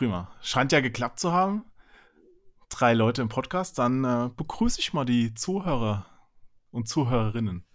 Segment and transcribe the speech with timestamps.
[0.00, 0.30] Prima.
[0.40, 1.62] Scheint ja geklappt zu haben.
[2.70, 3.78] Drei Leute im Podcast.
[3.78, 6.06] Dann äh, begrüße ich mal die Zuhörer
[6.70, 7.66] und Zuhörerinnen.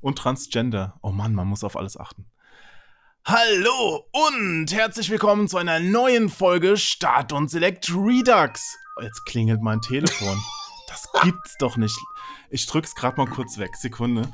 [0.00, 0.98] Und Transgender.
[1.00, 2.28] Oh Mann, man muss auf alles achten.
[3.24, 8.76] Hallo und herzlich willkommen zu einer neuen Folge Start und Select Redux.
[9.00, 10.42] Jetzt klingelt mein Telefon.
[10.88, 12.00] Das gibt's doch nicht.
[12.50, 13.76] Ich drück's gerade mal kurz weg.
[13.76, 14.28] Sekunde.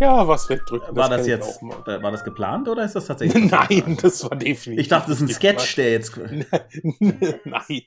[0.00, 0.96] Ja, was wegdrücken.
[0.96, 3.50] War das, ich jetzt, war das geplant oder ist das tatsächlich?
[3.50, 4.82] Nein, das war definitiv.
[4.82, 6.12] Ich dachte, das ist ein Sketch, der jetzt.
[6.12, 6.46] geplant.
[7.44, 7.82] Nein.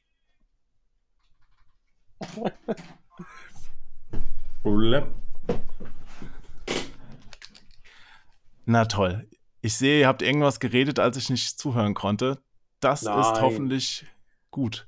[8.65, 9.27] Na toll.
[9.61, 12.39] Ich sehe, ihr habt irgendwas geredet, als ich nicht zuhören konnte.
[12.79, 13.19] Das Nein.
[13.19, 14.05] ist hoffentlich
[14.51, 14.87] gut.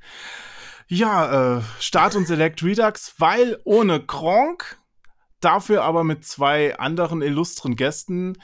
[0.88, 4.80] Ja, äh, Start und Select Redux, weil ohne Kronk,
[5.40, 8.38] dafür aber mit zwei anderen illustren Gästen,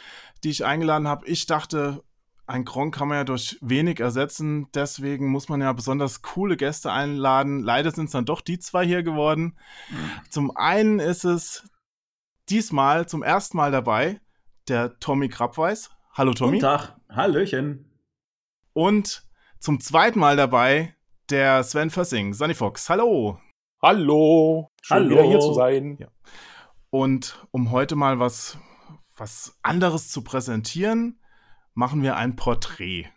[0.44, 1.28] die ich eingeladen habe.
[1.28, 2.04] Ich dachte,
[2.48, 6.92] ein Kronk kann man ja durch wenig ersetzen, deswegen muss man ja besonders coole Gäste
[6.92, 7.64] einladen.
[7.64, 9.58] Leider sind es dann doch die zwei hier geworden.
[10.30, 11.68] Zum einen ist es
[12.50, 14.22] diesmal zum ersten Mal dabei
[14.68, 15.90] der Tommy Krabweis.
[16.14, 16.60] Hallo Tommy.
[16.60, 16.96] Guten Tag.
[17.10, 17.92] Hallöchen.
[18.74, 19.24] Und
[19.60, 20.96] zum zweiten Mal dabei
[21.30, 22.90] der Sven Fössing, Sunny Fox.
[22.90, 23.40] Hallo.
[23.82, 24.72] Hallo.
[24.82, 25.10] Schön Hallo.
[25.10, 25.98] wieder hier zu sein.
[26.00, 26.08] Ja.
[26.96, 28.58] Und um heute mal was,
[29.18, 31.20] was anderes zu präsentieren,
[31.74, 33.08] machen wir ein Porträt.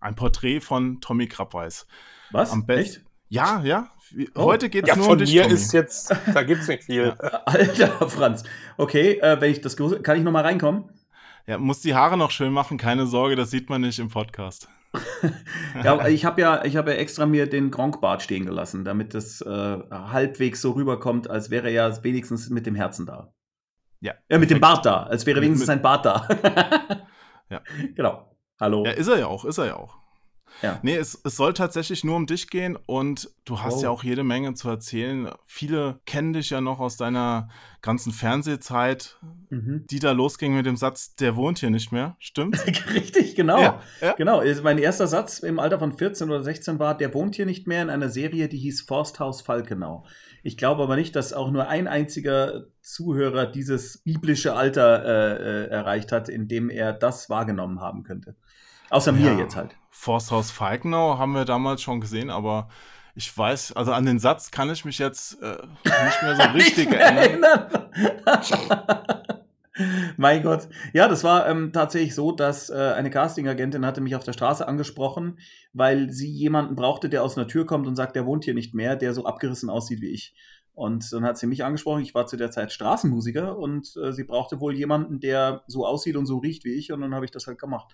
[0.00, 1.86] Ein Porträt von Tommy Krabweis.
[2.32, 2.50] Was?
[2.50, 3.06] Am besten.
[3.28, 3.92] Ja, ja.
[4.34, 4.42] Oh.
[4.42, 5.54] Heute geht es Ja, nur von um dich, mir Tommy.
[5.54, 7.10] ist jetzt, da gibt's nicht viel.
[7.44, 8.42] Alter Franz.
[8.76, 10.90] Okay, äh, wenn ich das kann ich noch mal reinkommen?
[11.46, 14.68] Ja, muss die Haare noch schön machen, keine Sorge, das sieht man nicht im Podcast.
[15.84, 19.14] Ja, aber ich habe ja, ich habe ja extra mir den Gronkbart stehen gelassen, damit
[19.14, 23.32] das äh, halbwegs so rüberkommt, als wäre er ja wenigstens mit dem Herzen da.
[24.00, 24.14] Ja.
[24.30, 24.60] Ja, mit dem.
[24.60, 26.28] Bart da, als wäre wenigstens sein Bart da.
[27.50, 27.62] Ja.
[27.94, 28.36] Genau.
[28.60, 28.84] Hallo.
[28.84, 29.96] Ja, ist er ja auch, ist er ja auch.
[30.60, 30.78] Ja.
[30.82, 33.82] Nee, es, es soll tatsächlich nur um dich gehen und du hast Wow.
[33.84, 35.30] ja auch jede Menge zu erzählen.
[35.46, 37.48] Viele kennen dich ja noch aus deiner
[37.80, 39.18] ganzen Fernsehzeit,
[39.50, 39.86] Mhm.
[39.88, 42.16] die da losging mit dem Satz, der wohnt hier nicht mehr.
[42.18, 42.58] Stimmt?
[42.92, 43.58] Richtig, genau.
[43.60, 44.12] Ja, ja.
[44.12, 47.66] Genau, mein erster Satz im Alter von 14 oder 16 war, der wohnt hier nicht
[47.66, 50.04] mehr in einer Serie, die hieß Forsthaus Falkenau.
[50.42, 55.68] Ich glaube aber nicht, dass auch nur ein einziger Zuhörer dieses biblische Alter äh, äh,
[55.70, 58.36] erreicht hat, in dem er das wahrgenommen haben könnte.
[58.90, 59.38] Außer mir Ja.
[59.38, 59.76] jetzt halt.
[59.90, 62.68] Forsthaus Falkenau haben wir damals schon gesehen, aber
[63.14, 66.90] ich weiß, also an den Satz kann ich mich jetzt äh, nicht mehr so richtig
[66.90, 67.66] mehr erinnern.
[67.94, 69.12] erinnern.
[70.16, 70.68] mein Gott.
[70.92, 74.66] Ja, das war ähm, tatsächlich so, dass äh, eine Castingagentin hatte mich auf der Straße
[74.66, 75.38] angesprochen,
[75.72, 78.74] weil sie jemanden brauchte, der aus einer Tür kommt und sagt, der wohnt hier nicht
[78.74, 80.34] mehr, der so abgerissen aussieht wie ich.
[80.74, 82.02] Und dann hat sie mich angesprochen.
[82.02, 86.16] Ich war zu der Zeit Straßenmusiker und äh, sie brauchte wohl jemanden, der so aussieht
[86.16, 86.92] und so riecht wie ich.
[86.92, 87.92] Und dann habe ich das halt gemacht.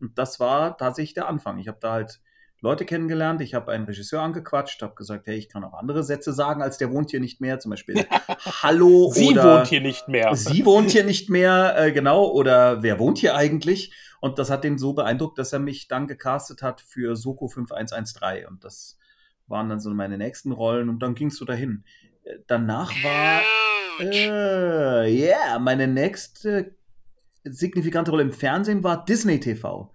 [0.00, 1.58] Und das war tatsächlich der Anfang.
[1.58, 2.20] Ich habe da halt
[2.60, 3.40] Leute kennengelernt.
[3.42, 6.78] Ich habe einen Regisseur angequatscht, habe gesagt, hey, ich kann auch andere Sätze sagen, als
[6.78, 7.58] der wohnt hier nicht mehr.
[7.58, 8.06] Zum Beispiel
[8.62, 10.34] Hallo Sie oder wohnt hier nicht mehr.
[10.34, 12.30] Sie wohnt hier nicht mehr, äh, genau.
[12.30, 13.92] Oder wer wohnt hier eigentlich?
[14.20, 18.46] Und das hat ihn so beeindruckt, dass er mich dann gecastet hat für Soko 5113.
[18.46, 18.98] Und das
[19.46, 20.88] waren dann so meine nächsten Rollen.
[20.88, 21.84] Und dann ging es so dahin.
[22.24, 23.42] Äh, Danach war,
[24.00, 26.74] äh, yeah, meine nächste
[27.44, 29.92] signifikante Rolle im Fernsehen war Disney TV.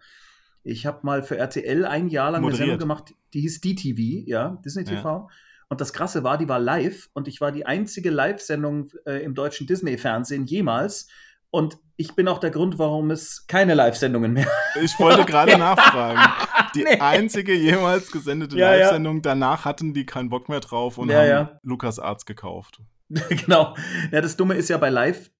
[0.63, 2.69] Ich habe mal für RTL ein Jahr lang eine Moderiert.
[2.69, 4.95] Sendung gemacht, die hieß DTV, ja, Disney Ja.
[4.97, 5.29] TV.
[5.69, 9.33] Und das Krasse war, die war live und ich war die einzige Live-Sendung äh, im
[9.35, 11.07] deutschen Disney-Fernsehen jemals.
[11.49, 14.47] Und ich bin auch der Grund, warum es keine Live-Sendungen mehr
[14.83, 16.19] Ich wollte gerade nachfragen.
[16.75, 16.99] Die Nee.
[16.99, 18.79] einzige jemals gesendete Ja, ja.
[18.83, 21.59] Live-Sendung, danach hatten die keinen Bock mehr drauf und Ja, haben ja.
[21.63, 22.79] Lukas Arzt gekauft.
[23.09, 23.75] genau.
[24.11, 25.31] Ja, das Dumme ist ja bei Live,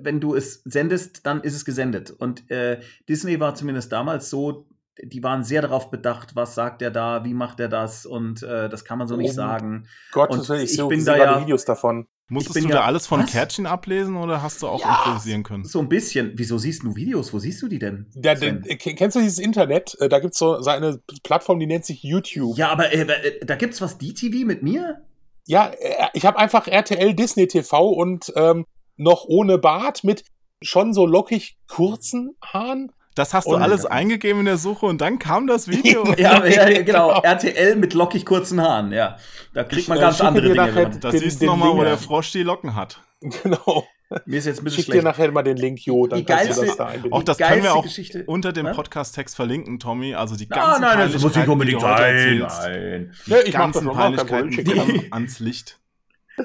[0.00, 2.10] wenn du es sendest, dann ist es gesendet.
[2.10, 4.66] Und äh, Disney war zumindest damals so,
[5.02, 8.68] die waren sehr darauf bedacht, was sagt er da, wie macht er das und äh,
[8.68, 9.34] das kann man so nicht Oh.
[9.34, 9.86] sagen.
[10.12, 12.06] Gottes Und ich, ich so, bin da ja- Videos davon.
[12.30, 13.30] Musstest du ja- da alles von Was?
[13.30, 14.98] Kärtchen ablesen oder hast du auch Ja.
[14.98, 15.64] improvisieren können?
[15.64, 16.32] So ein bisschen.
[16.34, 17.32] Wieso siehst du Videos?
[17.32, 18.06] Wo siehst du die denn?
[18.22, 18.60] Ja, Sven?
[18.62, 19.96] d- k- kennst du dieses Internet?
[20.00, 22.58] Äh, Da gibt's so so eine Plattform, die nennt sich YouTube.
[22.58, 25.02] ja, aber äh, äh, da gibt's was DTV mit mir?
[25.46, 28.66] Ja, äh, ich habe einfach RTL Disney TV und ähm,
[28.98, 30.24] noch ohne Bart mit
[30.62, 32.92] schon so lockig kurzen Haaren.
[33.14, 36.04] Das hast du Und- alles eingegeben in der Suche und dann kam das Video.
[36.18, 37.20] Ja, ja, ja, genau.
[37.20, 39.16] RTL mit lockig kurzen Haaren, ja.
[39.54, 40.54] Da kriegt man ganz andere Dinge.
[40.54, 41.96] nachher- Den- siehst du nochmal, wo der ja.
[41.96, 43.00] Frosch die Locken hat.
[43.42, 43.84] Genau.
[44.24, 46.06] Mir ist jetzt ein bisschen Schick dir nachher mal den Link, Jo.
[46.06, 47.12] Dann Die kannst du geilste- das da einbinden.
[47.12, 48.70] Auch das Die können wir auch Geschichte- unter dem?
[48.72, 50.14] Podcast-Text verlinken, Tommy.
[50.14, 52.40] Also die Ah, ganzen nein, das muss nicht Peinlichkeiten, unbedingt die du heute sein.
[52.40, 52.60] erzählst.
[52.62, 53.12] Nein.
[53.26, 53.88] Ja, ich mach das ganzen.
[53.92, 55.78] Peinlichkeiten kommen ans Licht.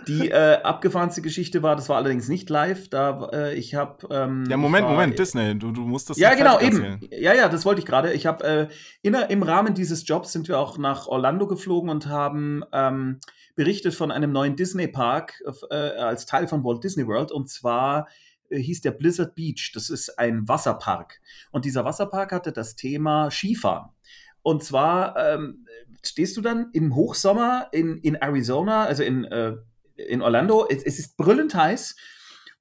[0.08, 4.46] Die äh, abgefahrenste Geschichte war, das war allerdings nicht live, da äh, ich habe ähm,
[4.50, 7.00] Ja, Moment, war- Moment, Disney, du, du musst das Ja, genau, eben.
[7.12, 8.14] Ja, ja, das wollte ich gerade.
[8.14, 8.70] Ich habe
[9.04, 13.20] äh, im Rahmen dieses Jobs sind wir auch nach Orlando geflogen und haben ähm,
[13.56, 17.32] berichtet von einem neuen Disney-Park äh, als Teil von Walt Disney World.
[17.32, 18.08] Und zwar
[18.50, 19.72] äh, hieß der Blizzard Beach.
[19.74, 21.20] Das ist ein Wasserpark.
[21.52, 23.90] Und dieser Wasserpark hatte das Thema Skifahren.
[24.42, 25.66] Und zwar ähm,
[26.04, 29.54] stehst du dann im Hochsommer in, in Arizona, also in, äh,
[29.96, 30.68] in Orlando.
[30.70, 31.96] Es, es ist brüllend heiß.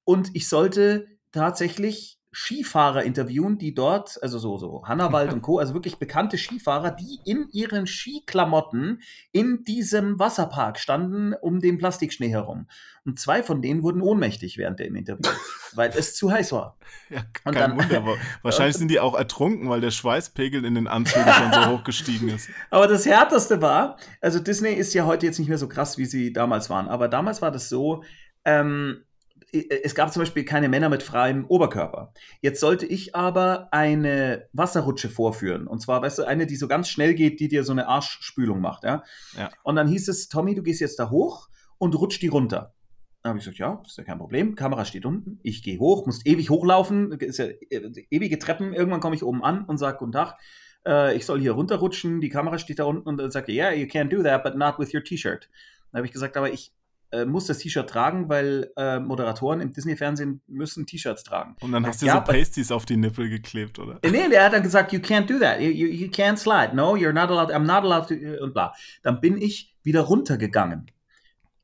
[0.05, 5.75] Und ich sollte tatsächlich Skifahrer interviewen, die dort, also so, so Hannawald und Co., also
[5.75, 9.03] wirklich bekannte Skifahrer, die in ihren Skiklamotten
[9.33, 12.69] in diesem Wasserpark standen um den Plastikschnee herum.
[13.05, 15.31] Und zwei von denen wurden ohnmächtig während dem Interview,
[15.75, 16.79] weil es zu heiß war.
[17.11, 18.17] Ja, kein dann- Wunder.
[18.43, 22.29] Wahrscheinlich sind die auch ertrunken, weil der Schweißpegel in den Anzügen schon so hoch gestiegen
[22.31, 22.49] ist.
[22.71, 26.07] Aber das Härteste war, also Disney ist ja heute jetzt nicht mehr so krass, wie
[26.07, 28.05] sie damals waren, aber damals war das so,
[28.45, 29.05] ähm,
[29.53, 32.13] es gab zum Beispiel keine Männer mit freiem Oberkörper.
[32.41, 35.67] Jetzt sollte ich aber eine Wasserrutsche vorführen.
[35.67, 38.61] Und zwar, weißt du, eine, die so ganz schnell geht, die dir so eine Arschspülung
[38.61, 39.03] macht, ja.
[39.37, 39.51] Ja.
[39.63, 42.75] Und dann hieß es, Tommy, du gehst jetzt da hoch und rutsch die runter.
[43.23, 44.57] Da habe ich gesagt, ja, ist ja kein Problem.
[44.57, 45.39] Kamera steht unten.
[45.43, 47.13] Ich gehe hoch, muss ewig hochlaufen.
[47.13, 48.73] Ist ja äh, ewige Treppen.
[48.73, 50.39] Irgendwann komme ich oben an und sage, guten Tag.
[50.85, 52.21] Äh, ich soll hier runterrutschen.
[52.21, 54.79] Die Kamera steht da unten und dann sagt yeah, you can do that, but not
[54.79, 55.49] with your T-Shirt.
[55.93, 56.73] Dann habe ich gesagt, aber ich
[57.13, 61.57] äh, muss das T-Shirt tragen, weil äh, Moderatoren im Disney-Fernsehen müssen T-Shirts tragen.
[61.61, 63.99] Und dann hast du Ja, so Pasties auf die Nippel geklebt, oder?
[64.03, 65.61] Äh, Nee, der hat dann gesagt, you can't do that.
[65.61, 66.75] You, you, you can't slide.
[66.75, 67.51] No, you're not allowed.
[67.55, 68.15] I'm not allowed to.
[68.15, 68.73] äh, Und bla.
[69.03, 70.91] Dann bin ich wieder runtergegangen.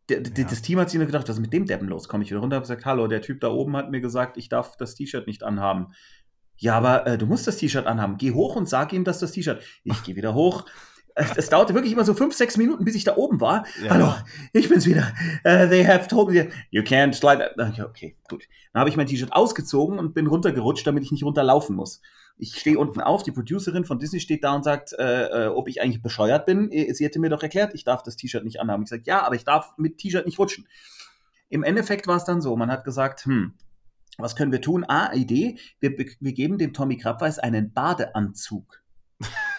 [0.08, 0.44] Der, Ja.
[0.44, 2.08] Das Team hat sich nur gedacht, was ist mit dem Deppen los?
[2.08, 4.48] Komme ich wieder runter und gesagt, hallo, der Typ da oben hat mir gesagt, ich
[4.48, 5.88] darf das T-Shirt nicht anhaben.
[6.56, 8.16] Ja, aber äh, du musst das T-Shirt anhaben.
[8.16, 9.62] Geh hoch und sag ihm, dass das T-Shirt.
[9.84, 10.64] Ich gehe wieder hoch.
[11.36, 13.66] Es dauerte wirklich immer so fünf, sechs Minuten, bis ich da oben war.
[13.82, 13.90] Ja.
[13.90, 14.14] Hallo,
[14.52, 15.12] ich bin's wieder.
[15.44, 17.50] Uh, they have told me, you can't slide.
[17.58, 18.44] Okay, okay, gut.
[18.72, 22.00] Dann habe ich mein T-Shirt ausgezogen und bin runtergerutscht, damit ich nicht runterlaufen muss.
[22.36, 25.68] Ich stehe unten auf, die Producerin von Disney steht da und sagt, äh, äh, ob
[25.68, 26.70] ich eigentlich bescheuert bin.
[26.70, 28.84] Äh, Sie hätte mir doch erklärt, ich darf das T-Shirt nicht anhaben.
[28.84, 30.68] Ich sage, ja, aber ich darf mit T-Shirt nicht rutschen.
[31.48, 33.54] Im Endeffekt war es dann so, man hat gesagt, hm,
[34.18, 34.84] was können wir tun?
[34.86, 38.82] Ah, Idee, wir, wir geben dem Tommy Krabweis einen Badeanzug.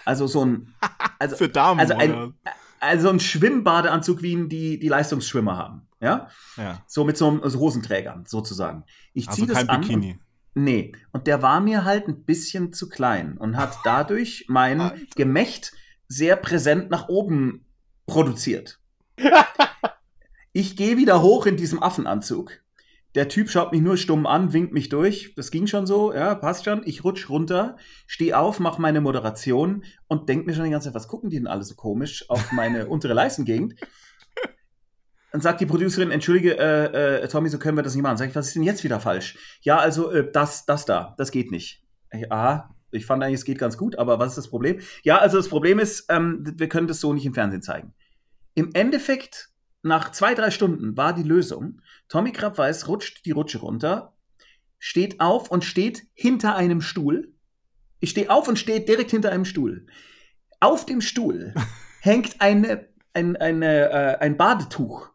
[0.10, 0.74] Also so ein,
[1.20, 2.34] also, Für Damen, also ein,
[2.80, 5.88] also ein Schwimmbadeanzug, wie ihn die, die Leistungsschwimmer haben.
[6.02, 6.30] Ja?
[6.58, 6.82] Ja.
[6.88, 8.86] So mit so einem also Hosenträgern, sozusagen.
[9.14, 9.82] Ich Also ziehe das kein an.
[9.82, 10.12] Bikini.
[10.56, 10.94] Und, nee.
[11.12, 14.98] Und der war mir halt ein bisschen zu klein und hat dadurch mein Alter.
[15.16, 15.74] Gemächt
[16.08, 17.68] sehr präsent nach oben
[18.08, 18.80] produziert.
[20.52, 22.52] Ich gehe wieder hoch in diesem Affenanzug.
[23.20, 25.34] Der Typ schaut mich nur stumm an, winkt mich durch.
[25.36, 26.84] Das ging schon so, ja, passt schon.
[26.86, 27.76] Ich rutsch runter,
[28.08, 31.36] stehe auf, mache meine Moderation und denke mir schon die ganze Zeit, was gucken die
[31.36, 33.76] denn alle so komisch auf meine untere Leistengegend?
[35.34, 38.16] Dann sagt die Producerin, entschuldige, äh, äh, Tommy, so können wir das nicht machen.
[38.16, 39.38] Sag ich, was ist denn jetzt wieder falsch?
[39.64, 41.84] Ja, also äh, das, das da, das geht nicht.
[42.14, 44.80] Ich, aha, ich fand eigentlich, es geht ganz gut, aber was ist das Problem?
[45.04, 47.94] Ja, also das Problem ist, ähm, wir können das so nicht im Fernsehen zeigen.
[48.56, 49.50] Im Endeffekt,
[49.82, 54.14] nach zwei, drei Stunden war die Lösung, Tommy Krabweis rutscht die Rutsche runter,
[54.78, 57.34] steht auf und steht hinter einem Stuhl.
[58.00, 59.86] Ich stehe auf und stehe direkt hinter einem Stuhl.
[60.60, 61.54] Auf dem Stuhl
[62.02, 65.10] hängt eine, ein, eine, äh, ein Badetuch.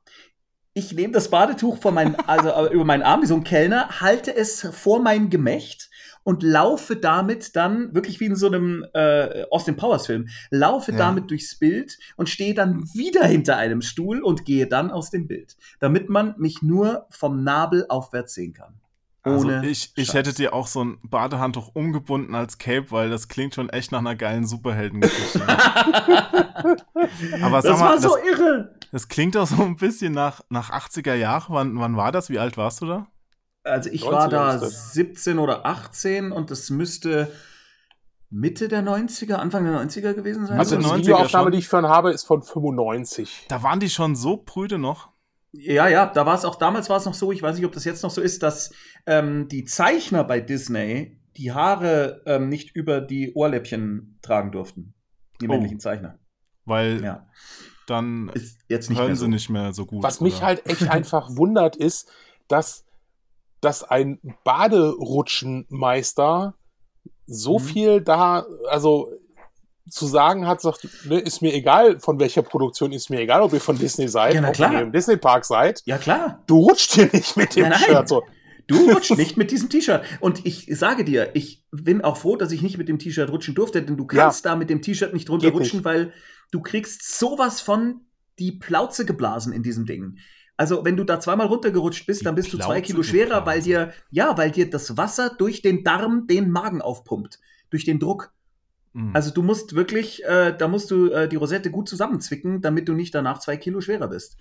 [0.73, 4.01] Ich nehme das Badetuch von meinen, also äh, über meinen Arm wie so ein Kellner,
[4.01, 5.91] halte es vor mein Gemächt
[6.25, 10.99] und laufe damit dann, wirklich wie in so einem äh, Austin Powers Film, laufe Ja.
[10.99, 15.27] damit durchs Bild und stehe dann wieder hinter einem Stuhl und gehe dann aus dem
[15.29, 18.75] Bild, damit man mich nur vom Nabel aufwärts sehen kann.
[19.27, 20.15] Also Ohne ich, ich Scheiß.
[20.17, 24.01] hätte dir auch so ein Badehandtuch umgebunden als Cape, weil das klingt schon echt nach
[24.01, 25.41] einer geilen Superheldengeschichte.
[27.43, 28.75] Aber sag das mal, war so das- irre.
[28.93, 31.55] das klingt auch so ein bisschen nach, nach 80er Jahren.
[31.55, 32.29] Wann, wann war das?
[32.31, 33.07] Wie alt warst du da?
[33.65, 34.93] Also ich 90er war da ist das.
[34.93, 37.33] 17 oder 18 und das müsste
[38.31, 40.59] Mitte der 90er, Anfang der 90er gewesen sein.
[40.59, 43.47] Also Mitte die 90er Videoaufnahme, die ich von habe, ist von 95.
[43.49, 45.09] Da waren die schon so prüde noch.
[45.53, 47.73] Ja, ja, da war es auch damals war es noch so, ich weiß nicht, ob
[47.73, 48.73] das jetzt noch so ist, dass
[49.07, 54.95] ähm, die Zeichner bei Disney die Haare ähm, nicht über die Ohrläppchen tragen durften.
[55.41, 55.53] Die Oh.
[55.53, 56.19] männlichen Zeichner.
[56.65, 57.29] Weil Ja.
[57.87, 59.29] dann Ist jetzt nicht hören mehr sie so.
[59.29, 60.03] nicht mehr so gut.
[60.03, 60.47] Was mich oder?
[60.47, 62.11] halt echt einfach wundert, ist,
[62.49, 62.84] dass,
[63.65, 66.55] dass ein Baderutschenmeister
[67.27, 67.63] so Mhm.
[67.65, 69.11] viel da, also
[69.91, 73.53] zu sagen hat, sagt, ne, ist mir egal, von welcher Produktion, ist mir egal, ob
[73.53, 74.73] ihr von Disney seid, Ja, ob klar.
[74.73, 75.83] ihr im Disney Park seid.
[75.85, 76.43] Ja, klar.
[76.47, 77.81] Du rutscht hier nicht mit dem Nein, nein.
[77.81, 78.09] Shirt.
[78.09, 78.23] So.
[78.67, 80.03] Du rutschst nicht mit diesem T-Shirt.
[80.21, 83.55] Und ich sage dir, ich bin auch froh, dass ich nicht mit dem T-Shirt rutschen
[83.55, 85.85] durfte, denn du kannst da mit dem T-Shirt nicht runterrutschen, nicht.
[85.85, 86.15] weil
[86.51, 88.01] du kriegst sowas von
[88.39, 90.17] die Plauze geblasen in diesem Ding.
[90.57, 93.45] Also, wenn du da zweimal runtergerutscht bist, Die dann bist du zwei Plauze Kilo schwerer,
[93.45, 97.41] weil dir, ja, weil dir das Wasser durch den Darm den Magen aufpumpt.
[97.71, 98.33] Durch den Druck.
[98.93, 99.11] Mhm.
[99.15, 102.95] Also, du musst wirklich, äh, da musst du äh, die Rosette gut zusammenzwicken, damit du
[102.95, 104.37] nicht danach zwei Kilo schwerer bist.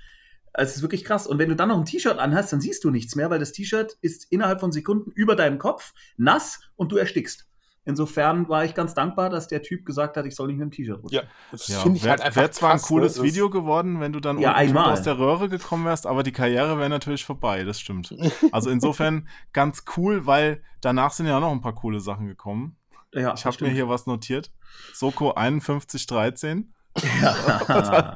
[0.53, 1.25] Es ist wirklich krass.
[1.25, 3.53] Und wenn du dann noch ein T-Shirt anhast, dann siehst du nichts mehr, weil das
[3.53, 7.48] T-Shirt ist innerhalb von Sekunden über deinem Kopf nass und du erstickst.
[7.86, 10.72] Insofern war ich ganz dankbar, dass der Typ gesagt hat, ich soll nicht mit dem
[10.72, 11.22] T-Shirt rutschen.
[11.24, 13.24] Ja, das Ja, finde ich wäre halt einfach wär zwar ein krass, cooles ne?
[13.24, 16.90] Video geworden, wenn du dann Ja, aus der Röhre gekommen wärst, aber die Karriere wäre
[16.90, 18.16] natürlich vorbei, das stimmt.
[18.54, 22.78] Also insofern ganz cool, weil danach sind ja auch noch ein paar coole Sachen gekommen.
[23.13, 24.52] Ja, Ich habe mir hier was notiert.
[24.94, 26.74] Soko 5113.
[27.01, 28.15] Ja.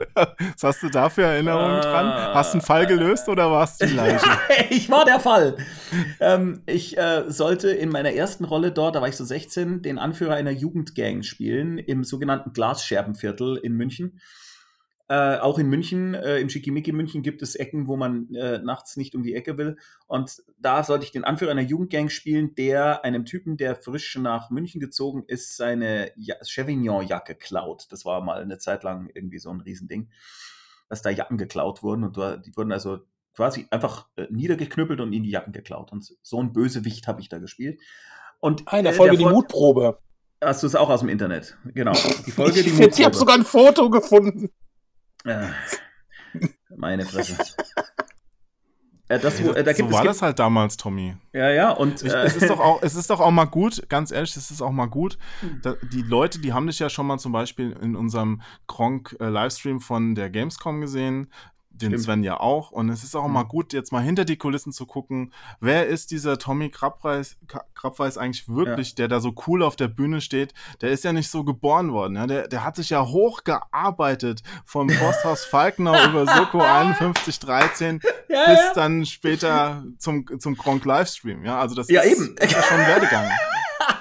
[0.53, 2.33] Was hast du da für Erinnerungen dran?
[2.35, 4.25] Hast du einen Fall gelöst oder warst du die Leiche?
[4.69, 5.57] ich war der Fall.
[6.19, 9.97] Ähm, ich äh, sollte in meiner ersten Rolle dort, da war ich so 16, den
[9.97, 14.19] Anführer einer Jugendgang spielen im sogenannten Glasscherbenviertel in München.
[15.09, 18.97] Äh, auch in München, äh, im Schickimicki München gibt es Ecken, wo man äh, nachts
[18.97, 19.77] nicht um die Ecke will.
[20.05, 24.49] Und da sollte ich den Anführer einer Jugendgang spielen, der einem Typen, der frisch nach
[24.49, 27.87] München gezogen ist, seine ja Chevignon-Jacke klaut.
[27.89, 30.09] Das war mal eine Zeit lang irgendwie so ein Riesending,
[30.89, 32.03] dass da Jacken geklaut wurden.
[32.03, 32.99] Und die wurden also
[33.33, 35.93] quasi einfach äh, niedergeknüppelt und in die Jacken geklaut.
[35.93, 37.79] Und so ein Bösewicht habe ich da gespielt.
[38.41, 39.99] Und Ah, in der äh, Folge die Fol- Mutprobe.
[40.43, 41.57] Hast du es auch aus dem Internet?
[41.73, 41.93] Genau.
[42.25, 43.15] Die Folge, die ich ich habe Mutprobe.
[43.15, 44.49] sogar ein Foto gefunden.
[45.27, 45.47] Äh,
[46.75, 47.37] meine Fresse.
[49.09, 51.15] Äh, das, wo, äh, da so war das halt damals, Tommy.
[51.31, 54.11] Ja, ja, und äh, es, ist doch auch, es ist doch auch mal gut, ganz
[54.11, 55.17] ehrlich, es ist auch mal gut.
[55.39, 55.61] Hm.
[55.63, 60.13] Da, die Leute, die haben dich ja schon mal zum Beispiel in unserem Gronk-Livestream von
[60.13, 61.31] der Gamescom gesehen.
[61.81, 62.03] Den Stimmt.
[62.03, 62.71] Sven ja auch.
[62.71, 63.33] Und es ist auch Mhm.
[63.33, 65.31] mal gut, jetzt mal hinter die Kulissen zu gucken.
[65.59, 67.37] Wer ist dieser Tommy Krabweis,
[67.75, 70.53] Krabweis eigentlich wirklich, der da so cool auf der Bühne steht?
[70.81, 72.15] Der ist ja nicht so geboren worden.
[72.15, 72.25] Ja?
[72.27, 78.73] Der, der hat sich ja hochgearbeitet vom Forsthaus Falkner über Soko 5113 ja, bis ja.
[78.75, 81.45] dann später zum, zum Gronk Livestream.
[81.45, 82.35] Ja, also das Ja, ist, eben.
[82.37, 83.29] ist ja schon Werdegang.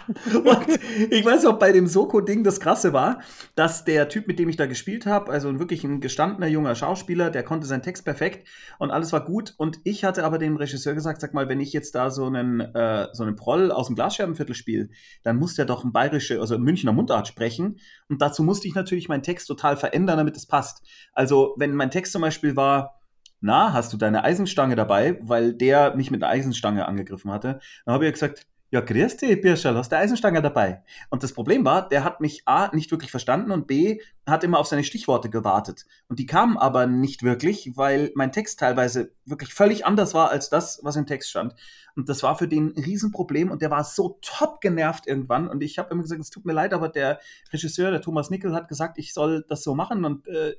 [0.34, 0.78] Und
[1.10, 3.20] ich weiß auch, bei dem Soko-Ding das Krasse war,
[3.54, 7.30] dass der Typ, mit dem ich da gespielt habe, also wirklich ein gestandener junger Schauspieler,
[7.30, 8.46] der konnte seinen Text perfekt
[8.78, 9.54] und alles war gut.
[9.56, 12.60] Und ich hatte aber dem Regisseur gesagt, sag mal, wenn ich jetzt da so einen,
[12.60, 14.88] äh, so einen Proll aus dem Glasscherbenviertel spiele,
[15.22, 17.78] dann muss der doch ein bayerische, also ein Münchner Mundart sprechen.
[18.08, 20.82] Und dazu musste ich natürlich meinen Text total verändern, damit es passt.
[21.12, 23.00] Also, wenn mein Text zum Beispiel war,
[23.40, 27.94] na, hast du deine Eisenstange dabei, weil der mich mit einer Eisenstange angegriffen hatte, dann
[27.94, 30.82] habe ich gesagt, ja, grüß dich, Birschel, hast du Eisenstange dabei?
[31.08, 34.58] Und das Problem war, der hat mich A, nicht wirklich verstanden und B, hat immer
[34.58, 35.86] auf seine Stichworte gewartet.
[36.08, 40.50] Und die kamen aber nicht wirklich, weil mein Text teilweise wirklich völlig anders war als
[40.50, 41.54] das, was im Text stand.
[41.94, 45.48] Und das war für den ein Riesenproblem und der war so top genervt irgendwann.
[45.48, 47.20] Und ich habe immer gesagt, es tut mir leid, aber der
[47.52, 50.54] Regisseur, der Thomas Nickel, hat gesagt, ich soll das so machen und äh,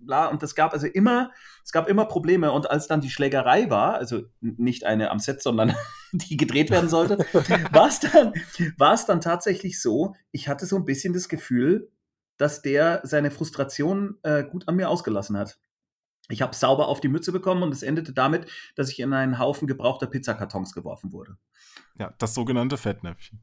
[0.00, 0.26] bla.
[0.26, 1.30] Und es gab also immer,
[1.64, 2.52] es gab immer Probleme.
[2.52, 5.74] Und als dann die Schlägerei war, also nicht eine am Set, sondern
[6.12, 7.18] die gedreht werden sollte,
[7.72, 8.32] war es dann,
[8.78, 11.90] dann tatsächlich so, ich hatte so ein bisschen das Gefühl,
[12.36, 15.58] dass der seine Frustration äh, gut an mir ausgelassen hat.
[16.30, 19.38] Ich habe sauber auf die Mütze bekommen und es endete damit, dass ich in einen
[19.38, 21.36] Haufen gebrauchter Pizzakartons geworfen wurde.
[21.98, 23.40] Ja, das sogenannte Fettnäpfchen.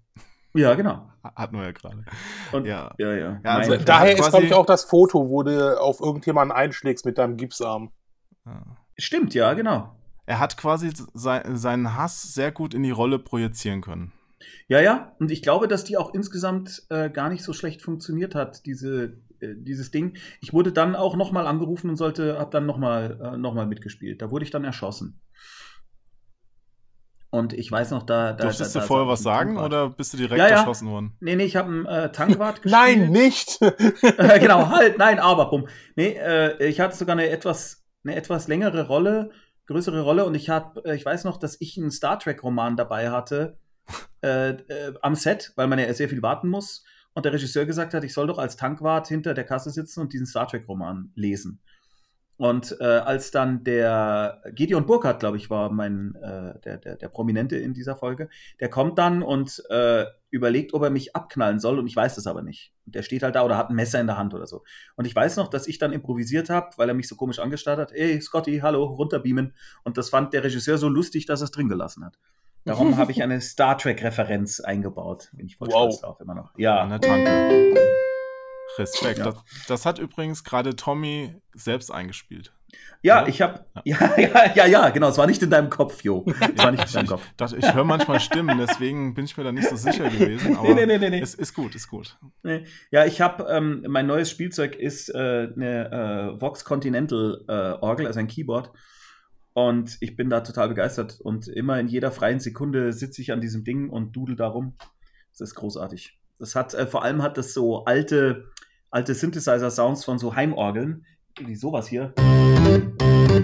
[0.53, 1.10] Ja, genau.
[1.24, 2.03] Hatten wir ja gerade.
[2.51, 2.93] Und, Ja.
[2.98, 3.41] ja, ja.
[3.43, 7.17] Ja, also Daher ist, glaube ich, auch das Foto, wo du auf irgendjemanden einschlägst mit
[7.17, 7.91] deinem Gipsarm.
[8.46, 8.63] Ja.
[8.98, 9.96] Stimmt, ja, genau.
[10.25, 14.12] Er hat quasi sei, seinen Hass sehr gut in die Rolle projizieren können.
[14.67, 15.15] Ja, ja.
[15.20, 19.17] Und ich glaube, dass die auch insgesamt äh, gar nicht so schlecht funktioniert hat, diese,
[19.39, 20.17] äh, dieses Ding.
[20.41, 24.22] Ich wurde dann auch nochmal angerufen und sollte, habe dann nochmal äh, noch mal mitgespielt.
[24.22, 25.20] Da wurde ich dann erschossen.
[27.31, 28.33] Und ich weiß noch, da.
[28.33, 29.65] da Durftest du vorher was sagen Tankwart.
[29.73, 30.57] oder bist du direkt Ja, ja.
[30.57, 31.15] erschossen worden?
[31.21, 32.71] Nee, nee, ich habe einen äh, Tankwart gespielt.
[32.71, 33.57] Nein, nicht!
[34.17, 35.67] Äh, genau, halt, nein, aber, bumm.
[35.95, 39.31] Nee, äh, ich hatte sogar eine etwas, eine etwas längere Rolle,
[39.67, 43.09] größere Rolle und ich hab, äh, ich weiß noch, dass ich einen Star Trek-Roman dabei
[43.11, 43.57] hatte
[44.21, 44.55] äh,
[45.01, 46.83] am Set, weil man ja sehr viel warten muss.
[47.13, 50.13] Und der Regisseur gesagt hat, ich soll doch als Tankwart hinter der Kasse sitzen und
[50.13, 51.61] diesen Star Trek-Roman lesen.
[52.41, 57.07] Und äh, als dann der Gideon Burkhardt, glaube ich, war mein äh, der, der, der
[57.07, 58.29] Prominente in dieser Folge,
[58.60, 62.25] der kommt dann und äh, überlegt, ob er mich abknallen soll und ich weiß das
[62.25, 62.74] aber nicht.
[62.88, 64.63] Und der steht halt da oder hat ein Messer in der Hand oder so.
[64.95, 67.77] Und ich weiß noch, dass ich dann improvisiert habe, weil er mich so komisch angestarrt
[67.77, 67.91] hat.
[67.91, 69.53] Ey, Scotty, hallo, runterbeamen.
[69.83, 72.17] Und das fand der Regisseur so lustig, dass er es drin gelassen hat.
[72.65, 75.29] Darum habe ich eine Star Trek-Referenz eingebaut.
[75.33, 75.91] Bin ich voll Wow.
[75.93, 76.55] stolz drauf immer noch.
[76.55, 76.88] An Ja.
[76.88, 78.00] der Tanke.
[78.77, 79.19] Respekt.
[79.19, 79.25] Ja.
[79.25, 79.35] Das,
[79.67, 82.53] das hat übrigens gerade Tommy selbst eingespielt.
[83.01, 83.27] Ja, Ja.
[83.27, 83.65] ich habe.
[83.83, 85.09] Ja, ja, ja, ja, genau.
[85.09, 86.23] Es war nicht in deinem Kopf, Jo.
[86.55, 87.23] Es war nicht in Ich, deinem ich, Kopf.
[87.35, 90.55] dachte, ich höre manchmal Stimmen, deswegen bin ich mir da nicht so sicher gewesen.
[90.55, 91.19] Aber Nee, nee, nee, nee, nee.
[91.21, 92.17] Es ist gut, ist gut.
[92.43, 92.63] Nee.
[92.91, 95.17] Ja, ich habe ähm, mein neues Spielzeug ist äh,
[95.55, 97.51] eine äh, Vox Continental äh,
[97.83, 98.71] Orgel, also ein Keyboard.
[99.53, 101.19] Und ich bin da total begeistert.
[101.19, 104.75] Und immer in jeder freien Sekunde sitze ich an diesem Ding und dudel darum.
[105.31, 106.17] Das ist großartig.
[106.39, 108.50] Das hat, äh, vor allem hat das so alte,
[108.91, 111.07] alte Synthesizer-Sounds von so Heimorgeln,
[111.39, 112.13] wie sowas hier.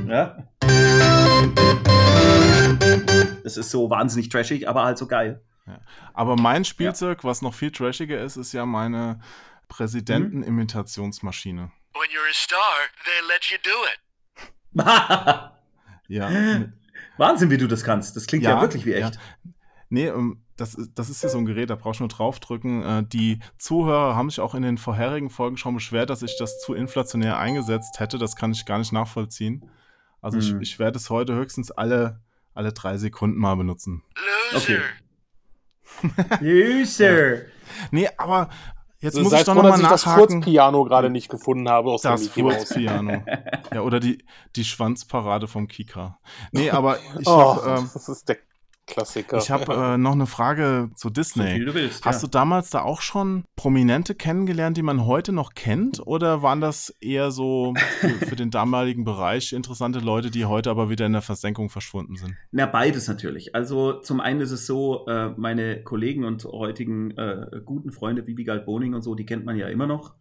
[0.08, 0.38] Ja.
[3.44, 5.42] Es ist so wahnsinnig trashig, aber halt so geil.
[5.66, 5.80] Ja.
[6.14, 7.30] Aber mein Spielzeug, ja.
[7.30, 9.22] was noch viel trashiger ist, ist ja meine
[9.70, 11.72] Präsidentenimmitationsmaschine.
[11.94, 12.60] When you're a star,
[13.06, 14.00] they let you do it.
[16.08, 16.30] ja.
[17.18, 18.16] Wahnsinn, wie du das kannst.
[18.16, 19.16] Das klingt ja, ja wirklich wie echt.
[19.16, 19.22] Ja.
[19.90, 22.84] Nee, ähm, das, ist, das ist ja so ein Gerät, da brauchst du nur draufdrücken.
[22.84, 26.60] Äh, die Zuhörer haben sich auch in den vorherigen Folgen schon beschwert, dass ich das
[26.60, 28.18] zu inflationär eingesetzt hätte.
[28.18, 29.70] Das kann ich gar nicht nachvollziehen.
[30.22, 30.62] Also hm.
[30.62, 32.22] ich, ich werde es heute höchstens alle,
[32.54, 34.04] alle drei Sekunden mal benutzen.
[34.52, 34.64] Loser.
[34.64, 34.80] Okay.
[36.80, 37.36] Loser.
[37.36, 37.42] ja.
[37.92, 38.50] Nee, aber
[39.00, 39.90] Jetzt also muss ich doch nochmal nachhaken.
[39.90, 43.24] das Furzpiano gerade nicht gefunden habe aus Das Furzpiano.
[43.74, 46.20] ja, oder die, die Schwanzparade vom Kika.
[46.52, 47.80] Nee, aber ich oh, habe...
[47.80, 48.38] Ähm, das ist der
[48.88, 49.38] Klassiker.
[49.38, 51.60] Ich habe äh, noch eine Frage zu Disney.
[51.60, 52.28] So du willst, Hast ja.
[52.28, 56.00] du damals da auch schon Prominente kennengelernt, die man heute noch kennt?
[56.08, 60.90] Oder waren das eher so für, für, den damaligen Bereich interessante Leute, die heute aber
[60.90, 62.36] wieder in der Versenkung verschwunden sind?
[62.52, 63.54] Na, beides natürlich.
[63.54, 68.38] Also zum einen ist es so, äh, meine Kollegen und heutigen äh, guten Freunde wie
[68.38, 70.16] Wiegald Boning und so, die kennt man ja immer noch.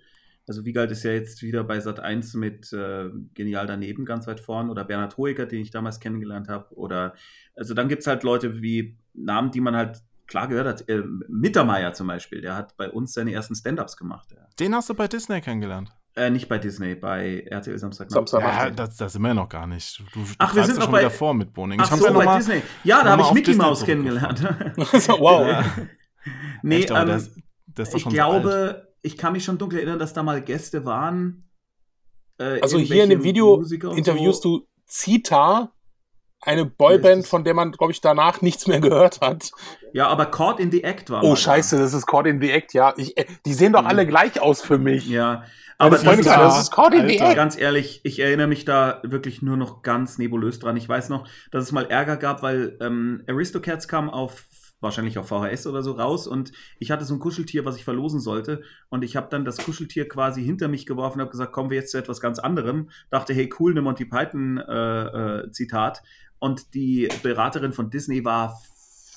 [0.49, 4.41] Also Wiegald ist ja jetzt wieder bei Sat 1 mit äh, Genial daneben ganz weit
[4.41, 6.73] vorn oder Bernhard Hoeker, den ich damals kennengelernt habe.
[6.76, 7.15] Oder
[7.57, 10.88] also dann gibt es halt Leute wie Namen, die man halt klar gehört hat.
[10.88, 14.29] Äh, Mittermeier zum Beispiel, der hat bei uns seine ersten Stand-ups gemacht.
[14.33, 14.47] Ja.
[14.61, 15.91] Den hast du bei Disney kennengelernt?
[16.15, 18.11] Äh, nicht bei Disney, bei RTL Samstag.
[18.11, 19.99] Samstag ja, das, das sind wir noch gar nicht.
[19.99, 21.78] Du, du Ach, wir sind noch bei davor mit Boning.
[21.78, 22.63] Ach ich so, ja bei mal, Disney.
[22.85, 24.43] Ja, da habe ich Mickey Mouse kennengelernt.
[24.76, 25.47] wow.
[25.47, 25.65] Ja.
[26.63, 27.30] Nee, Echt, ähm, das,
[27.67, 31.49] das ich glaube, so ich kann mich schon dunkel erinnern, dass da mal Gäste waren.
[32.38, 33.62] Äh, also hier in dem Video
[33.95, 34.58] interviewst so.
[34.58, 35.73] du Zita,
[36.42, 39.50] eine Boyband, von der man, glaube ich, danach nichts mehr gehört hat.
[39.92, 41.23] Ja, aber Caught in the Act war.
[41.23, 41.82] Oh, scheiße, da.
[41.82, 42.95] das ist Caught in the Act, ja.
[42.97, 43.88] Ich, äh, die sehen doch mhm.
[43.88, 45.08] alle gleich aus für mich.
[45.08, 45.45] Ja,
[45.78, 47.36] aber das, ist, das ist Caught in the Act.
[47.36, 50.76] Ganz ehrlich, ich erinnere mich da wirklich nur noch ganz nebulös dran.
[50.76, 54.45] Ich weiß noch, dass es mal Ärger gab, weil ähm, Aristocats kam auf
[54.80, 58.21] wahrscheinlich auf VHS oder so raus und ich hatte so ein Kuscheltier, was ich verlosen
[58.21, 61.71] sollte und ich habe dann das Kuscheltier quasi hinter mich geworfen und habe gesagt, kommen
[61.71, 62.91] wir jetzt zu etwas ganz anderem.
[63.10, 66.02] Dachte, hey cool, eine Monty Python äh, äh, Zitat
[66.39, 68.60] und die Beraterin von Disney war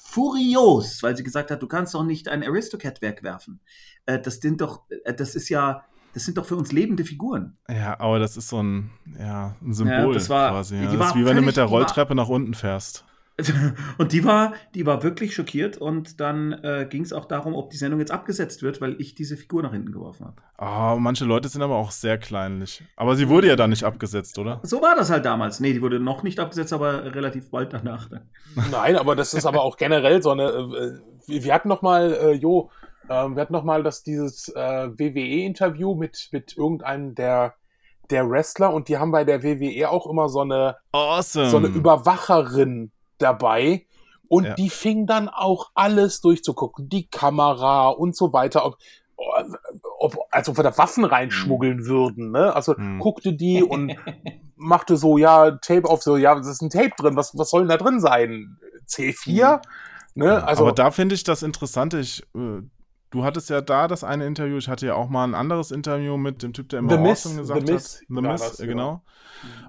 [0.03, 3.59] furios, weil sie gesagt hat, du kannst doch nicht ein Aristocat Werk werfen.
[4.05, 7.57] Äh, das sind doch, äh, das ist ja das sind doch für uns lebende Figuren.
[7.69, 10.75] Ja, aber das ist so ein, ja, ein Symbol ja, das war, quasi.
[10.75, 10.91] Ja.
[10.91, 13.05] Das ist wie wenn du mit der Rolltreppe nach unten fährst.
[13.97, 17.69] Und die war, die war wirklich schockiert und dann äh, ging es auch darum, ob
[17.69, 20.35] die Sendung jetzt abgesetzt wird, weil ich diese Figur nach hinten geworfen habe.
[20.57, 22.83] Oh, manche Leute sind aber auch sehr kleinlich.
[22.95, 24.59] Aber sie wurde ja dann nicht abgesetzt, oder?
[24.63, 25.59] So war das halt damals.
[25.59, 28.09] Nee, die wurde noch nicht abgesetzt, aber relativ bald danach.
[28.71, 30.43] Nein, aber das ist aber auch generell so eine.
[30.45, 32.71] Äh, wir hatten noch mal, äh, Jo,
[33.07, 37.55] äh, wir hatten noch mal das, dieses äh, WWE-Interview mit, mit irgendeinem der
[38.09, 41.49] der Wrestler und die haben bei der WWE auch immer so eine, awesome.
[41.49, 43.85] so eine Überwacherin dabei.
[44.27, 44.53] Und ja.
[44.53, 48.77] die fing dann auch alles durchzugucken, die Kamera und so weiter, ob,
[49.97, 51.85] ob also von der Waffen reinschmuggeln mhm.
[51.85, 52.55] würden, ne?
[52.55, 52.99] Also mhm.
[52.99, 53.95] guckte die und
[54.55, 57.61] machte so, ja, Tape auf so, ja, das ist ein Tape drin, was, was soll
[57.61, 58.57] denn da drin sein?
[58.87, 59.57] C4?
[59.57, 59.61] Mhm.
[60.15, 60.43] Ne?
[60.43, 62.61] Also, Aber da finde ich das Interessante, ich, äh,
[63.11, 66.15] Du hattest ja da das eine Interview, ich hatte ja auch mal ein anderes Interview
[66.17, 68.07] mit dem Typ, der immer The awesome gesagt The Miss, hat.
[68.07, 69.03] The Miss, das, genau.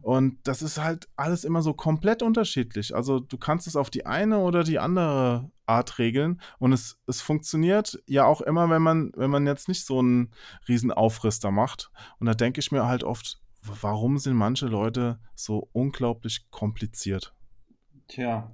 [0.03, 2.95] Und das ist halt alles immer so komplett unterschiedlich.
[2.95, 7.23] Also du kannst es auf die eine oder die andere Art regeln und es, es
[7.23, 10.33] funktioniert ja auch immer, wenn man, wenn man jetzt nicht so einen
[10.69, 11.91] riesen Aufriss da macht.
[12.19, 17.35] Und da denke ich mir halt oft, warum sind manche Leute so unglaublich kompliziert?
[18.09, 18.51] Tja,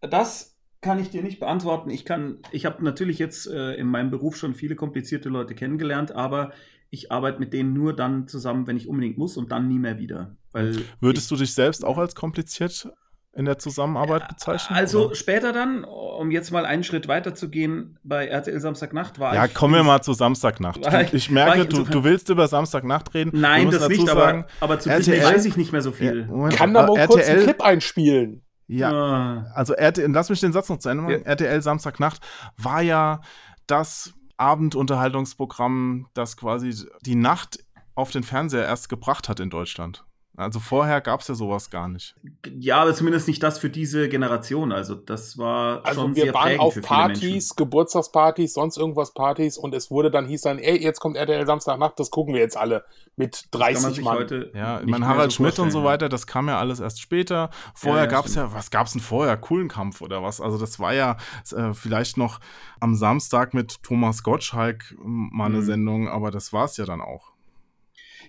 [0.00, 1.90] das kann ich dir nicht beantworten.
[1.90, 6.12] Ich kann, ich habe natürlich jetzt äh, in meinem Beruf schon viele komplizierte Leute kennengelernt,
[6.12, 6.52] aber
[6.88, 9.98] ich arbeite mit denen nur dann zusammen, wenn ich unbedingt muss und dann nie mehr
[9.98, 10.36] wieder.
[10.52, 12.88] Weil Würdest du dich selbst auch als kompliziert
[13.32, 14.76] in der Zusammenarbeit bezeichnen?
[14.76, 15.14] Also oder?
[15.14, 19.44] später dann, um jetzt mal einen Schritt weiter zu gehen, bei RTL Samstagnacht war ja,
[19.44, 19.52] ich.
[19.52, 20.80] Ja, kommen wir mal zu Samstagnacht.
[20.84, 23.38] Ich, ich merke, ich du, du willst über Samstagnacht reden.
[23.38, 26.28] Nein, das nicht, sagen, aber, aber zu RTL, weiß ich nicht mehr so viel.
[26.28, 28.42] Ja, Kann da mal kurz einen Clip einspielen.
[28.70, 29.52] Ja, ah.
[29.54, 31.22] also RTL, lass mich den Satz noch zu Ende machen.
[31.24, 31.26] Ja.
[31.26, 32.20] RTL Samstagnacht
[32.56, 33.20] war ja
[33.66, 37.58] das Abendunterhaltungsprogramm, das quasi die Nacht
[37.96, 40.04] auf den Fernseher erst gebracht hat in Deutschland.
[40.40, 42.16] Also vorher gab es ja sowas gar nicht.
[42.58, 44.72] Ja, aber zumindest nicht das für diese Generation.
[44.72, 47.30] Also das war Also schon wir sehr waren prägend auf für viele Menschen.
[47.30, 51.46] Partys, Geburtstagspartys, sonst irgendwas Partys und es wurde dann, hieß dann, ey, jetzt kommt RTL
[51.46, 52.84] Samstagnacht, das gucken wir jetzt alle
[53.16, 54.16] mit Das kann man 30 sich Mann.
[54.16, 56.58] heute Ja, ich nicht meine, mehr Harald so Schmidt und so weiter, das kam ja
[56.58, 57.50] alles erst später.
[57.74, 59.36] Vorher Ja, ja, gab es ja, was gab es denn vorher?
[59.36, 60.40] Coolen Kampf oder was?
[60.40, 61.16] Also das war ja
[61.54, 62.40] äh, vielleicht noch
[62.80, 65.62] am Samstag mit Thomas Gottschalk mal eine Mhm.
[65.62, 67.29] Sendung, aber das war es ja dann auch.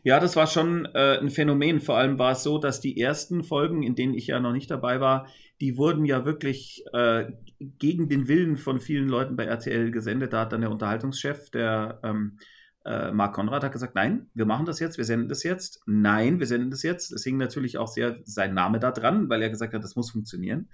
[0.03, 1.79] Ja, das war schon äh, ein Phänomen.
[1.79, 4.71] Vor allem war es so, dass die ersten Folgen, in denen ich ja noch nicht
[4.71, 5.27] dabei war,
[5.59, 10.33] die wurden ja wirklich äh, gegen den Willen von vielen Leuten bei RTL gesendet.
[10.33, 12.39] Da hat dann der Unterhaltungschef, der ähm,
[12.83, 15.83] äh, Marc Konrad, hat gesagt, nein, wir machen das jetzt, wir senden das jetzt.
[15.85, 17.11] Nein, wir senden das jetzt.
[17.11, 20.09] Es hing natürlich auch sehr sein Name da dran, weil er gesagt hat, das muss
[20.09, 20.69] funktionieren.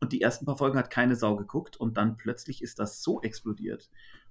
[0.00, 3.22] Und die ersten paar Folgen hat keine Sau geguckt und dann plötzlich ist das so
[3.22, 3.88] explodiert.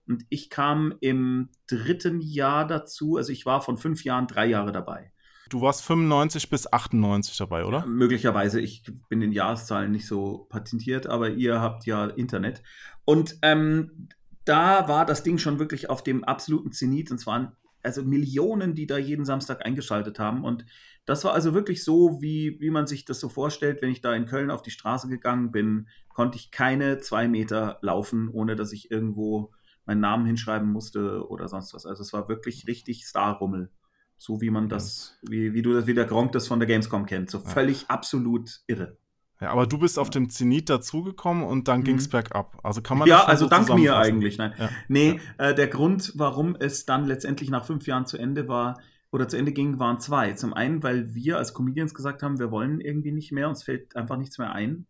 [0.07, 4.71] Und ich kam im dritten Jahr dazu, also ich war von fünf Jahren drei Jahre
[4.71, 5.11] dabei.
[5.49, 7.85] Du warst 95 bis 98 dabei, oder?
[7.85, 12.63] Möglicherweise, ich bin in Jahreszahlen nicht so patentiert, aber ihr habt ja Internet.
[13.03, 14.07] Und ähm,
[14.45, 17.11] da war das Ding schon wirklich auf dem absoluten Zenit.
[17.11, 17.51] Und es waren
[17.83, 20.45] also Millionen, die da jeden Samstag eingeschaltet haben.
[20.45, 20.65] Und
[21.05, 23.81] das war also wirklich so, wie, wie man sich das so vorstellt.
[23.81, 27.79] Wenn ich da in Köln auf die Straße gegangen bin, konnte ich keine zwei Meter
[27.81, 29.51] laufen, ohne dass ich irgendwo
[29.85, 31.85] meinen Namen hinschreiben musste oder sonst was.
[31.85, 33.69] Also es war wirklich richtig Star-Rummel.
[34.17, 37.07] So wie man das, wie, wie du das, wie der Gronk das von der Gamescom
[37.07, 37.31] kennt.
[37.31, 38.97] So völlig absolut irre.
[39.39, 41.83] Ja, aber du bist auf dem Zenit dazugekommen und dann Mhm.
[41.85, 42.59] ging es bergab.
[42.61, 44.37] Also kann man das Ja, also so dank mir eigentlich.
[44.37, 44.53] Nein.
[44.59, 44.69] Ja.
[44.87, 48.79] Nee, Äh, der Grund, warum es dann letztendlich nach fünf Jahren zu Ende war
[49.11, 50.33] oder zu Ende ging, waren zwei.
[50.33, 53.95] Zum einen, weil wir als Comedians gesagt haben, wir wollen irgendwie nicht mehr, uns fällt
[53.95, 54.85] einfach nichts mehr ein.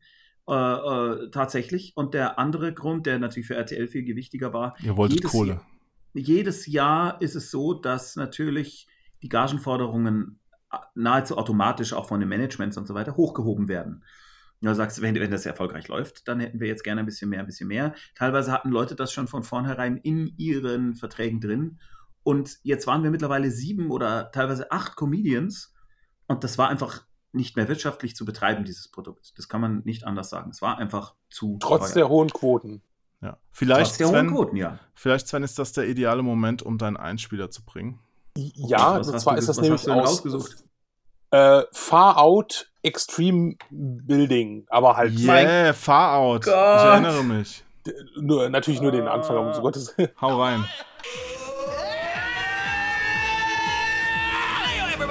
[0.48, 1.94] Äh, äh, tatsächlich.
[1.96, 5.52] Und der andere Grund, der natürlich für RTL viel gewichtiger war, Ihr wolltet jedes Kohle.
[5.54, 5.66] Jahr,
[6.14, 8.88] jedes Jahr ist es so, dass natürlich
[9.22, 10.40] die Gagenforderungen
[10.72, 14.04] äh, nahezu automatisch auch von den Managements und so weiter hochgehoben werden.
[14.62, 17.30] Ja, du sagst, wenn, wenn das erfolgreich läuft, dann hätten wir jetzt gerne ein bisschen
[17.30, 17.94] mehr, ein bisschen mehr.
[18.16, 21.80] Teilweise hatten Leute das schon von vornherein in ihren Verträgen drin.
[22.24, 25.74] Und jetzt waren wir mittlerweile sieben oder teilweise acht Comedians.
[26.28, 29.34] Und das war einfach nicht mehr wirtschaftlich zu betreiben, dieses Produkt.
[29.38, 30.50] Das kann man nicht anders sagen.
[30.52, 31.94] Es war einfach zu Trotz teuer.
[31.96, 32.82] der hohen Quoten.
[33.22, 33.38] Ja.
[33.52, 34.80] Vielleicht, Trotz der hohen Sven, Quoten, ja.
[34.96, 38.00] vielleicht, Sven, ist das der ideale Moment, um deinen Einspieler zu bringen.
[38.36, 40.56] Ja, und zwar ist das was nämlich hast du denn aus rausgesucht?
[41.32, 46.42] äh, Far Out Extreme Building, aber halt Yeah, Far Out.
[46.46, 46.56] Ich Gott.
[46.56, 47.64] erinnere mich.
[48.20, 50.66] nur, natürlich nur den Anfang, um so Gottes Hau rein.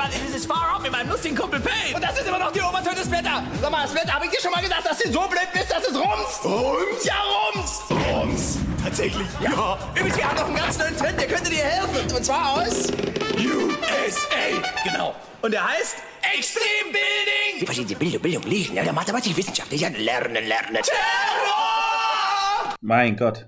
[0.09, 1.95] This is Far Out mit meinem lustigen Kumpel Payne.
[1.95, 3.43] Und das ist immer noch die Obertöne des Wetter.
[3.61, 5.71] Sag mal, das Wetter, habe ich dir schon mal gesagt, dass du so blöd bist,
[5.71, 6.45] dass es rumst?
[6.45, 7.05] Rums?
[7.05, 7.15] Ja,
[7.53, 7.83] rumst.
[7.91, 8.59] Rums.
[8.83, 9.79] Tatsächlich, ja.
[9.95, 12.17] Übrigens, wir haben noch einen ganz neuen Trend, der könnte dir helfen.
[12.17, 12.89] Und zwar aus...
[13.37, 14.63] USA.
[14.85, 15.15] Genau.
[15.43, 15.97] Und der heißt
[16.37, 17.61] Extreme Building.
[17.61, 20.83] Wie verschiedene Bildung, Bildung, Lesen, ja, Mathematik, wissenschaftlich, lernen, lernen.
[20.83, 22.75] Terror.
[22.81, 23.47] Mein Gott.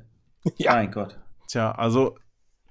[0.56, 0.72] Ja.
[0.72, 1.18] Mein Gott.
[1.48, 2.16] Tja, also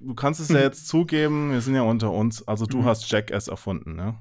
[0.01, 2.47] du kannst es ja jetzt zugeben, wir sind ja unter uns.
[2.47, 2.69] Also Mhm.
[2.69, 4.17] du hast Jackass erfunden, ne?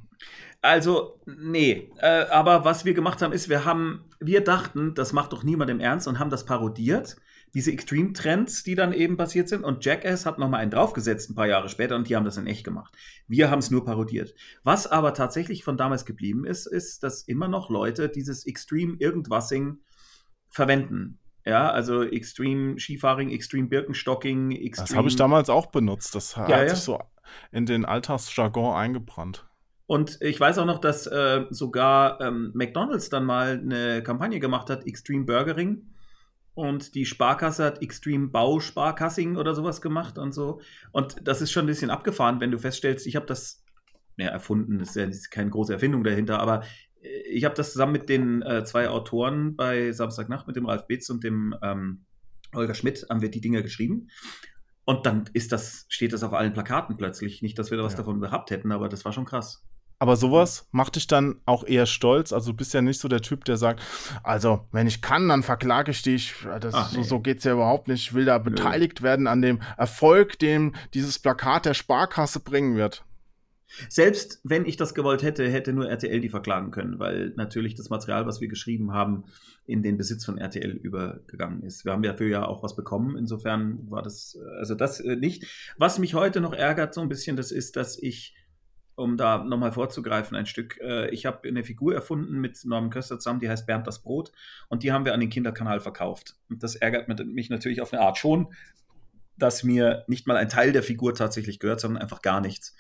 [0.63, 1.91] Also, nee.
[1.99, 5.71] Äh, aber was wir gemacht haben, ist, wir haben, wir dachten, das macht doch niemand
[5.71, 7.17] im Ernst und haben das parodiert.
[7.55, 9.65] Diese Extreme-Trends, die dann eben passiert sind.
[9.65, 12.47] Und Jackass hat nochmal einen draufgesetzt ein paar Jahre später und die haben das in
[12.47, 12.95] echt gemacht.
[13.27, 14.35] Wir haben es nur parodiert.
[14.63, 19.79] Was aber tatsächlich von damals geblieben ist, ist, dass immer noch Leute dieses Extreme Irgendwasing
[20.51, 21.20] verwenden.
[21.47, 24.87] Ja, also Extreme Skifahren, Extreme Birkenstocking, Extreme.
[24.89, 26.15] Das habe ich damals auch benutzt.
[26.15, 26.99] Das hat Ja, sich so
[27.51, 29.47] in den Alltagsjargon eingebrannt.
[29.87, 34.71] Und ich weiß auch noch, dass äh, sogar ähm, McDonalds dann mal eine Kampagne gemacht
[34.71, 35.83] hat, Extreme Burgering.
[36.55, 40.61] Und die Sparkasse hat Extreme Bausparkassing oder sowas gemacht und so.
[40.93, 43.65] Und das ist schon ein bisschen abgefahren, wenn du feststellst, ich habe das
[44.17, 46.63] ja, erfunden, das ist ja keine große Erfindung dahinter, aber
[47.31, 51.09] ich habe das zusammen mit den äh, zwei Autoren bei Samstagnacht, mit dem Ralf Bitz
[51.11, 52.05] und dem ähm,
[52.55, 54.09] Holger Schmidt, haben wir die Dinger geschrieben.
[54.85, 57.43] Und dann ist das, steht das auf allen Plakaten plötzlich.
[57.43, 57.99] Nicht, dass wir da was Ja.
[57.99, 59.65] davon gehabt hätten, aber das war schon krass.
[60.03, 62.33] Aber sowas macht dich dann auch eher stolz.
[62.33, 63.83] Also du bist ja nicht so der Typ, der sagt,
[64.23, 66.35] also wenn ich kann, dann verklage ich dich.
[66.61, 67.05] Das, Ach, so, nee.
[67.05, 68.01] so geht's ja überhaupt nicht.
[68.09, 73.05] Ich will da beteiligt werden an dem Erfolg, den dieses Plakat der Sparkasse bringen wird.
[73.89, 77.91] Selbst wenn ich das gewollt hätte, hätte nur RTL die verklagen können, weil natürlich das
[77.91, 79.25] Material, was wir geschrieben haben,
[79.67, 81.85] in den Besitz von RTL übergegangen ist.
[81.85, 85.47] Wir haben dafür ja auch was bekommen, insofern war das, also das äh, nicht.
[85.79, 88.35] Was mich heute noch ärgert so ein bisschen, das ist, dass ich,
[88.97, 93.19] um da nochmal vorzugreifen ein Stück, äh, ich habe eine Figur erfunden mit Norman Köster
[93.19, 94.33] zusammen, die heißt Bernd das Brot
[94.69, 96.35] und die haben wir an den Kinderkanal verkauft.
[96.49, 98.49] Und das ärgert mich natürlich auf eine Art schon,
[99.39, 102.75] dass mir nicht mal ein Teil der Figur tatsächlich gehört, sondern einfach gar nichts.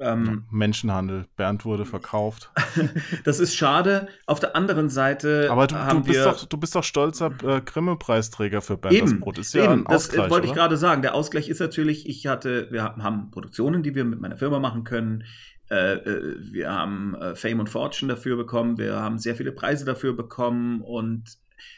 [0.00, 1.26] Ähm, Menschenhandel.
[1.36, 2.52] Bernd wurde verkauft.
[3.24, 4.08] das ist schade.
[4.26, 7.32] Auf der anderen Seite Aber du, haben du, bist, wir doch, du bist doch stolzer
[7.42, 9.38] äh, Grimme-Preisträger für Bernd das Eben, Brot.
[9.38, 11.02] Ist ja eben, ein das äh, Ausgleich, wollte ich gerade sagen.
[11.02, 14.60] Der Ausgleich ist natürlich, ich hatte, wir haben- haben Produktionen, die wir mit meiner Firma
[14.60, 15.24] machen können.
[15.70, 18.78] Äh, äh, wir haben äh, Fame und Fortune dafür bekommen.
[18.78, 20.80] Wir haben sehr viele Preise dafür bekommen.
[20.80, 21.24] Und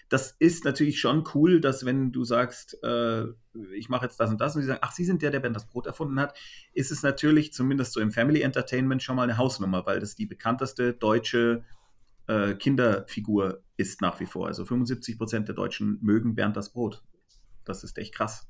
[0.08, 3.24] das ist natürlich schon cool, dass wenn du sagst, äh,
[3.74, 5.52] ich mache jetzt das und das und sie sagen, ach, Sie sind der, der Ben
[5.52, 6.38] das Brot erfunden hat,
[6.72, 10.26] ist es natürlich zumindest so im Family Entertainment schon mal eine Hausnummer, weil das die
[10.26, 11.64] bekannteste deutsche
[12.26, 14.46] äh, Kinderfigur ist nach wie vor.
[14.46, 17.02] Also 75 Prozent der Deutschen mögen Bernd das Brot.
[17.64, 18.48] Das ist echt krass.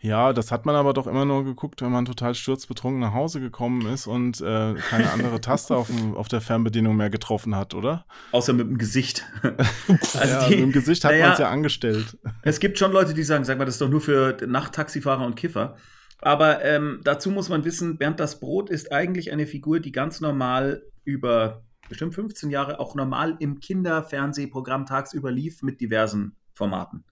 [0.00, 3.40] Ja, das hat man aber doch immer nur geguckt, wenn man total sturzbetrunken nach Hause
[3.40, 7.74] gekommen ist und äh, keine andere Taste auf, dem, auf der Fernbedienung mehr getroffen hat,
[7.74, 8.04] oder?
[8.30, 9.24] Außer mit dem Gesicht.
[9.88, 12.16] also ja, die- mit dem Gesicht hat naja, man es ja angestellt.
[12.42, 15.34] Es gibt schon Leute, die sagen, sag mal, das ist doch nur für Nachttaxifahrer und
[15.34, 15.76] Kiffer.
[16.20, 20.20] Aber ähm, dazu muss man wissen, Bernd das Brot ist eigentlich eine Figur, die ganz
[20.20, 27.04] normal über bestimmt 15 Jahre auch normal im Kinderfernsehprogramm tagsüber lief mit diversen Formaten.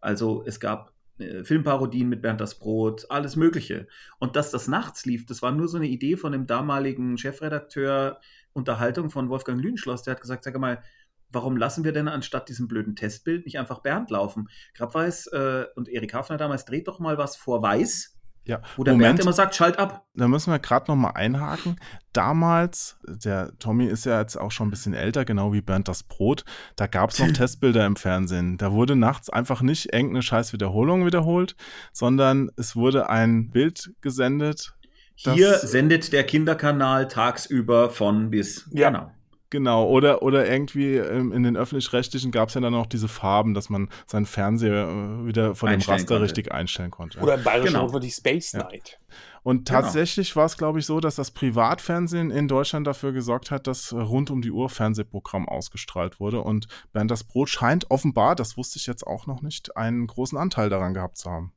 [0.00, 3.86] Also es gab Filmparodien mit Bernd das Brot, alles Mögliche.
[4.18, 8.20] Und dass das nachts lief, das war nur so eine Idee von dem damaligen Chefredakteur
[8.52, 10.02] Unterhaltung von Wolfgang Lühnschloss.
[10.02, 10.82] Der hat gesagt, sag mal,
[11.30, 14.48] warum lassen wir denn anstatt diesem blöden Testbild nicht einfach Bernd laufen?
[14.74, 18.13] Grabweiß äh, und Erik Hafner damals, dreht doch mal was vor Weiß,
[18.46, 20.04] Ja, wo der Moment, Bernd immer sagt, schalt ab.
[20.14, 21.76] da müssen wir gerade noch mal einhaken.
[22.12, 26.02] Damals, der Tommy ist ja jetzt auch schon ein bisschen älter, genau wie Bernd das
[26.02, 26.44] Brot,
[26.76, 28.58] da gab es noch Testbilder im Fernsehen.
[28.58, 31.56] Da wurde nachts einfach nicht irgendeine scheiß Wiederholung wiederholt,
[31.92, 34.74] sondern es wurde ein Bild gesendet.
[35.16, 38.68] Hier sendet der Kinderkanal tagsüber von bis.
[38.72, 38.90] Ja.
[38.90, 39.10] Genau.
[39.54, 43.54] Genau, oder, oder irgendwie ähm, in den öffentlich-rechtlichen gab es ja dann noch diese Farben,
[43.54, 46.22] dass man seinen Fernseher äh, wieder von dem Raster konnte.
[46.22, 47.20] richtig einstellen konnte.
[47.20, 47.96] Oder im Bayerischen Genau.
[48.00, 48.64] Die Space Ja.
[48.64, 48.98] Night.
[49.44, 49.80] Und Genau.
[49.80, 53.92] tatsächlich war es, glaube ich, so, dass das Privatfernsehen in Deutschland dafür gesorgt hat, dass
[53.92, 56.40] rund um die Uhr Fernsehprogramm ausgestrahlt wurde.
[56.40, 60.36] Und Bernd das Brot scheint offenbar, das wusste ich jetzt auch noch nicht, einen großen
[60.36, 61.52] Anteil daran gehabt zu haben.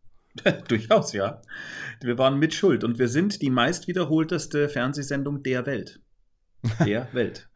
[0.67, 1.41] Durchaus, ja.
[1.99, 5.99] Wir waren mit Schuld und wir sind die meist wiederholteste Fernsehsendung der Welt.
[6.85, 7.49] Der Welt.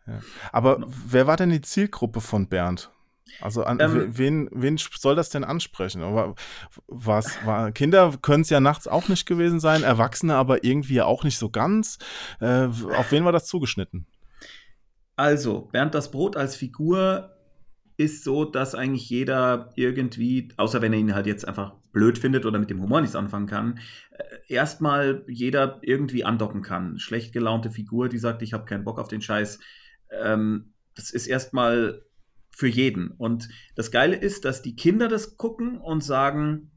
[0.51, 0.87] Aber Genau.
[1.07, 2.91] wer war denn die Zielgruppe von Bernd?
[3.39, 6.01] Also an, Ähm, we- wen, wen soll das denn ansprechen?
[6.03, 6.35] Aber
[6.87, 11.23] was war Kinder können es ja nachts auch nicht gewesen sein, Erwachsene aber irgendwie auch
[11.23, 11.97] nicht so ganz.
[12.41, 14.05] Äh, auf wen war das zugeschnitten?
[15.15, 17.35] Also, Bernd das Brot als Figur
[17.97, 22.45] ist so, dass eigentlich jeder irgendwie, außer wenn er ihn halt jetzt einfach blöd findet
[22.45, 23.79] oder mit dem Humor nichts anfangen kann,
[24.11, 26.99] äh, erstmal jeder irgendwie andocken kann.
[26.99, 29.59] Schlecht gelaunte Figur, die sagt, ich habe keinen Bock auf den Scheiß.
[30.09, 32.03] Ähm, das ist erstmal
[32.51, 33.11] für jeden.
[33.11, 36.71] Und das Geile ist, dass die Kinder das gucken und sagen,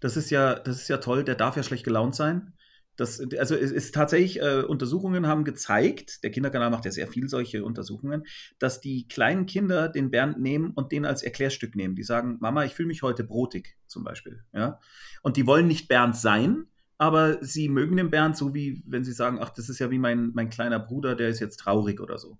[0.00, 2.54] das ist ja, das ist ja toll, der darf ja schlecht gelaunt sein.
[2.96, 7.28] Das, also es ist tatsächlich, äh, Untersuchungen haben gezeigt, der Kinderkanal macht ja sehr viel
[7.28, 8.24] solche Untersuchungen,
[8.58, 11.94] dass die kleinen Kinder den Bernd nehmen und den als Erklärstück nehmen.
[11.94, 14.44] Die sagen, Mama, ich fühle mich heute brotig, zum Beispiel.
[14.52, 14.78] Ja?
[15.22, 16.66] Und die wollen nicht Bernd sein,
[16.98, 19.98] aber sie mögen den Bernd so wie, wenn sie sagen, ach, das ist ja wie
[19.98, 22.38] mein, mein kleiner Bruder, der ist jetzt traurig oder so.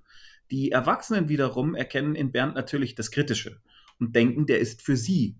[0.50, 3.60] Die Erwachsenen wiederum erkennen in Bernd natürlich das Kritische
[3.98, 5.36] und denken, der ist für sie.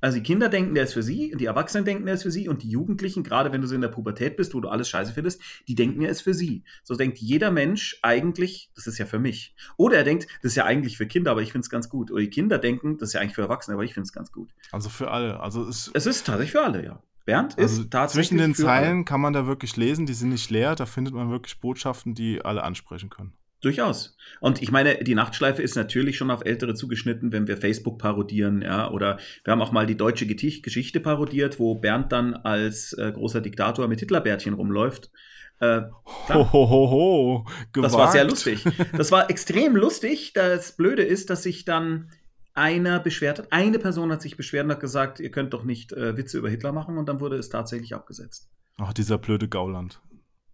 [0.00, 2.48] Also die Kinder denken, der ist für sie, die Erwachsenen denken, der ist für sie
[2.48, 5.12] und die Jugendlichen, gerade wenn du so in der Pubertät bist, wo du alles scheiße
[5.12, 6.64] findest, die denken, er ist für sie.
[6.84, 9.54] So denkt jeder Mensch eigentlich, das ist ja für mich.
[9.76, 12.10] Oder er denkt, das ist ja eigentlich für Kinder, aber ich finde es ganz gut.
[12.10, 14.32] Oder die Kinder denken, das ist ja eigentlich für Erwachsene, aber ich finde es ganz
[14.32, 14.50] gut.
[14.70, 15.40] Also für alle.
[15.40, 17.02] Also es, Es ist tatsächlich für alle, ja.
[17.24, 18.82] Bernd also ist tatsächlich zwischen den für alle.
[18.82, 22.14] Zeilen kann man da wirklich lesen, die sind nicht leer, da findet man wirklich Botschaften,
[22.14, 23.32] die alle ansprechen können.
[23.62, 24.16] Durchaus.
[24.40, 28.62] Und ich meine, die Nachtschleife ist natürlich schon auf Ältere zugeschnitten, wenn wir Facebook parodieren,
[28.62, 33.10] ja, oder wir haben auch mal die deutsche Geschichte parodiert, wo Bernd dann als äh,
[33.12, 35.10] großer Diktator mit Hitlerbärtchen rumläuft.
[35.58, 35.82] Äh,
[36.28, 37.46] Ho, ho, ho, ho.
[37.72, 38.62] das war sehr lustig.
[38.94, 40.34] Das war extrem lustig.
[40.34, 42.10] Das Blöde ist, dass sich dann
[42.52, 43.52] einer beschwert hat.
[43.52, 46.50] Eine Person hat sich beschwert und hat gesagt, ihr könnt doch nicht äh, Witze über
[46.50, 48.50] Hitler machen und dann wurde es tatsächlich abgesetzt.
[48.78, 50.00] Ach, dieser blöde Gauland.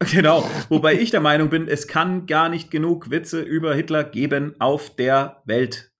[0.10, 4.54] Genau, wobei ich der Meinung bin, es kann gar nicht genug Witze über Hitler geben
[4.58, 5.92] auf der Welt.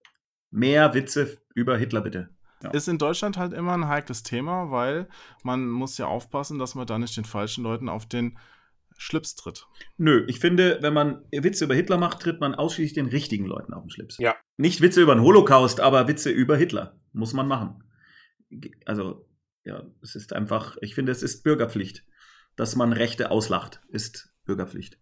[0.51, 2.31] Mehr Witze über Hitler bitte.
[2.62, 2.71] Ja.
[2.71, 5.09] Ist in Deutschland halt immer ein heikles Thema, weil
[5.43, 8.38] man muss ja aufpassen, dass man da nicht den falschen Leuten auf den
[8.99, 9.67] Schlips tritt.
[9.97, 13.75] Nö, ich finde, wenn man Witze über Hitler macht, tritt man ausschließlich den richtigen Leuten
[13.75, 14.19] auf den Schlips.
[14.19, 14.37] Ja.
[14.57, 17.01] Nicht Witze über den Holocaust, aber Witze über Hitler.
[17.12, 17.83] Muss man machen.
[18.87, 19.27] Also,
[19.65, 22.05] ja, es ist einfach, ich finde, es ist Bürgerpflicht.
[22.57, 24.99] Dass man Rechte auslacht, ist Bürgerpflicht.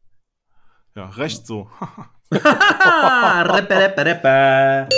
[0.94, 1.70] Ja, recht so.
[2.32, 4.88] Reppe, reppe, reppe.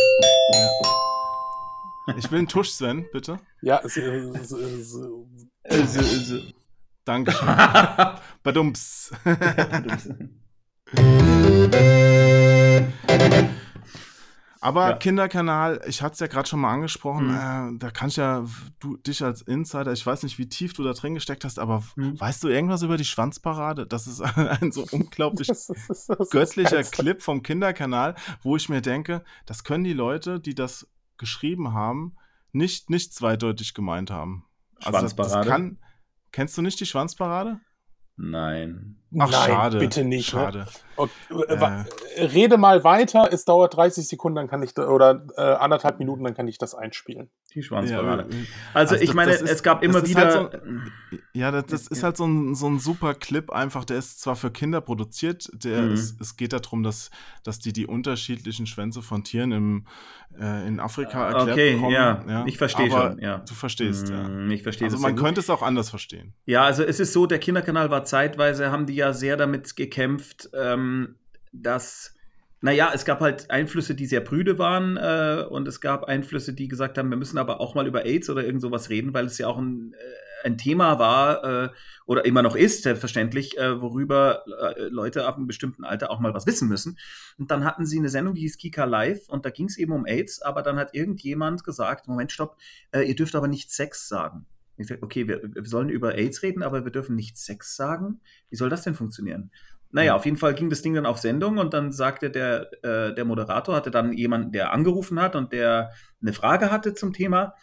[2.16, 3.38] Ich will einen Tusch, Sven, bitte.
[3.62, 4.94] Ja, es, es, es, es,
[5.64, 6.42] Also, also.
[7.04, 7.48] Dankeschön.
[8.42, 9.12] Badumps.
[14.62, 14.96] Aber Ja.
[14.96, 17.74] Kinderkanal, ich hatte es ja gerade schon mal angesprochen, Mhm.
[17.76, 18.46] äh, da kannst ja
[18.78, 21.82] du dich als Insider, ich weiß nicht, wie tief du da drin gesteckt hast, aber
[21.96, 22.20] Mhm.
[22.20, 23.88] weißt du irgendwas über die Schwanzparade?
[23.88, 24.20] Das ist
[24.62, 29.24] ein so unglaublich Das ist- das ist göttlicher Clip vom Kinderkanal, wo ich mir denke,
[29.46, 30.86] das können die Leute, die das
[31.18, 32.14] geschrieben haben,
[32.52, 34.44] nicht, nicht zweideutig gemeint haben.
[34.76, 35.48] Also das, das Schwanzparade?
[35.50, 35.78] kann.
[36.30, 37.58] Kennst du nicht die Schwanzparade?
[38.16, 39.01] Nein.
[39.18, 39.78] Ach, Nein, schade.
[39.78, 40.32] bitte nicht.
[40.34, 40.40] Ne?
[40.40, 40.66] Schade.
[40.96, 41.84] Und, äh, wa-
[42.18, 46.24] Rede mal weiter, es dauert 30 Sekunden, dann kann ich da, oder äh, anderthalb Minuten,
[46.24, 47.30] dann kann ich das einspielen.
[47.54, 48.26] Die Schwanzparade.
[48.30, 48.44] Ja, äh,
[48.74, 50.20] also, ich das- meine, das ist- es gab immer wieder.
[50.20, 53.84] halt so, ja, das, das ist halt so ein, so ein super Clip einfach.
[53.84, 55.92] Der ist zwar für Kinder produziert, der Mhm.
[55.92, 57.10] es, es geht darum, dass,
[57.42, 59.86] dass die die unterschiedlichen Schwänze von Tieren im,
[60.38, 61.92] äh, in Afrika erklärt okay, bekommen.
[61.92, 63.18] ja, ich verstehe schon.
[63.18, 63.38] Ja.
[63.38, 64.28] Du verstehst, ja.
[64.28, 66.34] Mm, Ich verstehe Also man könnte es auch anders verstehen.
[66.46, 70.50] Ja, also es ist so, der Kinderkanal war zeitweise, haben die ja sehr damit gekämpft,
[70.54, 71.16] ähm,
[71.52, 72.14] dass,
[72.60, 76.68] naja, es gab halt Einflüsse, die sehr prüde waren äh, und es gab Einflüsse, die
[76.68, 79.38] gesagt haben, wir müssen aber auch mal über AIDS oder irgend sowas reden, weil es
[79.38, 81.68] ja auch ein, äh, ein Thema war äh,
[82.06, 86.34] oder immer noch ist, selbstverständlich, äh, worüber äh, Leute ab einem bestimmten Alter auch mal
[86.34, 86.98] was wissen müssen.
[87.38, 89.92] Und dann hatten sie eine Sendung, die hieß Kika Live und da ging es eben
[89.92, 92.56] um AIDS, aber dann hat irgendjemand gesagt, Moment, stopp,
[92.92, 94.46] äh, ihr dürft aber nicht Sex sagen.
[94.76, 98.20] Ich sag, okay, wir, wir sollen über AIDS reden, aber wir dürfen nicht Sex sagen.
[98.48, 99.50] Wie soll das denn funktionieren?
[99.90, 103.14] Naja, auf jeden Fall ging das Ding dann auf Sendung und dann sagte der, äh,
[103.14, 105.90] der Moderator, hatte dann jemanden, der angerufen hat und der
[106.22, 107.54] eine Frage hatte zum Thema.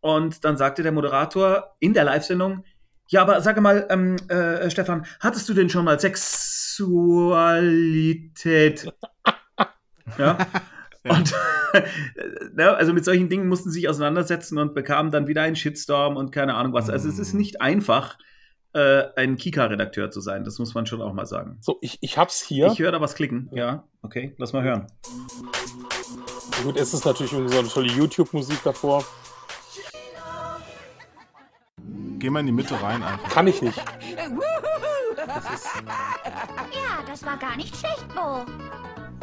[0.00, 2.64] Und dann sagte der Moderator in der Live-Sendung,
[3.08, 8.92] ja, aber sage mal, ähm, äh, Stefan, hattest du denn schon mal Sexualität?
[10.18, 10.38] ja.
[11.04, 11.34] Und
[12.54, 16.16] ne, also mit solchen Dingen mussten sie sich auseinandersetzen und bekamen dann wieder einen Shitstorm
[16.16, 16.90] und keine Ahnung was.
[16.90, 18.18] Also es ist nicht einfach,
[18.72, 20.44] äh, ein Kika-Redakteur zu sein.
[20.44, 21.58] Das muss man schon auch mal sagen.
[21.60, 22.68] So, ich, ich hab's hier.
[22.68, 23.50] Ich höre da was klicken.
[23.52, 24.86] Ja, okay, lass mal hören.
[26.62, 29.04] Gut, es ist natürlich irgendwie so eine tolle YouTube-Musik davor.
[32.18, 33.30] Geh mal in die Mitte rein einfach.
[33.30, 33.78] Kann ich nicht.
[36.72, 38.44] Ja, das war gar nicht schlecht, Bo.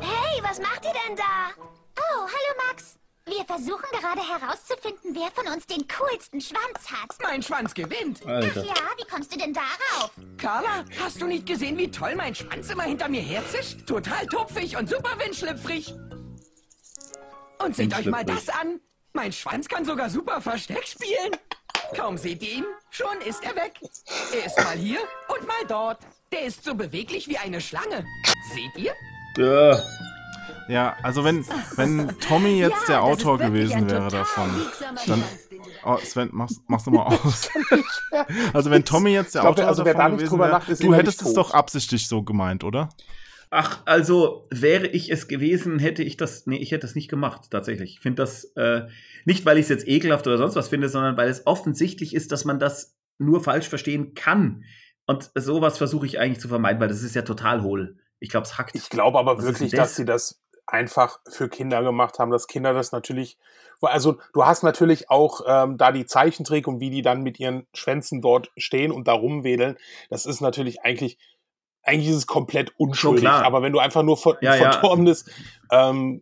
[0.01, 1.51] Hey, was macht ihr denn da?
[1.97, 2.97] Oh, hallo Max.
[3.25, 7.09] Wir versuchen gerade herauszufinden, wer von uns den coolsten Schwanz hat.
[7.21, 8.21] Mein Schwanz gewinnt.
[8.23, 8.63] Ach Alter.
[8.63, 10.11] ja, wie kommst du denn darauf?
[10.37, 13.85] Carla, hast du nicht gesehen, wie toll mein Schwanz immer hinter mir herzischt?
[13.85, 15.93] Total tupfig und super windschlüpfrig.
[17.59, 18.79] Und seht euch mal das an.
[19.11, 21.35] Mein Schwanz kann sogar super Versteck spielen.
[21.95, 23.73] Kaum seht ihr ihn, schon ist er weg.
[24.33, 25.99] Er ist mal hier und mal dort.
[26.31, 28.05] Der ist so beweglich wie eine Schlange.
[28.53, 28.93] Seht ihr?
[29.37, 29.79] Ja.
[30.67, 31.45] Ja, also wenn,
[31.77, 34.49] wenn Tommy jetzt der das ist Autor gewesen wäre davon,
[35.07, 35.23] dann.
[35.85, 37.49] Oh, Sven, mach's, mach's nochmal aus.
[38.53, 40.83] also wenn Tommy jetzt der glaub, Autor also wer davon gewesen drüber wäre, lacht, ist
[40.83, 42.89] du hättest es doch absichtlich so gemeint, oder?
[43.49, 47.49] Ach, also wäre ich es gewesen, hätte ich das, nee, ich hätte es nicht gemacht,
[47.49, 47.93] tatsächlich.
[47.93, 48.87] Ich finde das äh,
[49.23, 52.33] nicht, weil ich es jetzt ekelhaft oder sonst was finde, sondern weil es offensichtlich ist,
[52.33, 54.65] dass man das nur falsch verstehen kann.
[55.05, 57.97] Und sowas versuche ich eigentlich zu vermeiden, weil das ist ja total hohl.
[58.19, 58.75] Ich glaube, es hackt.
[58.75, 59.79] Ich glaube aber Was wirklich, das?
[59.79, 63.37] dass sie das einfach für Kinder gemacht haben, dass Kinder das natürlich,
[63.81, 67.67] also du hast natürlich auch ähm, da die Zeichentrick und wie die dann mit ihren
[67.73, 69.77] Schwänzen dort stehen und da rumwedeln,
[70.09, 71.17] das ist natürlich eigentlich,
[71.83, 73.45] eigentlich ist es komplett unschuldig, klar.
[73.45, 74.71] aber wenn du einfach nur ver Ja, ja.
[74.73, 75.23] verdorbenes,
[75.71, 76.21] ähm,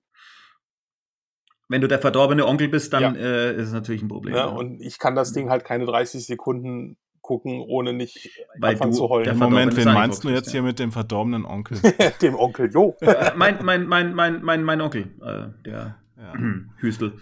[1.68, 3.22] Wenn du der verdorbene Onkel bist, dann Ja.
[3.22, 4.34] äh, ist es natürlich ein Problem.
[4.36, 4.46] ne, ja.
[4.46, 8.98] und ich kann das Ding halt keine 30 Sekunden gucken, ohne nicht Weil anfangen du
[8.98, 9.38] zu heulen.
[9.38, 10.68] Moment, wen meinst du jetzt bist, hier ja.
[10.68, 11.80] mit dem verdorbenen Onkel?
[12.22, 12.96] Dem Onkel Jo.
[13.02, 16.34] Äh, mein, mein, mein, mein, mein, mein Onkel, äh, der Ja.
[16.78, 17.14] Hüstel.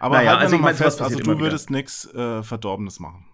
[0.00, 3.24] Aber Naja, halt also ich mal mein, fest, also du würdest nichts äh, Verdorbenes machen.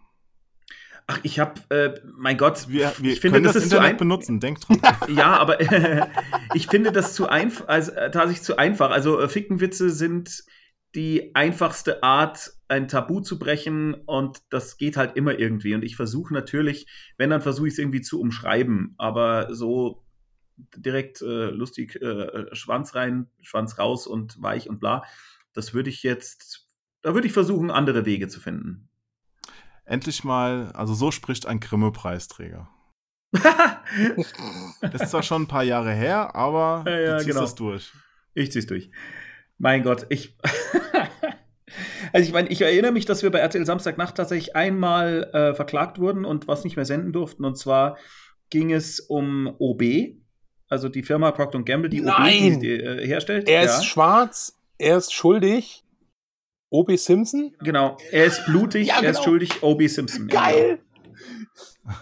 [1.07, 3.77] Ach, ich hab, äh, mein Gott, Wir, wir ich finde, können das, das, ist zu
[3.77, 4.81] Internet ein benutzen, denk dran.
[5.14, 5.59] Ja, aber
[6.55, 8.90] ich finde das zu einfach, also äh, tatsächlich zu einfach.
[8.90, 10.45] Also äh, Fickenwitze sind
[10.95, 15.75] die einfachste Art, ein Tabu zu brechen und das geht halt immer irgendwie.
[15.75, 20.05] Und ich versuche natürlich, wenn, dann versuche ich es irgendwie zu umschreiben, aber so
[20.77, 25.05] direkt äh, lustig äh, Schwanz rein, Schwanz raus und weich und bla,
[25.53, 26.68] das würde ich jetzt,
[27.03, 28.89] da würde ich versuchen, andere Wege zu finden.
[29.85, 32.68] Endlich mal, also so spricht ein Grimme-Preisträger.
[33.33, 37.41] Das ist zwar schon ein paar Jahre her, aber Ja, ja, du ziehst genau.
[37.41, 37.93] das durch.
[38.33, 38.91] Ich zieh's durch.
[39.59, 40.37] Mein Gott, ich.
[42.14, 45.98] also ich meine, ich erinnere mich, dass wir bei RTL Samstagnacht tatsächlich einmal äh, verklagt
[45.98, 47.44] wurden und was nicht mehr senden durften.
[47.44, 47.98] Und zwar
[48.50, 49.82] ging es um OB,
[50.68, 52.54] also die Firma Procter Gamble, die Nein!
[52.54, 53.48] OB die, äh, herstellt.
[53.48, 53.68] Er ja.
[53.68, 55.84] ist schwarz, er ist schuldig.
[56.70, 56.94] O.B.
[56.96, 57.54] Simpson?
[57.60, 59.24] Genau, er ist blutig, Ja, er ist genau.
[59.24, 60.28] schuldig, OB Simpson.
[60.28, 60.78] Ja, Geil!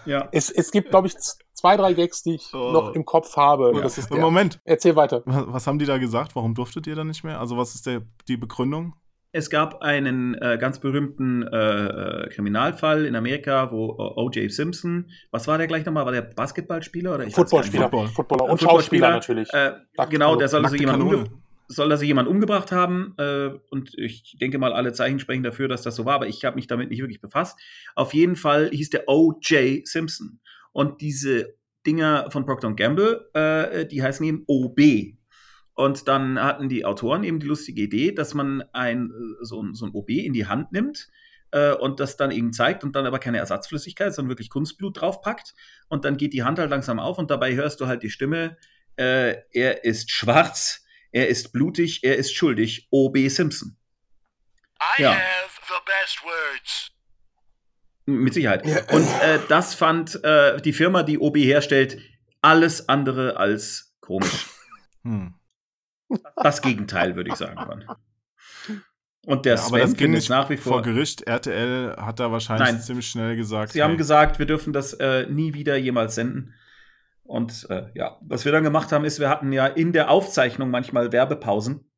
[0.05, 0.29] Ja.
[0.31, 1.15] Es, es gibt, glaube ich,
[1.53, 2.71] zwei, drei Gags, die ich Oh.
[2.71, 3.73] noch im Kopf habe.
[3.81, 4.19] Das ist der.
[4.19, 5.23] Moment, Erzähl weiter.
[5.25, 6.35] was, was haben die da gesagt?
[6.35, 7.39] Warum durftet ihr dann nicht mehr?
[7.39, 8.95] Also was ist der, die Begründung?
[9.35, 14.51] Es gab einen äh, ganz berühmten äh, äh, Kriminalfall in Amerika, wo äh, O.J.
[14.51, 16.05] Simpson, was war der gleich nochmal?
[16.05, 17.89] War der Basketballspieler oder ich Footballspieler.
[17.89, 18.07] Football.
[18.09, 19.51] Footballer und Schauspieler natürlich.
[19.51, 19.71] Äh,
[20.11, 21.41] genau, der soll also, Nackte jemand umge Kanone.
[21.67, 23.15] soll also jemand umgebracht haben.
[23.17, 26.45] Äh, und ich denke mal, alle Zeichen sprechen dafür, dass das so war, aber ich
[26.45, 27.59] habe mich damit nicht wirklich befasst.
[27.95, 29.87] Auf jeden Fall hieß der O.J.
[29.87, 30.41] Simpson.
[30.73, 31.55] Und diese
[31.87, 34.79] Dinger von Procter Gamble, äh, die heißen eben OB.
[35.75, 39.73] Und dann hatten die Autoren eben die lustige Idee, dass man ein, äh, so, ein-
[39.73, 41.07] so ein OB in die Hand nimmt
[41.51, 45.55] äh, und das dann eben zeigt und dann aber keine Ersatzflüssigkeit, sondern wirklich Kunstblut draufpackt.
[45.89, 48.57] Und dann geht die Hand halt langsam auf und dabei hörst du halt die Stimme,
[48.97, 53.27] äh, er ist schwarz, er ist blutig, er ist schuldig, O.B.
[53.29, 53.75] Simpson.
[54.97, 55.11] I Ja.
[55.13, 56.91] have the best words.
[58.05, 58.63] Mit Sicherheit.
[58.91, 61.97] Und äh, das fand äh, die Firma, die OB herstellt,
[62.41, 64.47] alles andere als komisch.
[65.03, 65.33] Hm.
[66.35, 67.55] Das Gegenteil, würde ich sagen.
[67.55, 67.85] Mann.
[69.25, 70.81] Und der Ja, aber das Sven findet nach wie vor vor.
[70.81, 71.21] Gericht.
[71.23, 72.81] RTL hat da wahrscheinlich Nein.
[72.81, 73.71] ziemlich schnell gesagt.
[73.71, 76.53] Sie haben hey, gesagt, wir dürfen das äh, nie wieder jemals senden.
[77.23, 80.69] Und äh, ja, was wir dann gemacht haben, ist, wir hatten ja in der Aufzeichnung
[80.69, 81.89] manchmal Werbepausen.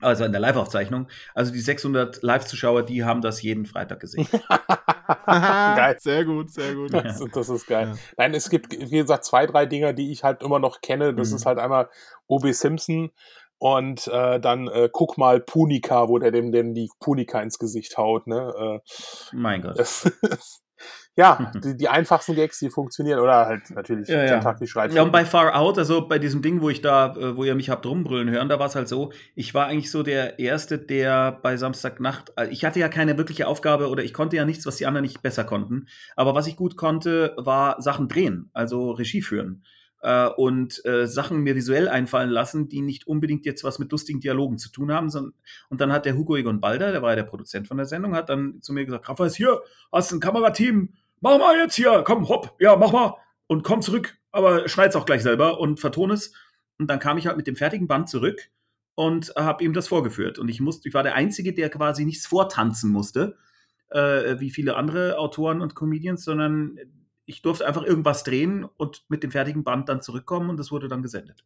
[0.00, 1.08] Also in der Live-Aufzeichnung.
[1.34, 4.28] Also die 600 Live-Zuschauer, die haben das jeden Freitag gesehen.
[5.26, 5.96] Geil.
[5.98, 6.92] Sehr gut, sehr gut.
[6.92, 7.88] Das, das ist geil.
[7.94, 7.98] Ja.
[8.18, 11.14] Nein, es gibt, wie gesagt, zwei, drei Dinger, die ich halt immer noch kenne.
[11.14, 11.36] Das Mhm.
[11.36, 11.88] ist halt einmal
[12.26, 12.52] O.B.
[12.52, 13.10] Simpson
[13.58, 17.96] und äh, dann äh, guck mal Punika, wo der dem, dem die Punika ins Gesicht
[17.96, 18.26] haut.
[18.26, 18.82] Ne?
[18.84, 19.78] Äh, mein Gott.
[19.78, 20.10] das,
[21.16, 23.20] ja, die, die einfachsten Gags, die funktionieren.
[23.20, 24.38] Oder halt natürlich Ja, ja.
[24.38, 24.92] Kentucky schreit.
[24.92, 27.54] Ja, und bei Far Out, also bei diesem Ding, wo ich da, äh, wo ihr
[27.54, 30.78] mich habt rumbrüllen hören, da war es halt so, ich war eigentlich so der Erste,
[30.78, 34.66] der bei Samstagnacht, äh, ich hatte ja keine wirkliche Aufgabe oder ich konnte ja nichts,
[34.66, 35.86] was die anderen nicht besser konnten.
[36.16, 39.62] Aber was ich gut konnte, war Sachen drehen, also Regie führen.
[40.06, 44.20] Äh, und äh, Sachen mir visuell einfallen lassen, die nicht unbedingt jetzt was mit lustigen
[44.20, 45.10] Dialogen zu tun haben.
[45.10, 45.34] Sondern,
[45.68, 48.14] und dann hat der Hugo Egon Balder, der war ja der Produzent von der Sendung,
[48.14, 52.04] hat dann zu mir gesagt, Rafa ist hier, hast ein Kamerateam, mach mal jetzt hier,
[52.06, 53.14] komm, hopp, ja, mach mal
[53.48, 56.32] und komm zurück, aber schneid's auch gleich selber und vertone es.
[56.78, 58.48] Und dann kam ich halt mit dem fertigen Band zurück
[58.94, 60.38] und habe ihm das vorgeführt.
[60.38, 63.36] Und ich musste, ich war der Einzige, der quasi nichts vortanzen musste,
[63.88, 66.78] äh, wie viele andere Autoren und Comedians, sondern
[67.26, 70.88] ich durfte einfach irgendwas drehen und mit dem fertigen Band dann zurückkommen und das wurde
[70.88, 71.44] dann gesendet.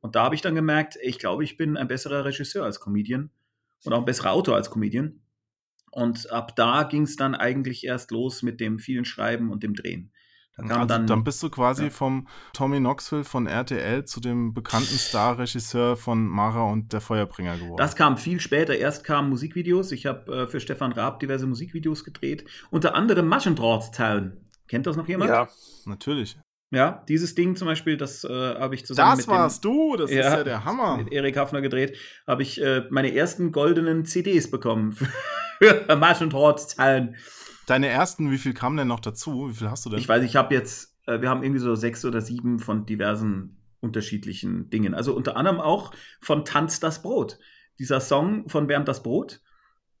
[0.00, 3.30] Und da habe ich dann gemerkt, ich glaube, ich bin ein besserer Regisseur als Comedian
[3.84, 5.20] und auch ein besserer Autor als Comedian.
[5.90, 9.74] Und ab da ging es dann eigentlich erst los mit dem vielen Schreiben und dem
[9.74, 10.12] Drehen.
[10.56, 11.90] Da kam Also, dann, dann, bist du quasi Ja.
[11.90, 17.78] vom Tommy Knoxville von RTL zu dem bekannten Star-Regisseur von Mara und der Feuerbringer geworden.
[17.78, 18.76] Das kam viel später.
[18.76, 19.90] Erst kamen Musikvideos.
[19.92, 22.44] Ich habe äh, für Stefan Raab diverse Musikvideos gedreht.
[22.70, 24.36] Unter anderem Maschendraht Town.
[24.70, 25.30] Kennt das noch jemand?
[25.30, 25.48] ja,
[25.84, 26.38] Natürlich.
[26.72, 30.08] Ja, dieses Ding zum Beispiel, das äh, habe ich zusammen Das mit warst du, das
[30.10, 30.36] ist Ja.
[30.38, 30.98] ja der Hammer.
[30.98, 31.96] mit Erik Hafner gedreht.
[32.28, 34.92] Habe ich äh, meine ersten goldenen CDs bekommen
[35.58, 37.16] für Maschendraht Town.
[37.66, 39.48] Deine ersten, wie viel kamen denn noch dazu?
[39.50, 39.98] Wie viel hast du denn?
[39.98, 43.56] Ich weiß, ich habe jetzt, äh, wir haben irgendwie so sechs oder sieben von diversen
[43.80, 44.94] unterschiedlichen Dingen.
[44.94, 47.40] Also unter anderem auch von Tanz das Brot.
[47.80, 49.40] Dieser Song von Bernd das Brot.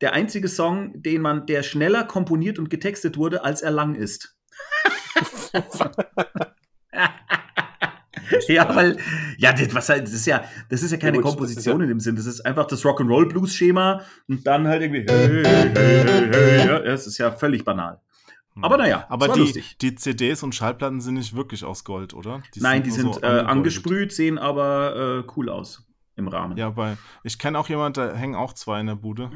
[0.02, 4.36] Der einzige Song, den man, der schneller komponiert und getextet wurde, als er lang ist.
[8.48, 8.96] ja, weil,
[9.38, 11.88] ja, das, was halt, das ist ja, das ist ja keine Ja, gut, Komposition in
[11.88, 12.16] dem Sinn.
[12.16, 17.06] Das ist einfach das Rock'n'Roll-Blues-Schema und dann halt irgendwie, hey, hey, hey, hey, ja, das
[17.06, 18.00] ist ja völlig banal.
[18.54, 18.64] Hm.
[18.64, 19.78] Aber naja, Aber die, lustig.
[19.78, 22.42] die CDs und Schallplatten sind nicht wirklich aus Gold, oder?
[22.56, 25.86] Nein, die nur sind so äh, angesprüht, sehen aber äh, cool aus
[26.16, 26.56] im Rahmen.
[26.56, 29.30] Ja, bei, ich kenne auch jemanden, da hängen auch zwei in der Bude.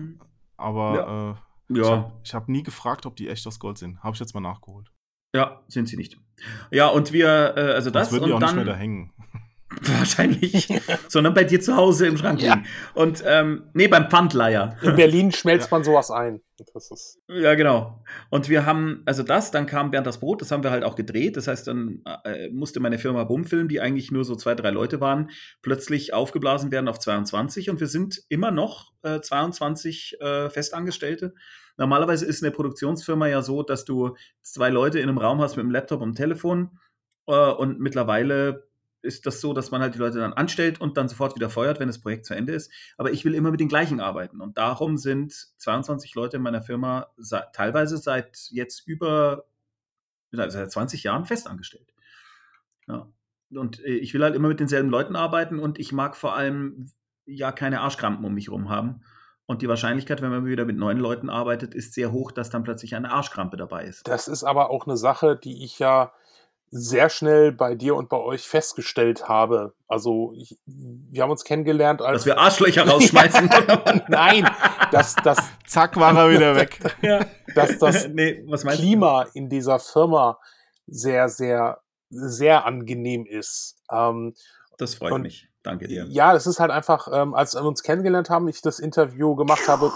[0.56, 4.02] Aber äh, ich ja, habe hab nie gefragt, ob die echt aus Gold sind.
[4.02, 4.90] Habe ich jetzt mal nachgeholt.
[5.34, 6.18] Ja, sind sie nicht.
[6.70, 8.78] Ja, und wir, äh, also das Das würden die auch und nicht mehr dann da
[8.78, 9.10] hängen.
[9.98, 10.68] wahrscheinlich,
[11.08, 12.66] sondern bei dir zu Hause im Schrank liegen.
[12.94, 14.76] Und ähm, nee, beim Pfandleier.
[14.82, 16.40] in Berlin schmelzt man sowas ein.
[16.72, 18.04] Das ist, Ja, genau.
[18.30, 20.94] Und wir haben, also das, dann kam Bernd das Brot, das haben wir halt auch
[20.94, 21.36] gedreht.
[21.36, 25.00] Das heißt, dann äh, musste meine Firma Bumfilm, die eigentlich nur so zwei, drei Leute
[25.00, 25.30] waren,
[25.62, 27.70] plötzlich aufgeblasen werden auf 22.
[27.70, 31.34] Und wir sind immer noch äh, 22 äh, Festangestellte.
[31.76, 35.64] Normalerweise ist eine Produktionsfirma ja so, dass du zwei Leute in einem Raum hast mit
[35.64, 36.78] einem Laptop und einem Telefon.
[37.26, 38.68] Äh, und mittlerweile
[39.02, 41.78] ist das so, dass man halt die Leute dann anstellt und dann sofort wieder feuert,
[41.78, 42.72] wenn das Projekt zu Ende ist.
[42.96, 44.40] Aber ich will immer mit den gleichen arbeiten.
[44.40, 49.44] Und darum sind 22 Leute in meiner Firma se- teilweise seit jetzt über
[50.32, 51.92] seit 20 Jahren festangestellt.
[52.88, 53.08] Ja.
[53.50, 56.90] Und äh, ich will halt immer mit denselben Leuten arbeiten und ich mag vor allem
[57.26, 59.02] ja keine Arschkrampen um mich rum haben.
[59.46, 62.64] Und die Wahrscheinlichkeit, wenn man wieder mit neuen Leuten arbeitet, ist sehr hoch, dass dann
[62.64, 64.08] plötzlich eine Arschkrampe dabei ist.
[64.08, 66.12] Das ist aber auch eine Sache, die ich ja
[66.70, 69.74] sehr schnell bei dir und bei euch festgestellt habe.
[69.86, 73.48] Also ich, wir haben uns kennengelernt als Dass wir Arschlöcher rausschmeißen.
[74.08, 74.48] nein,
[74.90, 76.80] dass das Zack, war er wieder weg.
[77.54, 80.40] dass das nee, Klima in dieser Firma
[80.86, 81.80] sehr sehr
[82.10, 83.76] sehr angenehm ist.
[83.90, 84.34] Ähm?
[84.78, 85.48] Das freut und- mich.
[85.64, 86.06] Danke dir.
[86.08, 89.66] ja, es ist halt einfach, ähm, als wir uns kennengelernt haben, ich das Interview gemacht
[89.66, 89.90] habe.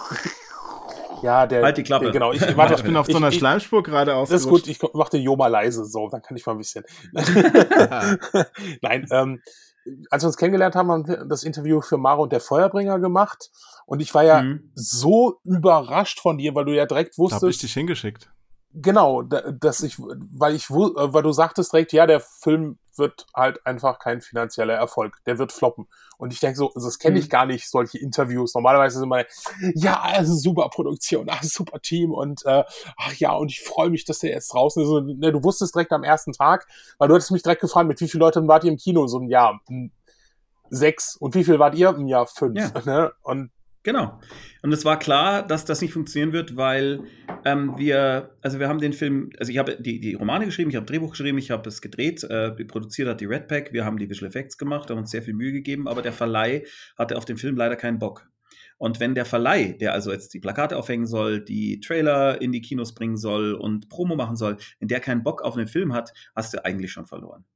[1.22, 1.62] ja, der.
[1.62, 2.06] Halt die Klappe.
[2.06, 4.66] Der, genau, ich, warte, Ich bin auf so einer ich, Schleimspur gerade Das ist gut,
[4.66, 6.84] ich mach den Jo mal leise, so, dann kann ich mal ein bisschen.
[8.82, 9.42] Nein, ähm,
[10.10, 13.50] als wir uns kennengelernt haben, haben wir das Interview für Maro und der Feuerbringer gemacht.
[13.86, 14.70] Und ich war ja Mhm.
[14.74, 18.30] so überrascht von dir, weil du ja direkt Da hab ich wusstest, dich hingeschickt.
[18.72, 23.26] Genau, da- dass ich, weil ich, äh, weil du sagtest direkt, ja, der Film wird
[23.34, 25.86] halt einfach kein finanzieller Erfolg, der wird floppen.
[26.16, 27.30] Und ich denke so, also das kenne ich Mhm.
[27.30, 28.54] gar nicht, solche Interviews.
[28.54, 29.24] Normalerweise sind immer,
[29.74, 32.64] ja, also super Produktion, ah, super Team und äh,
[32.96, 34.88] ach ja, und ich freue mich, dass der jetzt draußen ist.
[34.88, 36.66] Und, ne, du wusstest direkt am ersten Tag,
[36.98, 39.06] weil du hattest mich direkt gefragt, mit wie vielen Leuten wart ihr im Kino?
[39.06, 39.60] So ein Jahr.
[40.70, 41.16] Sechs.
[41.16, 41.90] Und wie viel wart ihr?
[41.90, 42.58] Im Jahr fünf.
[42.58, 42.72] Ja.
[42.84, 43.12] Ne?
[43.22, 43.50] Und
[43.88, 44.20] Genau.
[44.60, 47.04] Und es war klar, dass das nicht funktionieren wird, weil
[47.46, 50.76] ähm, wir, also wir haben den Film, also ich habe die, die Romane geschrieben, ich
[50.76, 53.96] habe Drehbuch geschrieben, ich habe es gedreht, äh, produziert hat die Red Pack, wir haben
[53.96, 56.66] die Visual Effects gemacht, haben uns sehr viel Mühe gegeben, aber der Verleih
[56.98, 58.28] hatte auf den Film leider keinen Bock.
[58.76, 62.60] Und wenn der Verleih, der also jetzt die Plakate aufhängen soll, die Trailer in die
[62.60, 66.12] Kinos bringen soll und Promo machen soll, wenn der keinen Bock auf einen Film hat,
[66.36, 67.46] hast du eigentlich schon verloren.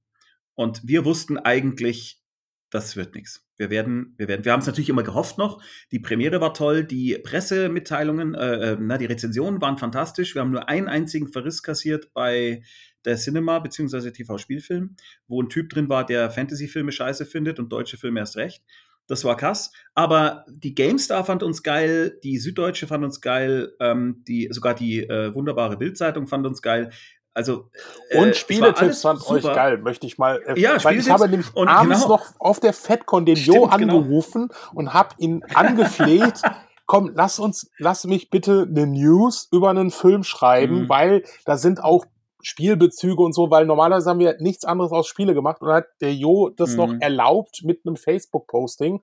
[0.54, 2.22] Und wir wussten eigentlich,
[2.70, 3.46] das wird nichts.
[3.62, 5.62] Wir werden, wir werden, wir haben es natürlich immer gehofft noch.
[5.92, 10.34] Die Premiere war toll, die Pressemitteilungen, äh, äh, na, die Rezensionen waren fantastisch.
[10.34, 12.64] Wir haben nur einen einzigen Verriss kassiert bei
[13.04, 14.10] der Cinema bzw.
[14.10, 14.96] TV-Spielfilm,
[15.28, 18.64] wo ein Typ drin war, der Fantasy-Filme scheiße findet und deutsche Filme erst recht.
[19.06, 19.70] Das war krass.
[19.94, 25.04] Aber die GameStar fand uns geil, die Süddeutsche fand uns geil, ähm, die, sogar die
[25.04, 26.90] äh, wunderbare Bildzeitung fand uns geil.
[27.34, 27.70] Also,
[28.10, 29.54] äh, Und Spieletipps fand euch super.
[29.54, 30.42] geil, möchte ich mal.
[30.46, 32.16] äh, Ja, weil ich habe nämlich abends genau.
[32.16, 33.72] noch auf der FedCon den Stimmt, Jo genau.
[33.98, 36.34] angerufen und habe ihn angefleht.
[36.86, 40.88] Komm, lass uns, lass mich bitte eine News über einen Film schreiben, Mhm.
[40.90, 42.04] weil da sind auch
[42.42, 46.12] Spielbezüge und so, weil normalerweise haben wir nichts anderes aus Spiele gemacht und hat der
[46.14, 46.76] Jo das Mhm.
[46.76, 49.00] noch erlaubt mit einem Facebook-Posting.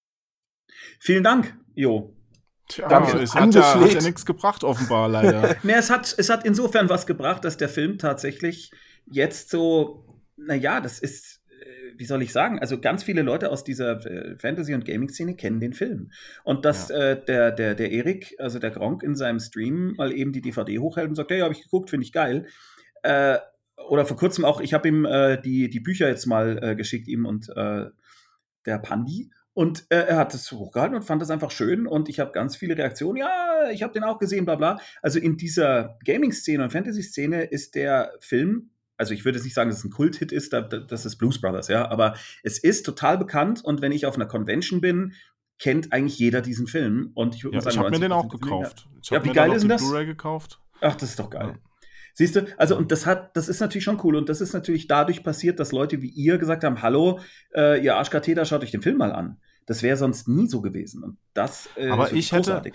[0.99, 2.13] Vielen Dank, Jo.
[2.69, 3.17] Tja, Danke.
[3.17, 5.55] es hat ja, hat ja nichts gebracht, offenbar leider.
[5.63, 8.71] Ne, es hat, es hat insofern was gebracht, dass der Film tatsächlich
[9.09, 10.05] jetzt so,
[10.37, 11.65] naja, das ist, äh,
[11.97, 15.59] wie soll ich sagen, also ganz viele Leute aus dieser äh, Fantasy- und Gaming-Szene kennen
[15.59, 16.11] den Film.
[16.43, 20.31] Und dass äh, der, der, der Erik, also der Gronk in seinem Stream mal eben
[20.31, 22.45] die DVD hochhält und sagt, hey, habe ich geguckt, finde ich geil.
[23.01, 23.39] Äh,
[23.87, 27.07] oder vor kurzem auch, ich habe ihm äh, die, die Bücher jetzt mal äh, geschickt,
[27.07, 27.49] ihm und
[28.65, 29.31] der Pandi.
[29.59, 31.85] Und äh, er hat es hochgehalten und fand das einfach schön.
[31.85, 33.17] Und ich habe ganz viele Reaktionen.
[33.17, 34.79] Ja, ich habe den auch gesehen, bla bla.
[35.01, 39.69] Also in dieser Gaming-Szene und Fantasy-Szene ist der Film, also ich würde jetzt nicht sagen,
[39.69, 42.85] dass es ein Kult-Hit ist, da- da- das ist Blues Brothers, ja, aber es ist
[42.85, 43.61] total bekannt.
[43.61, 45.11] Und wenn ich auf einer Convention bin,
[45.59, 47.11] kennt eigentlich jeder diesen Film.
[47.13, 48.87] Und ich würde Ja, sagen, ich habe mir den 90% auch gekauft.
[49.03, 49.81] Ich Ja, wie mir geil ist denn das?
[49.81, 50.61] Blu-ray gekauft.
[50.79, 51.55] Ach, das ist doch geil.
[51.55, 51.59] Ja.
[52.13, 54.87] Siehst du, also und das hat, das ist natürlich schon cool und das ist natürlich
[54.87, 57.19] dadurch passiert, dass Leute wie ihr gesagt haben, hallo,
[57.53, 59.37] äh, ihr Arschkatheter, schaut euch den Film mal an.
[59.69, 62.73] Das wäre sonst nie so gewesen und das äh, Aber ist ich hätte- großartig.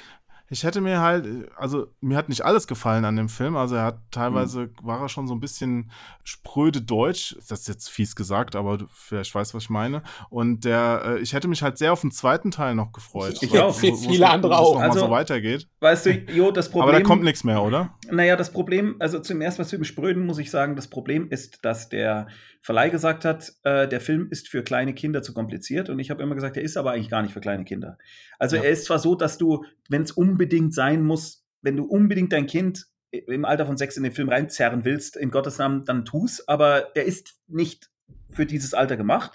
[0.51, 1.27] Ich hätte mir halt,
[1.57, 3.57] also mir hat nicht alles gefallen an dem Film.
[3.57, 4.71] Also er hat teilweise, Hm.
[4.83, 5.91] war er schon so ein bisschen
[6.23, 7.35] spröde Deutsch.
[7.49, 10.03] Das ist jetzt fies gesagt, aber du vielleicht weißt, was ich meine.
[10.29, 13.39] Und der, äh, ich hätte mich halt sehr auf den zweiten Teil noch gefreut.
[13.41, 13.75] Ich auch.
[13.75, 14.79] Viele noch- andere auch.
[14.79, 15.67] Also- so weitergeht.
[15.81, 16.91] Weißt du, Jo, das Problem.
[16.91, 17.95] Aber da kommt nichts mehr, oder?
[18.11, 21.29] Naja, das Problem, also zum ersten Mal zu dem Spröden muss ich sagen, das Problem
[21.31, 22.27] ist, dass der
[22.61, 26.23] Verleih gesagt hat, äh, der Film ist für kleine Kinder zu kompliziert und ich habe
[26.23, 27.99] immer gesagt, er ist aber eigentlich gar nicht für kleine Kinder.
[28.39, 28.63] Also Ja.
[28.63, 32.47] er ist zwar so, dass du, wenn es unbedingt sein muss, wenn du unbedingt dein
[32.47, 36.47] Kind im Alter von sechs in den Film reinzerren willst, in Gottes Namen, dann tu's,
[36.49, 37.89] aber der ist nicht
[38.31, 39.33] für dieses Alter gemacht.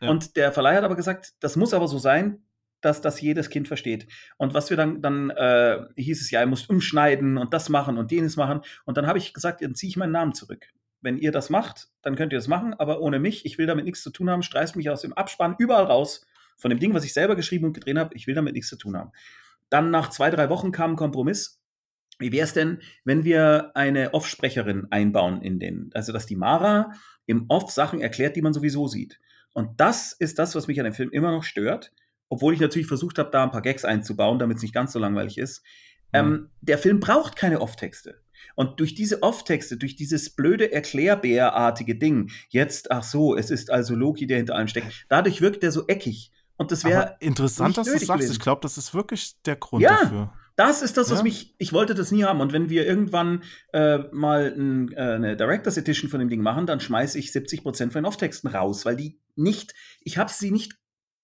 [0.00, 0.08] Ja.
[0.08, 2.42] Und der Verleih hat aber gesagt, das muss aber so sein,
[2.80, 4.06] dass das jedes Kind versteht.
[4.38, 7.98] Und was wir dann, dann äh, hieß es ja, er muss umschneiden und das machen
[7.98, 8.62] und jenes machen.
[8.86, 10.66] Und dann habe ich gesagt, dann ziehe ich meinen Namen zurück.
[11.02, 13.84] Wenn ihr das macht, dann könnt ihr das machen, aber ohne mich, ich will damit
[13.84, 16.26] nichts zu tun haben, streißt mich aus dem Abspann überall raus
[16.56, 18.76] von dem Ding, was ich selber geschrieben und gedreht habe, ich will damit nichts zu
[18.76, 19.12] tun haben.
[19.70, 21.60] Dann nach zwei, drei Wochen kam ein Kompromiss.
[22.18, 26.92] Wie wäre es denn, wenn wir eine Off-Sprecherin einbauen in den, also dass die Mara
[27.26, 29.20] im Off Sachen erklärt, die man sowieso sieht.
[29.52, 31.92] Und das ist das, was mich an dem Film immer noch stört,
[32.28, 34.98] obwohl ich natürlich versucht habe, da ein paar Gags einzubauen, damit es nicht ganz so
[34.98, 35.62] langweilig ist.
[36.12, 38.22] Ähm, der Film braucht keine Off-Texte.
[38.54, 43.94] Und durch diese Off-Texte, durch dieses blöde Erklärbär-artige Ding, jetzt, ach so, es ist also
[43.94, 46.32] Loki, der hinter allem steckt, dadurch wirkt der so eckig.
[46.58, 48.08] Und das wäre interessant, dass du sagst.
[48.08, 48.32] gewesen.
[48.32, 50.02] Ich glaube, das ist wirklich der Grund Ja.
[50.02, 50.32] dafür.
[50.56, 51.22] Das ist das, was Ja.
[51.22, 51.54] mich.
[51.58, 52.40] Ich wollte das nie haben.
[52.40, 56.66] Und wenn wir irgendwann äh, mal ein, äh, eine Directors Edition von dem Ding machen,
[56.66, 59.72] dann schmeiße ich 70% von den Off-Texten raus, weil die nicht.
[60.02, 60.74] Ich habe sie nicht.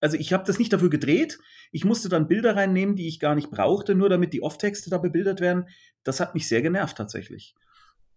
[0.00, 1.38] Also ich habe das nicht dafür gedreht.
[1.72, 4.98] Ich musste dann Bilder reinnehmen, die ich gar nicht brauchte, nur damit die Off-Texte da
[4.98, 5.68] bebildert werden.
[6.04, 7.56] Das hat mich sehr genervt tatsächlich.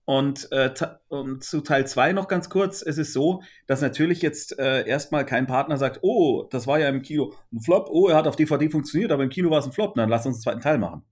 [0.08, 0.74] Und, äh,
[1.10, 2.82] und zu Teil 2 noch ganz kurz.
[2.82, 6.88] Es ist so, dass natürlich jetzt äh, erstmal kein Partner sagt, oh, das war ja
[6.88, 9.66] im Kino ein Flop, oh, er hat auf DVD funktioniert, aber im Kino war es
[9.66, 11.04] ein Flop, dann lass uns einen zweiten Teil machen.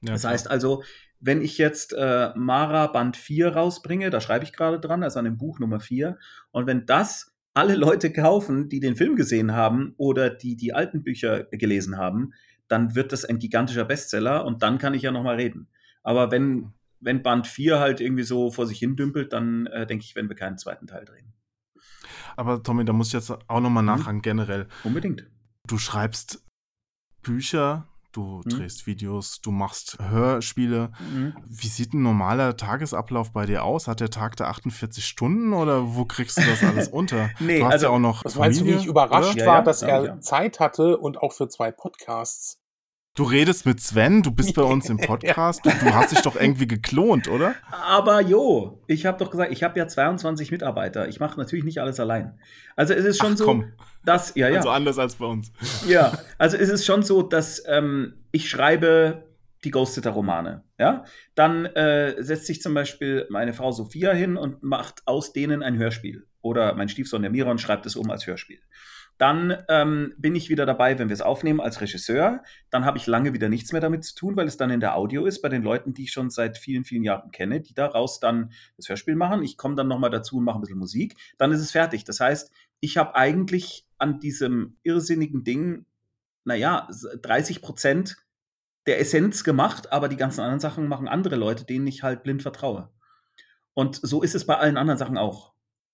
[0.00, 0.82] Ja, Das heißt also,
[1.20, 5.24] wenn ich jetzt äh, Mara Band 4 rausbringe, da schreibe ich gerade dran, also an
[5.24, 6.18] dem Buch Nummer 4,
[6.50, 11.04] und wenn das alle Leute kaufen, die den Film gesehen haben oder die die alten
[11.04, 12.32] Bücher gelesen haben,
[12.66, 15.68] dann wird das ein gigantischer Bestseller und dann kann ich ja noch mal reden.
[16.02, 16.72] Aber wenn,
[17.02, 20.28] wenn Band 4 halt irgendwie so vor sich hin dümpelt, dann äh, denke ich, werden
[20.28, 21.32] wir keinen zweiten Teil drehen.
[22.36, 23.86] Aber Tommy, da muss ich jetzt auch nochmal Mhm.
[23.88, 24.68] nachhaken, generell.
[24.84, 25.26] Unbedingt.
[25.66, 26.44] Du schreibst
[27.22, 28.48] Bücher, du Mhm.
[28.50, 30.92] drehst Videos, du machst Hörspiele.
[30.98, 31.34] Mhm.
[31.46, 33.88] Wie sieht ein normaler Tagesablauf bei dir aus?
[33.88, 37.30] Hat der Tag da 48 Stunden oder wo kriegst du das alles unter?
[37.38, 39.38] Nee, du hast also, ja auch noch Was meinst du, wie Familie, ich überrascht oder?
[39.40, 40.20] Ja, war, ja, dass ja, er ja.
[40.20, 42.58] Zeit hatte und auch für zwei Podcasts?
[43.14, 46.34] Du redest mit Sven, du bist bei uns im Podcast, du, du hast dich doch
[46.34, 47.54] irgendwie geklont, oder?
[47.70, 51.06] Aber jo, ich habe doch gesagt, ich habe ja 22 Mitarbeiter.
[51.08, 52.38] Ich mache natürlich nicht alles allein.
[52.74, 53.72] Also es ist schon Ach, so, komm.
[54.06, 54.56] dass ja ja.
[54.56, 55.52] Also anders als bei uns.
[55.86, 59.24] Ja, also es ist schon so, dass ähm, ich schreibe
[59.62, 60.64] die Ghost-Sitter-Romane.
[60.78, 61.04] Ja?
[61.34, 65.76] Dann äh, setzt sich zum Beispiel meine Frau Sophia hin und macht aus denen ein
[65.76, 66.26] Hörspiel.
[66.40, 68.60] Oder mein Stiefsohn der Miron schreibt es um als Hörspiel.
[69.22, 72.42] Dann ähm, bin ich wieder dabei, wenn wir es aufnehmen, als Regisseur.
[72.70, 74.96] Dann habe ich lange wieder nichts mehr damit zu tun, weil es dann in der
[74.96, 78.18] Audio ist, bei den Leuten, die ich schon seit vielen, vielen Jahren kenne, die daraus
[78.18, 79.44] dann das Hörspiel machen.
[79.44, 81.14] Ich komme dann nochmal dazu und mache ein bisschen Musik.
[81.38, 82.02] Dann ist es fertig.
[82.02, 82.50] Das heißt,
[82.80, 85.86] ich habe eigentlich an diesem irrsinnigen Ding,
[86.42, 88.16] naja, 30 Prozent
[88.88, 92.42] der Essenz gemacht, aber die ganzen anderen Sachen machen andere Leute, denen ich halt blind
[92.42, 92.90] vertraue.
[93.72, 95.51] Und so ist es bei allen anderen Sachen auch.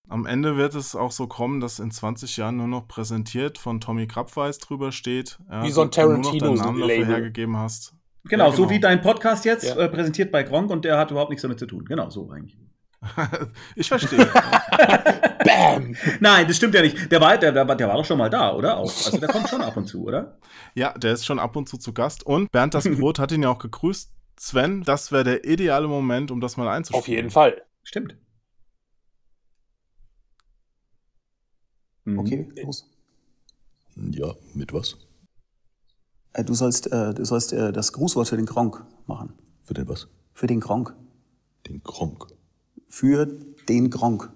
[0.09, 3.81] Am Ende wird es auch so kommen, dass in 20 Jahren nur noch präsentiert von
[3.81, 5.39] Tommy Krabweis drüber steht.
[5.51, 7.07] Ja, Wie so ein und du nur noch Tarantino deinen Namen dafür Label.
[7.07, 7.95] hergegeben hast.
[8.25, 8.71] Genau, Ja, so genau.
[8.71, 9.77] wie dein Podcast jetzt, Ja.
[9.77, 11.85] äh, präsentiert bei Gronk und der hat überhaupt nichts damit zu tun.
[11.85, 12.57] Genau, so eigentlich.
[13.77, 14.19] ich verstehe.
[15.45, 15.95] Bam!
[16.21, 17.13] Nein, das stimmt ja nicht.
[17.13, 18.79] Der war, der, der, war- der war doch schon mal da, oder?
[18.79, 18.83] Auch.
[19.05, 20.39] Also der kommt schon ab und zu, oder?
[20.75, 22.25] ja, der ist schon ab und zu zu Gast.
[22.25, 24.11] Und Bernd das Brot hat ihn ja auch gegrüßt.
[24.41, 27.01] Sven, das wäre der ideale Moment, um das mal einzuspielen.
[27.03, 27.63] Auf jeden Fall.
[27.83, 28.17] Stimmt.
[32.17, 32.89] Okay, los.
[33.97, 34.97] Ja, mit was?
[36.33, 39.33] Äh, du sollst, äh, du sollst äh, das Grußwort für den Gronk machen.
[39.65, 40.09] Für den was?
[40.33, 40.95] Für den Gronk.
[41.67, 42.27] Den Kronk.
[42.89, 43.27] Für
[43.69, 44.31] den Gronk.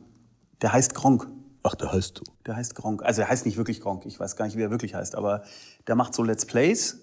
[0.60, 1.28] Der heißt Gronk.
[1.62, 2.24] Ach, der heißt so.
[2.44, 3.02] Der heißt Gronk.
[3.02, 4.04] Also er heißt nicht wirklich Gronk.
[4.04, 5.14] Ich weiß gar nicht, wie er wirklich heißt.
[5.14, 5.44] Aber
[5.86, 6.98] der macht so Let's Plays.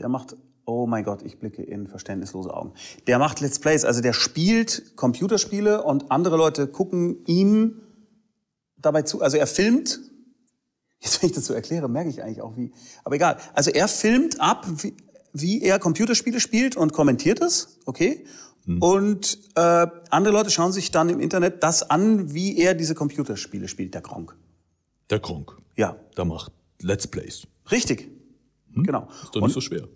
[0.00, 2.72] Der macht, oh mein Gott, ich blicke in verständnislose Augen.
[3.06, 3.84] Der macht Let's Plays.
[3.84, 7.80] Also der spielt Computerspiele und andere Leute gucken ihm
[8.76, 9.22] dabei zu.
[9.22, 10.00] Also er filmt.
[11.00, 12.72] Jetzt, wenn ich das so erkläre, merke ich eigentlich auch wie.
[13.04, 13.36] Aber egal.
[13.52, 14.94] Also er filmt ab, wie,
[15.32, 17.78] wie er Computerspiele spielt und kommentiert es.
[17.84, 18.24] Okay.
[18.80, 23.68] Und äh, andere Leute schauen sich dann im Internet das an, wie er diese Computerspiele
[23.68, 24.34] spielt, der Gronk.
[25.08, 25.56] Der Kronk.
[25.76, 26.50] Ja, Der macht
[26.80, 27.46] Let's Plays.
[27.70, 28.10] richtig.
[28.74, 29.08] Genau.
[29.22, 29.86] Ist doch nicht so schwer.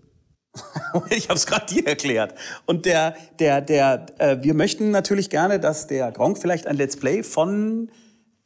[1.10, 2.34] ich habe es gerade dir erklärt.
[2.64, 6.96] Und der, der, der, äh, wir möchten natürlich gerne, dass der Gronk vielleicht ein Let's
[6.96, 7.90] Play von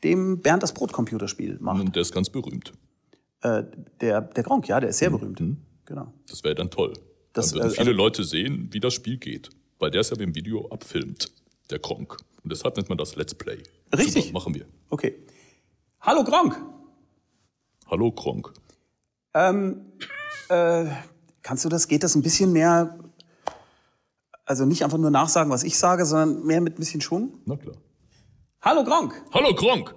[0.05, 1.80] dem Bernd das Brot Computerspiel macht.
[1.80, 2.72] Und der ist ganz berühmt.
[3.40, 3.64] Äh,
[4.00, 5.42] der, der Gronk, ja, der ist sehr berühmt.
[5.86, 6.12] Genau.
[6.28, 6.92] Das wäre dann toll.
[7.32, 9.50] Das, dann würden äh, viele also- Leute sehen, wie das Spiel geht.
[9.78, 11.32] Weil der ist ja im Video abfilmt,
[11.70, 12.16] der Kronk.
[12.42, 13.59] Und deshalb nennt man das Let's Play.
[13.96, 14.26] Richtig.
[14.26, 14.66] Super, machen wir.
[14.90, 15.16] Okay.
[16.00, 16.57] Hallo Gronk.
[17.86, 18.52] Hallo Kronk.
[19.34, 19.80] Ähm,
[20.48, 20.86] äh,
[21.42, 22.98] kannst du das, geht das ein bisschen mehr,
[24.44, 27.34] also nicht einfach nur nachsagen, was ich sage, sondern mehr mit ein bisschen Schwung?
[27.46, 27.74] Na klar.
[28.64, 29.12] Hallo Gronk.
[29.32, 29.94] Hallo Kronk!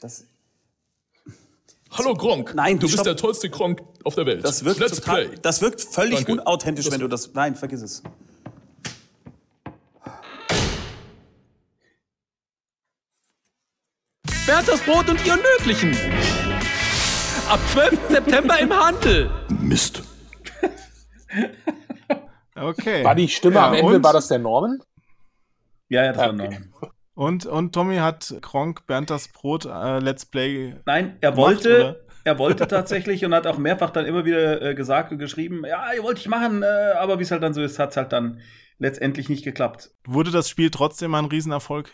[0.00, 0.24] Das,
[1.92, 2.54] Hallo Kronk!
[2.54, 3.04] Nein, du bist stopp.
[3.04, 4.44] der tollste Kronk auf der Welt.
[4.44, 5.38] das wirkt Let's total, Play.
[5.42, 6.32] das wirkt völlig Danke.
[6.32, 8.02] unauthentisch, Das- wenn du das, nein, vergiss es.
[14.46, 15.96] Bernd das Brot und die Unmöglichen.
[17.48, 17.98] Ab 12.
[18.08, 19.30] September im Handel.
[19.60, 20.02] Mist.
[22.54, 23.02] Okay.
[23.02, 24.04] War die Stimme Ja, am Ende, und?
[24.04, 24.80] war das der Norman?
[25.92, 26.36] Ja, ja, das war Okay.
[26.36, 26.72] Norman.
[27.14, 30.74] Und, und Tommy hat Kronk Bernd das Brot äh, Let's Play.
[30.86, 31.96] Nein, er Gemacht, wollte, oder?
[32.24, 35.82] er wollte tatsächlich und hat auch mehrfach dann immer wieder äh, gesagt und geschrieben, ja,
[36.02, 36.66] wollte ich machen, äh,
[36.98, 38.40] aber wie es halt dann so ist, hat es halt dann
[38.78, 39.90] letztendlich nicht geklappt.
[40.06, 41.92] Wurde das Spiel trotzdem ein Riesenerfolg?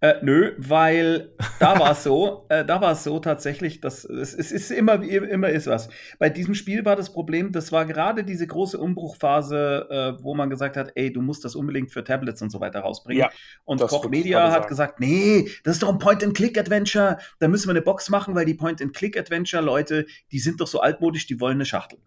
[0.00, 4.34] Äh, nö, weil da war es so, äh, da war es so tatsächlich, dass es,
[4.34, 5.88] es ist immer, immer ist was.
[6.18, 9.88] Bei diesem Spiel war das Problem, das war gerade diese große Umbruchphase,
[10.18, 12.80] äh, wo man gesagt hat, ey, du musst das unbedingt für Tablets und so weiter
[12.80, 13.22] rausbringen.
[13.22, 13.30] Ja,
[13.64, 17.82] und Koch Media hat gesagt, nee, das ist doch ein Point-and-Click-Adventure, da müssen wir eine
[17.82, 21.98] Box machen, weil die Point-and-Click-Adventure-Leute, die sind doch so altmodisch, die wollen eine Schachtel.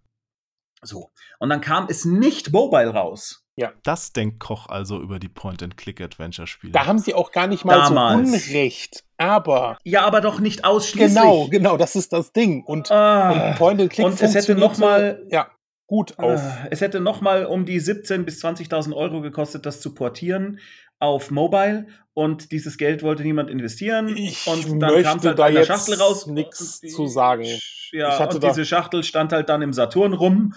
[0.83, 1.11] So.
[1.39, 3.46] Und dann kam es nicht mobile raus.
[3.83, 6.73] Das denkt Koch also über die Point-and-Click-Adventure-Spiele.
[6.73, 8.29] Da haben sie auch gar nicht mal Damals.
[8.29, 9.03] so Unrecht.
[9.17, 11.13] Aber Ja, aber doch nicht ausschließlich.
[11.15, 12.63] genau, genau, das ist das Ding.
[12.63, 13.49] Und, Ah.
[13.49, 15.47] und Point and Click Und es hätte funktioniert noch mal- so, ja,
[15.87, 16.39] gut auf.
[16.39, 20.59] Äh, Es hätte noch mal um die 17.000 bis 20.000 Euro gekostet, das zu portieren
[20.99, 21.87] auf Mobile.
[22.13, 24.15] Und dieses Geld wollte niemand investieren.
[24.17, 26.25] Ich und dann kam es halt da in der Schachtel raus.
[26.27, 27.45] die- zu sagen.
[27.91, 30.53] Ja, Ich hatte und diese Schachtel stand halt dann im Saturn rum.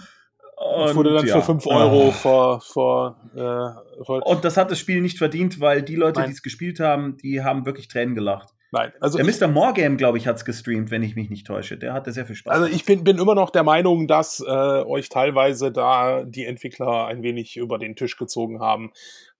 [0.61, 1.39] Und wurde dann ja.
[1.39, 2.11] für 5 Euro Ah.
[2.11, 6.41] vor, vor, äh, Und das hat das Spiel nicht verdient, weil die Leute, die es
[6.43, 8.49] gespielt haben, die haben wirklich Tränen gelacht.
[8.73, 9.49] Nein, also Der Mr.
[9.49, 11.77] Morgame, glaube ich, hat es gestreamt, wenn ich mich nicht täusche.
[11.77, 12.53] Der hatte sehr viel Spaß.
[12.53, 17.07] also ich bin, bin immer noch der Meinung, dass äh, euch teilweise da die Entwickler
[17.07, 18.91] ein wenig über den Tisch gezogen haben,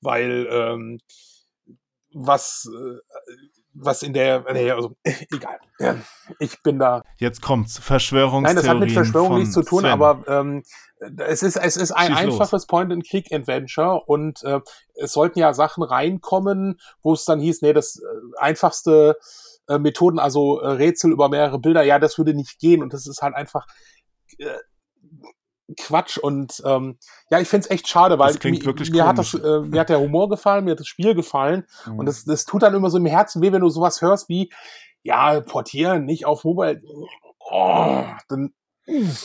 [0.02, 1.00] weil ähm,
[2.14, 2.98] was, äh,
[3.74, 5.60] was in der, nee, also egal.
[6.40, 7.02] Ich bin da.
[7.18, 7.76] Jetzt kommt's.
[7.76, 9.92] Nein, Verschwörungstheorien das hat mit Verschwörung nichts zu tun, Sven.
[9.92, 10.64] aber ähm,
[11.18, 14.60] es ist, es ist ein Schieß einfaches Point-and-Click-Adventure und äh,
[14.96, 19.18] es sollten ja Sachen reinkommen, wo es dann hieß, nee, das äh, einfachste
[19.68, 23.08] äh, Methoden, also äh, Rätsel über mehrere Bilder, ja, das würde nicht gehen und das
[23.08, 23.66] ist halt einfach
[24.38, 24.46] äh,
[25.76, 26.98] Quatsch und ähm,
[27.30, 29.80] ja, ich find's echt schade, weil Das klingt mi- wirklich mir hat das, äh, mir
[29.82, 32.00] hat der Humor gefallen, mir hat das Spiel gefallen Mhm.
[32.00, 34.52] und das, das tut dann immer so im Herzen weh, wenn du sowas hörst wie,
[35.04, 36.82] ja, portieren, nicht auf Mobile.
[37.40, 38.54] Oh, dann,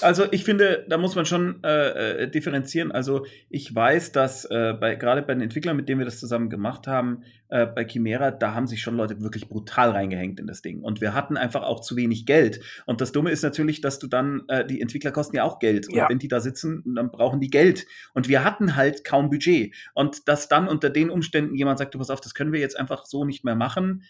[0.00, 2.92] Also ich finde, da muss man schon äh, äh, differenzieren.
[2.92, 6.50] Also ich weiß, dass äh, bei, gerade bei den Entwicklern, mit denen wir das zusammen
[6.50, 10.62] gemacht haben, äh, bei Chimera, da haben sich schon Leute wirklich brutal reingehängt in das
[10.62, 10.82] Ding.
[10.82, 12.60] Und wir hatten einfach auch zu wenig Geld.
[12.86, 15.88] Und das Dumme ist natürlich, dass du dann, äh, die Entwickler kosten ja auch Geld.
[15.88, 16.08] Und Ja.
[16.08, 17.86] wenn die da sitzen, dann brauchen die Geld.
[18.14, 19.74] Und wir hatten halt kaum Budget.
[19.94, 22.78] Und dass dann unter den Umständen jemand sagt, du pass auf, das können wir jetzt
[22.78, 24.02] einfach so nicht mehr machen,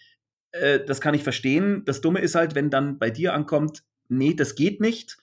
[0.52, 1.82] äh, das kann ich verstehen.
[1.84, 5.16] Das Dumme ist halt, wenn dann bei dir ankommt, nee, das geht nicht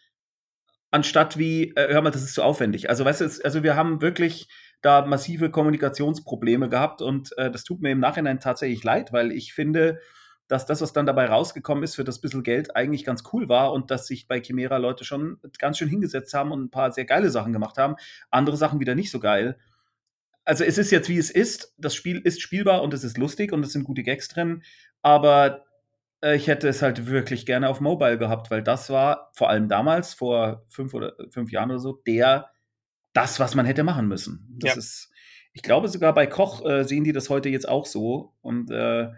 [0.94, 2.90] anstatt wie, äh, hör mal, das ist zu aufwendig.
[2.90, 4.48] Also, weißt du, es, also wir haben wirklich
[4.82, 9.54] da massive Kommunikationsprobleme gehabt und äh, das tut mir im Nachhinein tatsächlich leid, weil ich
[9.54, 10.00] finde,
[10.48, 13.74] dass das, was dann dabei rausgekommen ist, für das bisschen Geld eigentlich ganz cool war
[13.74, 17.06] und dass sich bei Chimera Leute schon ganz schön hingesetzt haben und ein paar sehr
[17.06, 17.96] geile Sachen gemacht haben.
[18.30, 19.58] Andere Sachen wieder nicht so geil.
[20.46, 21.74] Also es ist jetzt wie es ist.
[21.78, 24.62] Das Spiel ist spielbar und es ist lustig und es sind gute Gags drin,
[25.02, 25.66] aber
[26.32, 30.14] ich hätte es halt wirklich gerne auf Mobile gehabt, weil das war vor allem damals,
[30.14, 32.50] vor fünf oder fünf Jahren oder so, der,
[33.14, 34.58] das, was man hätte machen müssen.
[34.60, 34.78] Das Ja.
[34.78, 35.12] ist,
[35.54, 39.10] ich glaube sogar bei Koch äh, sehen die das heute jetzt auch so und äh,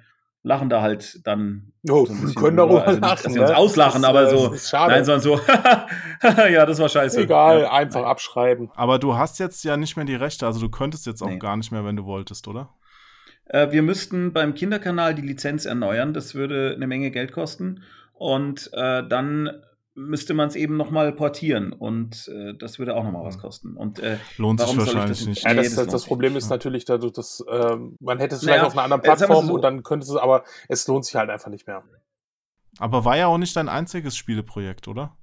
[0.43, 1.71] lachen da halt dann.
[1.89, 3.23] oh, so ein bisschen können darüber Also nicht, lachen.
[3.23, 3.57] dass sie uns ne?
[3.57, 4.47] auslachen, Das, aber äh, so.
[4.47, 4.91] das Ist schade.
[4.93, 5.39] Nein, sondern so,
[6.49, 7.21] ja, das war scheiße.
[7.21, 7.71] Egal, Ja.
[7.71, 8.69] einfach abschreiben.
[8.75, 11.39] Aber du hast jetzt ja nicht mehr die Rechte, also du könntest jetzt auch Nee.
[11.39, 12.69] gar nicht mehr, wenn du wolltest, oder?
[13.45, 16.13] Äh, wir müssten beim Kinderkanal die Lizenz erneuern.
[16.13, 17.83] Das würde eine Menge Geld kosten.
[18.13, 19.61] Und äh, dann
[19.95, 21.71] müsste man es eben noch mal portieren.
[21.71, 23.77] Und äh, das würde auch noch mal was kosten.
[23.77, 25.43] Und äh, Lohnt sich Warum soll ich wahrscheinlich das nicht.
[25.43, 28.35] Ja, das, das das, lohnt das Problem nicht, ist natürlich, dass das, ähm, man hätte
[28.35, 30.85] es Naja, vielleicht auf einer anderen äh, Plattform so- und dann könnte es, aber es
[30.87, 31.83] lohnt sich halt einfach nicht mehr.
[32.77, 35.17] Aber war ja auch nicht dein einziges Spieleprojekt, oder?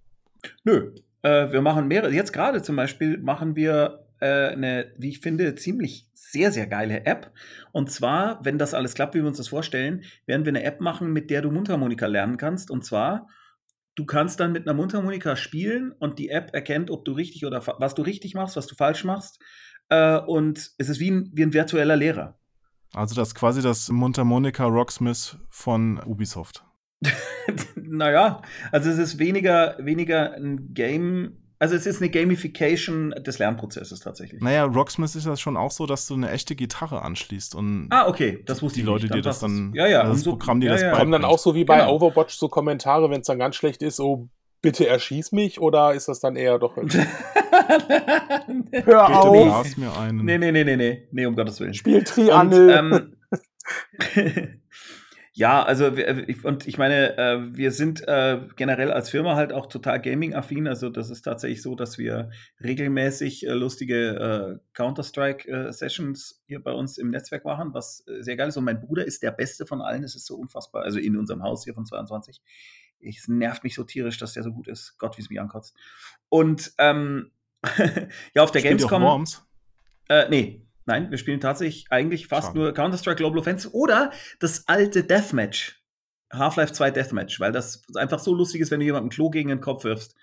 [0.64, 2.10] Nö, äh, wir machen mehrere.
[2.12, 7.04] Jetzt gerade zum Beispiel machen wir äh, eine, wie ich finde, ziemlich sehr, sehr geile
[7.04, 7.32] App.
[7.72, 10.80] Und zwar, wenn das alles klappt, wie wir uns das vorstellen, werden wir eine App
[10.80, 12.70] machen, mit der du Mundharmonika lernen kannst.
[12.70, 13.28] Und zwar,
[13.94, 17.66] du kannst dann mit einer Mundharmonika spielen und die App erkennt, ob du richtig oder
[17.78, 19.40] was du richtig machst, was du falsch machst.
[19.88, 22.38] Äh, und es ist wie ein, wie ein virtueller Lehrer.
[22.94, 26.64] Also das ist quasi das Mundharmonika Rocksmith von Ubisoft.
[27.74, 34.00] naja, also es ist weniger, weniger ein Game, also es ist eine Gamification des Lernprozesses
[34.00, 34.42] tatsächlich.
[34.42, 38.08] Naja, Rocksmith ist ja schon auch so, dass du eine echte Gitarre anschließt und Ah,
[38.08, 39.14] okay, das wusste die ich Leute nicht.
[39.14, 40.90] dir das dann, ja, ja, das umso- Programm dir ja, das ja.
[40.92, 41.94] Kommen dann auch so wie bei Genau.
[41.94, 44.28] Overwatch so Kommentare, wenn es dann ganz schlecht ist, oh,
[44.60, 46.76] bitte erschieß mich oder ist das dann eher doch.
[46.76, 46.86] Hör
[48.70, 49.32] Bitte auf,
[49.62, 50.24] blas mir einen.
[50.24, 51.74] nee, nee, nee, nee, nee, nee, um Gottes Willen.
[51.74, 52.70] spiel Und, Triangel.
[52.70, 53.16] ähm,
[55.34, 59.52] ja, also wir- ich- und ich meine, äh, wir sind äh, generell als Firma halt
[59.52, 60.68] auch total Gaming-affin.
[60.68, 62.30] Also das ist tatsächlich so, dass wir
[62.62, 68.56] regelmäßig äh, lustige Counter-Strike-Sessions hier bei uns im Netzwerk machen, was sehr geil ist.
[68.56, 70.02] Und mein Bruder ist der Beste von allen.
[70.02, 70.82] Das ist so unfassbar.
[70.82, 72.40] Also in unserem Haus hier von 22.
[73.00, 74.96] Es nervt mich so tierisch, dass der so gut ist.
[74.98, 75.76] Gott, wie es mich ankotzt.
[76.28, 77.32] Und ähm,
[78.34, 79.02] ja, auf der Spielt Gamescom.
[79.02, 79.46] Worms?
[80.08, 80.66] Äh, nee.
[80.86, 82.58] Nein, wir spielen tatsächlich eigentlich fast Schade.
[82.58, 84.10] nur Counter-Strike Global Offensive oder
[84.40, 85.80] das alte Deathmatch.
[86.32, 89.60] Half-Life 2 Deathmatch, weil das einfach so lustig ist, wenn du jemanden Klo gegen den
[89.60, 90.14] Kopf wirfst.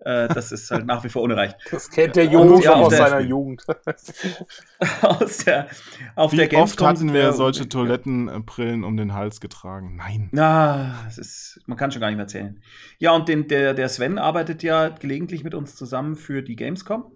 [0.00, 1.56] Äh, das ist halt nach wie vor unerreicht.
[1.70, 3.62] Das kennt der Und Junge ja, aus der- seiner Jugend.
[5.00, 5.68] Aus der,
[6.16, 9.96] auf Wie der oft Gamescom hatten sind wir solche Toilettenbrillen um den Hals getragen?
[9.96, 10.28] Nein.
[10.32, 12.60] Na, ist, man kann schon gar nicht mehr zählen.
[12.98, 17.10] Ja, und den, der, der Sven arbeitet ja gelegentlich mit uns zusammen für die Gamescom.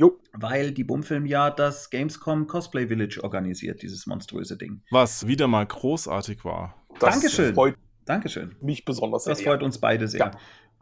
[0.00, 0.18] Jo.
[0.32, 4.80] Weil die Bumfilm ja das Gamescom Cosplay Village organisiert, dieses monströse Ding.
[4.90, 6.74] Was wieder mal großartig war.
[6.98, 7.54] Das Dankeschön.
[7.54, 7.74] freut
[8.06, 8.56] Dankeschön.
[8.62, 9.48] mich besonders Das sehr.
[9.48, 10.20] freut uns beide sehr.
[10.20, 10.30] Ja.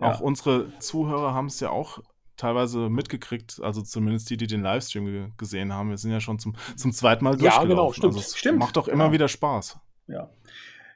[0.01, 0.12] Ja.
[0.12, 1.99] Auch unsere Zuhörer haben es ja auch
[2.37, 5.91] teilweise mitgekriegt, also zumindest die, die den Livestream ge gesehen haben.
[5.91, 7.69] Wir sind ja schon zum, zum zweiten Mal Ja, durchgelaufen.
[7.71, 8.14] genau, stimmt.
[8.14, 9.12] Also es Stimmt, Macht doch immer genau.
[9.14, 9.81] wieder Spaß.
[10.07, 10.31] Ja.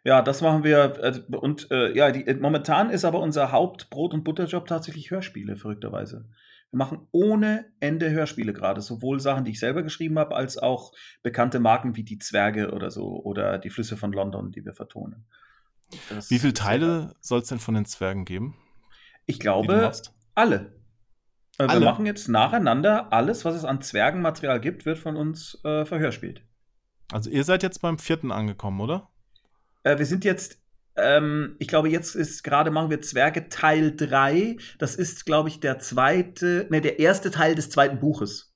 [0.04, 0.78] Ja, das machen wir.
[1.02, 5.56] äh, Und äh, ja, die, äh, momentan ist aber unser Hauptbrot- und Butterjob tatsächlich Hörspiele,
[5.56, 6.28] verrückterweise.
[6.72, 8.80] Wir machen ohne Ende Hörspiele gerade.
[8.80, 10.92] Sowohl Sachen, die ich selber geschrieben habe, als auch
[11.22, 15.26] bekannte Marken wie die Zwerge oder so oder die Flüsse von London, die wir vertonen.
[16.08, 18.56] Das Wie viele Teile soll es denn von den Zwergen geben?
[19.26, 19.92] Ich glaube,
[20.34, 20.72] alle.
[21.58, 21.80] Äh, Alle?
[21.80, 26.42] Wir machen jetzt nacheinander alles, was es an Zwergenmaterial gibt, wird von uns äh, verhörspielt.
[27.12, 29.10] Also ihr seid jetzt beim vierten angekommen, oder?
[29.82, 30.61] Äh, wir sind jetzt,
[30.96, 34.56] ähm, ich glaube, jetzt ist gerade machen wir Zwerge Teil 3.
[34.78, 38.52] Das ist, glaube ich, der zweite, ne, der erste Teil des zweiten Buches.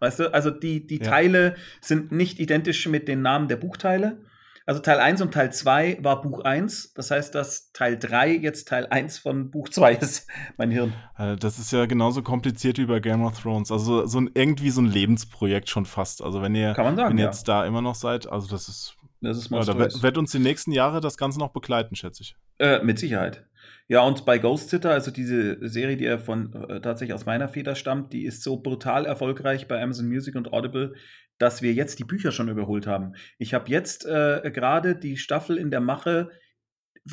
[0.00, 1.10] Weißt du, also die, die Ja.
[1.10, 4.20] Teile sind nicht identisch mit den Namen der Buchteile.
[4.66, 6.94] Also Teil 1 und Teil 2 war Buch 1.
[6.94, 10.28] Das heißt, dass Teil 3 jetzt Teil 1 von Buch 2 ist.
[10.56, 10.92] Mein Hirn.
[11.18, 13.70] Äh, Das ist ja genauso kompliziert wie bei Game of Thrones.
[13.72, 16.22] Also so ein, irgendwie so ein Lebensprojekt schon fast.
[16.22, 17.30] Also wenn ihr, sagen, wenn ihr ja.
[17.30, 19.78] jetzt da immer noch seid, also das ist, Das ist ja, monströs.
[19.78, 22.36] wird, wird uns die nächsten Jahre das Ganze noch begleiten, schätze ich.
[22.58, 23.46] Äh, mit Sicherheit.
[23.88, 27.48] Ja, und bei Ghost Sitter, also diese Serie, die ja von äh, tatsächlich aus meiner
[27.48, 30.94] Feder stammt, die ist so brutal erfolgreich bei Amazon Music und Audible,
[31.38, 33.14] dass wir jetzt die Bücher schon überholt haben.
[33.38, 36.30] Ich habe jetzt äh, gerade die Staffel in der Mache,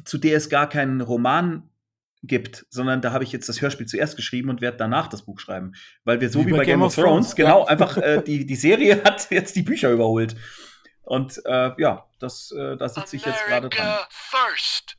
[0.05, 1.69] zu der es gar keinen Roman
[2.21, 5.39] gibt, sondern da habe ich jetzt das Hörspiel zuerst geschrieben und werde danach das Buch
[5.39, 5.73] schreiben.
[6.03, 9.31] Weil wir so wie, bei Game, of Thrones, genau, einfach äh, die, die Serie hat
[9.31, 10.35] jetzt die Bücher überholt.
[11.09, 13.97] Und äh, ja, das, äh, da sitze ich jetzt gerade dran.
[14.09, 14.95] First.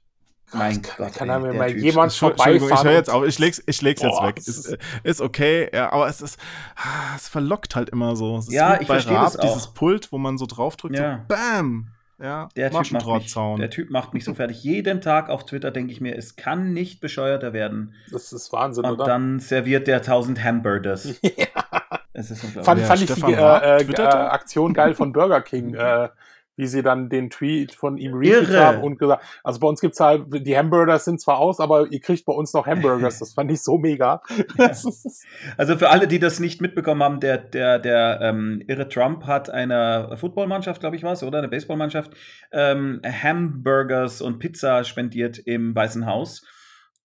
[0.53, 1.15] Mein Kann- Gott.
[1.15, 1.79] kann ey, da mir mal Typ.
[1.83, 3.25] jemand Entschuldigung, ich vorbeifahren höre jetzt auf.
[3.25, 4.37] Ich leg's, ich leg's jetzt weg.
[4.39, 6.41] Ist, ist- okay, ja, aber es ist,
[6.75, 8.39] ah, es verlockt halt immer so.
[8.39, 9.43] Es ist Ja, ich bei verstehe Raab, das auch.
[9.43, 11.19] dieses Pult, wo man so draufdrückt, Ja.
[11.29, 11.93] so BAM!
[12.21, 14.63] Ja, Der typ, macht mich, der Typ macht mich so fertig.
[14.63, 17.95] Jeden Tag auf Twitter denke ich mir, es kann nicht bescheuerter werden.
[18.11, 19.05] Das ist Wahnsinn, Und oder?
[19.07, 21.15] dann serviert der 1000 Hamburgers.
[22.13, 22.65] Es ist unglaublich.
[22.65, 24.03] fand, Wer, fand ich die Stefan äh, äh, äh?
[24.03, 26.09] Aktion geil von Burger King, äh,
[26.57, 29.99] wie sie dann den Tweet von ihm retweet haben und gesagt, also bei uns gibt's
[29.99, 33.19] halt, die Hamburgers sind zwar aus, aber ihr kriegt bei uns noch Hamburgers.
[33.21, 34.23] Das fand ich so mega.
[34.59, 39.25] Ist, Also für alle, die das nicht mitbekommen haben, der, der, der ähm, irre Trump
[39.27, 42.13] hat einer Footballmannschaft, glaube ich, was, oder eine Baseballmannschaft,
[42.53, 46.45] ähm, Hamburgers und Pizza spendiert im Weißen Haus.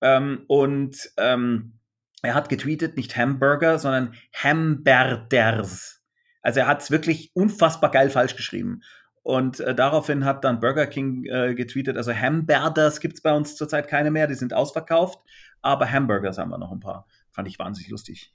[0.02, 1.80] Ähm, und ähm,
[2.22, 6.02] er hat getweetet, nicht Hamburger, sondern Hamberders.
[6.42, 8.82] Also er hat es wirklich unfassbar geil falsch geschrieben.
[9.24, 13.56] Und äh, daraufhin hat dann Burger King äh, getweetet, also Hamberders gibt es bei uns
[13.56, 15.20] zurzeit keine mehr, die sind ausverkauft,
[15.62, 17.08] aber Hamburgers haben wir noch ein paar.
[17.32, 18.34] Fand ich wahnsinnig lustig.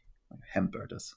[0.52, 1.16] Hamburgers.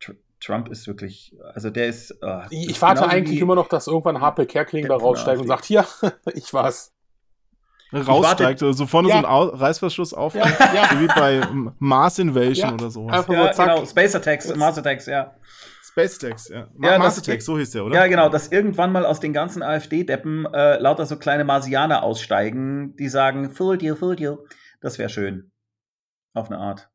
[0.00, 2.10] Tr Trump ist wirklich, also der ist.
[2.22, 5.46] äh, ich, warte genauso eigentlich wie- immer noch, dass irgendwann HP Kerkeling da raussteigt und
[5.46, 5.86] sagt, hier,
[6.34, 6.92] ich war's.
[7.92, 9.14] Raussteigt, so vorne Ja.
[9.14, 10.88] so ein Au Reißverschluss auf, Ja, ja.
[10.92, 12.74] so wie bei ähm, Mars Invasion Ja.
[12.74, 13.18] oder sowas.
[13.18, 13.68] Einfach Ja, zack.
[13.74, 15.34] genau, Space Attacks, Mars Attacks, ja.
[15.84, 16.68] Space Attacks, ja.
[16.76, 17.94] Ma Ja, Mars Attacks, so hieß der, oder?
[17.96, 22.96] Ja, genau, dass irgendwann mal aus den ganzen AfD-Deppen äh, lauter so kleine Marsianer aussteigen,
[22.96, 24.38] die sagen, fooled you, fooled you.
[24.80, 25.50] Das wäre schön.
[26.34, 26.88] Auf eine Art.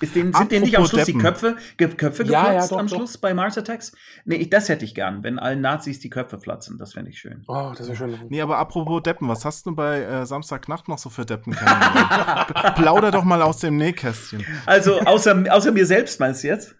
[0.00, 1.18] Ist denen, sind denen nicht am Schluss Deppen.
[1.20, 2.96] die Köpfe, Ge Köpfe Ja, ja, geplatzt doch, am doch.
[2.96, 3.92] Schluss bei Mars Attacks?
[4.26, 6.76] Nee, ich, das hätte ich gern, wenn allen Nazis die Köpfe platzen.
[6.78, 7.44] Das fände ich schön.
[7.48, 8.14] Oh, das wäre schön.
[8.28, 11.54] Nee, aber apropos Deppen, was hast du bei äh, Samstagnacht noch so für Deppen?
[12.76, 14.44] Plauder doch mal aus dem Nähkästchen.
[14.66, 16.74] Also, außer, außer mir selbst, meinst du jetzt?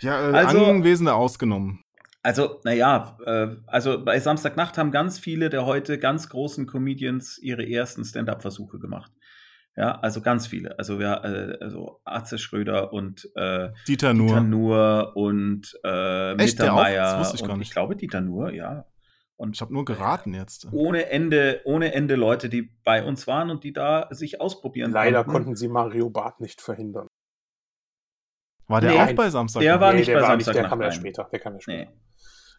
[0.00, 1.80] Ja, äh, Also- Anwesende ausgenommen.
[2.24, 7.68] Also, naja, äh, also bei Samstagnacht haben ganz viele der heute ganz großen Comedians ihre
[7.68, 9.10] ersten Stand-up-Versuche gemacht.
[9.74, 10.78] Ja, also ganz viele.
[10.78, 14.28] Also wir, äh, also Atze Schröder und äh, Dieter Nuhr.
[14.28, 16.58] Dieter Nuhr und äh, Echt?
[16.58, 17.02] Mittermeier.
[17.04, 17.68] Das wusste ich und gar nicht.
[17.68, 18.84] Ich glaube Dieter Nuhr, ja.
[19.36, 20.68] Und Ich habe nur geraten jetzt.
[20.72, 25.24] ohne Ende, ohne Ende Leute, die bei uns waren und die da sich ausprobieren Leider
[25.24, 25.32] konnten.
[25.32, 27.08] konnten sie Mario Barth nicht verhindern.
[28.68, 29.60] War der Nee, auch bei Samstag?
[29.62, 31.28] der war nicht der bei war nicht, der kam erst später.
[31.32, 31.88] Der kam erst Nee.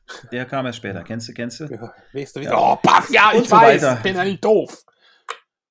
[0.05, 0.29] später.
[0.31, 1.03] Der kam erst später.
[1.03, 1.65] Kennst du, kennst du?
[1.65, 2.57] Ja, nächste Ja.
[2.57, 3.81] Oh, paff, ja, Und ich so weiß.
[3.81, 4.01] weiter.
[4.01, 4.83] Bin ja nicht doof.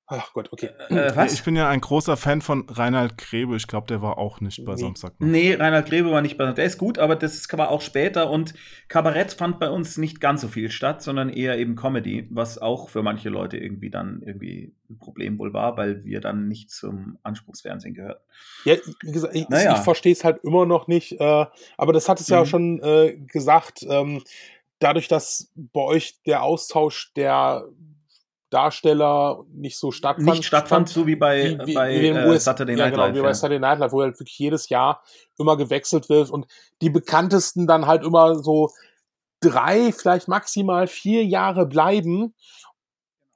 [0.07, 0.69] Ach Gott, okay.
[0.91, 1.33] Äh, was?
[1.33, 3.57] Ich bin ja ein großer Fan von Reinhard Grebe.
[3.57, 4.81] Ich glaube, der war auch nicht bei Nee.
[4.81, 5.15] Samstag.
[5.21, 8.53] Nee, Reinhard Grebe war nicht bei Der ist gut, aber das war auch später und
[8.89, 12.89] Kabarett fand bei uns nicht ganz so viel statt, sondern eher eben Comedy, was auch
[12.91, 17.19] für manche Leute irgendwie dann irgendwie ein Problem wohl war, weil wir dann nicht zum
[17.23, 18.23] Anspruchsfernsehen gehörten.
[18.65, 19.77] Ja, wie gesagt, ich, Naja.
[19.77, 21.13] ich verstehe es halt immer noch nicht.
[21.21, 21.47] Äh,
[21.79, 22.47] aber das hat es ja Mhm.
[22.47, 23.87] schon äh, gesagt.
[23.89, 24.23] Ähm,
[24.79, 27.65] dadurch, dass bei euch der Austausch der
[28.53, 32.45] Darsteller nicht so stattfand, Nicht stattfand, so wie bei, wie, wie, bei wie äh, US
[32.45, 33.15] Saturday ja, Night genau, Live.
[33.17, 33.35] wie bei ja.
[33.35, 35.03] Saturday Night Live, wo halt wirklich jedes Jahr
[35.39, 36.47] immer gewechselt wird und
[36.81, 38.71] die bekanntesten dann halt immer so
[39.41, 42.35] drei, vielleicht maximal vier Jahre bleiben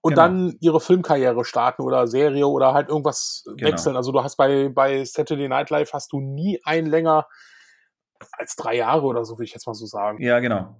[0.03, 0.23] und Genau.
[0.23, 3.73] dann ihre Filmkarriere starten oder Serie oder halt irgendwas Genau.
[3.73, 3.97] wechseln.
[3.97, 7.27] Also du hast bei, bei Saturday Night Live hast du nie einen länger
[8.33, 10.23] als drei Jahre oder so, würde ich jetzt mal so sagen.
[10.23, 10.77] Ja, genau.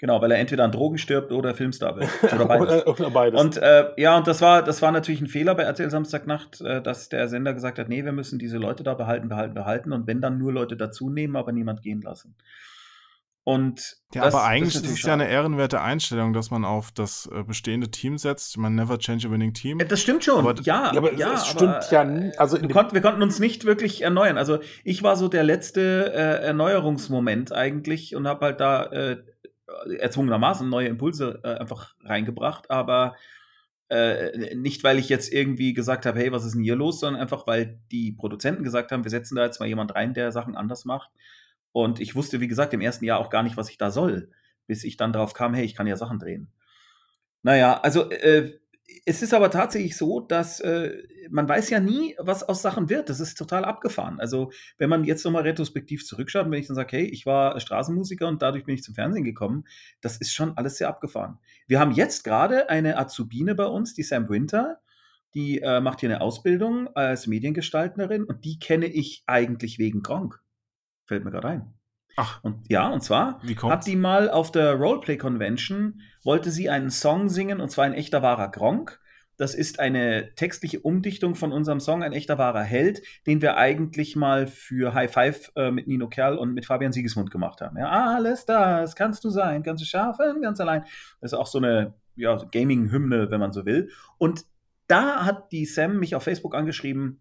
[0.00, 2.08] Genau, weil er entweder an Drogen stirbt oder Filmstar wird.
[2.32, 2.68] Oder beides.
[2.68, 3.40] oder, oder beides.
[3.40, 6.80] Und äh, ja, und das war, das war natürlich ein Fehler bei RTL Samstagnacht, äh,
[6.80, 10.06] dass der Sender gesagt hat, nee, wir müssen diese Leute da behalten, behalten, behalten und
[10.06, 12.36] wenn dann nur Leute dazu nehmen, aber niemand gehen lassen.
[13.44, 16.64] Und Ja, das- aber das eigentlich ist, natürlich es ja eine ehrenwerte Einstellung, dass man
[16.66, 18.58] auf das äh, bestehende Team setzt.
[18.58, 19.80] Man never change a winning team.
[19.80, 20.92] Äh, Das stimmt schon, Aber- ja.
[20.92, 22.32] ja, aber ja, es aber, stimmt ja.
[22.38, 24.36] Also in Wir dem, konnten, wir konnten uns nicht wirklich erneuern.
[24.36, 29.16] Also ich war so der letzte äh, Erneuerungsmoment eigentlich und habe halt da äh,
[29.98, 33.14] erzwungenermaßen neue Impulse äh, einfach reingebracht, aber
[33.88, 37.22] äh, nicht, weil ich jetzt irgendwie gesagt habe, hey, was ist denn hier los, sondern
[37.22, 40.56] einfach, weil die Produzenten gesagt haben, wir setzen da jetzt mal jemand rein, der Sachen
[40.56, 41.10] anders macht.
[41.72, 44.30] Und ich wusste, wie gesagt, im ersten Jahr auch gar nicht, was ich da soll,
[44.66, 46.52] bis ich dann drauf kam, hey, ich kann ja Sachen drehen.
[47.42, 48.58] Naja, also äh,
[49.08, 53.08] es ist aber tatsächlich so, dass äh, man weiß ja nie, was aus Sachen wird.
[53.08, 54.20] Das ist total abgefahren.
[54.20, 58.28] Also wenn man jetzt nochmal retrospektiv zurückschaut, wenn ich dann sage, hey, ich war Straßenmusiker
[58.28, 59.64] und dadurch bin ich zum Fernsehen gekommen,
[60.02, 61.38] das ist schon alles sehr abgefahren.
[61.66, 64.80] Wir haben jetzt gerade eine Azubine bei uns, die Sam Winter,
[65.34, 70.42] die äh, macht hier eine Ausbildung als Mediengestalterin und die kenne ich eigentlich wegen Gronk.
[71.06, 71.77] Fällt mir gerade ein.
[72.20, 72.42] Ach.
[72.42, 77.28] Und ja, und zwar hat die mal auf der Roleplay Convention, wollte sie einen Song
[77.28, 79.00] singen, und zwar ein echter wahrer Gronk.
[79.36, 84.16] Das ist eine textliche Umdichtung von unserem Song Ein echter wahrer Held, den wir eigentlich
[84.16, 87.78] mal für High Five äh, mit Nino Kerl und mit Fabian Siegesmund gemacht haben.
[87.78, 90.82] Ja, alles das kannst du sein, kannst du schaffen, ganz allein.
[91.20, 93.92] Das ist auch so eine ja, Gaming-Hymne, wenn man so will.
[94.18, 94.44] Und
[94.88, 97.20] da hat die Sam mich auf Facebook angeschrieben,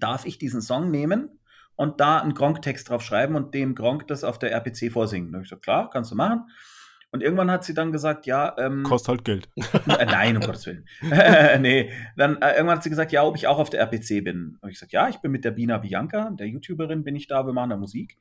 [0.00, 1.38] darf ich diesen Song nehmen
[1.76, 5.32] und da einen Gronk-Text drauf schreiben und dem Gronk das auf der RPC vorsingen.
[5.32, 6.50] Da hab ich so, klar, kannst du machen.
[7.12, 9.48] Und irgendwann hat sie dann gesagt, ja, ähm, Kostet halt Geld.
[9.56, 10.86] äh, nein, um Gottes Willen.
[11.62, 14.58] nee, dann äh, irgendwann hat sie gesagt, ja, ob ich auch auf der RPC bin.
[14.60, 17.46] Und ich gesagt, ja, ich bin mit der Bina Bianca, der YouTuberin, bin ich da,
[17.46, 18.16] wir machen da Musik.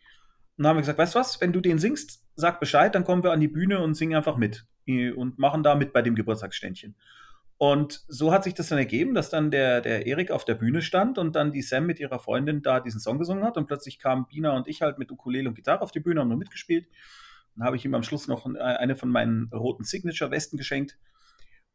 [0.57, 3.03] Und dann haben wir gesagt, weißt du was, wenn du den singst, sag Bescheid, dann
[3.03, 6.01] kommen wir an die Bühne und singen einfach mit Äh, und machen da mit bei
[6.01, 6.95] dem Geburtstagsständchen.
[7.57, 10.81] Und so hat sich das dann ergeben, dass dann der, der Erik auf der Bühne
[10.81, 13.97] stand und dann die Sam mit ihrer Freundin da diesen Song gesungen hat und plötzlich
[13.97, 16.87] kamen Bina und ich halt mit Ukulele und Gitarre auf die Bühne, haben nur mitgespielt.
[17.55, 20.97] Dann habe ich ihm am Schluss noch äh, eine von meinen roten Signature-Westen geschenkt.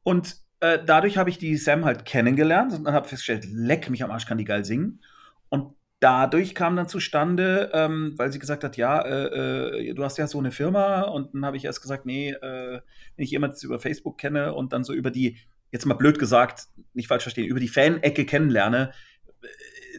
[0.02, 4.04] Und äh, dadurch habe ich die Sam halt kennengelernt und dann habe festgestellt, leck mich
[4.04, 5.00] am Arsch, kann die geil singen.
[5.48, 10.18] Und dadurch kam dann zustande, ähm, weil sie gesagt hat, ja, äh, äh, du hast
[10.18, 12.80] ja so eine Firma und dann habe ich erst gesagt, nee, äh,
[13.16, 15.38] wenn ich jemanden über Facebook kenne und dann so über die,
[15.70, 18.92] jetzt mal blöd gesagt, nicht falsch verstehen, über die Fan-Ecke kennenlerne,
[19.42, 19.46] äh,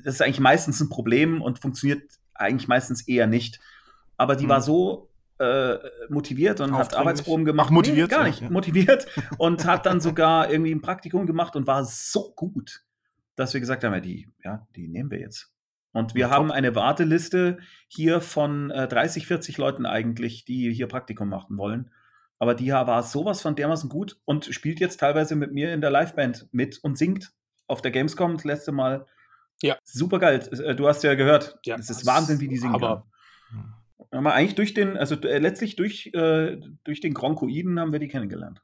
[0.03, 2.03] das ist eigentlich meistens ein Problem und funktioniert
[2.34, 3.59] eigentlich meistens eher nicht.
[4.17, 4.49] Aber die Hm.
[4.49, 5.09] war so
[5.39, 5.78] äh,
[6.09, 6.93] motiviert und hat.
[6.95, 7.67] Arbeitsproben gemacht.
[7.69, 8.41] Ach, motiviert, Nee, gar nicht.
[8.41, 8.49] ja.
[8.51, 9.07] Motiviert
[9.39, 12.84] und hat dann sogar irgendwie ein Praktikum gemacht und war so gut,
[13.36, 15.51] dass wir gesagt haben, ja, die, ja, die nehmen wir jetzt.
[15.93, 16.55] Und wir Ja, haben top.
[16.57, 17.57] eine Warteliste
[17.88, 21.89] hier von äh, 30, 40 Leuten eigentlich, die hier Praktikum machen wollen.
[22.42, 25.92] Aber die war sowas von dermaßen gut und spielt jetzt teilweise mit mir in der
[25.92, 27.32] Liveband mit und singt
[27.68, 29.06] auf der Gamescom das letzte Mal.
[29.62, 29.78] Ja.
[29.84, 30.39] Super geil.
[30.66, 31.60] Äh, Du hast ja gehört.
[31.66, 33.06] Ja, es ist Wahnsinn, wie die singen aber-
[33.52, 33.76] kann.
[34.12, 38.00] Haben wir eigentlich durch den, also äh, letztlich durch, äh, durch den Gronkoiden haben wir
[38.00, 38.62] die kennengelernt.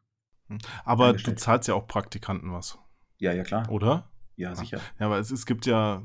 [0.83, 2.79] Aber du zahlst ja auch Praktikanten was,
[3.19, 3.69] Ja, ja, klar.
[3.69, 4.09] oder?
[4.35, 4.79] Ja, sicher.
[4.99, 6.01] Ja, aber es, es gibt ja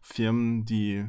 [0.00, 1.04] Firmen, die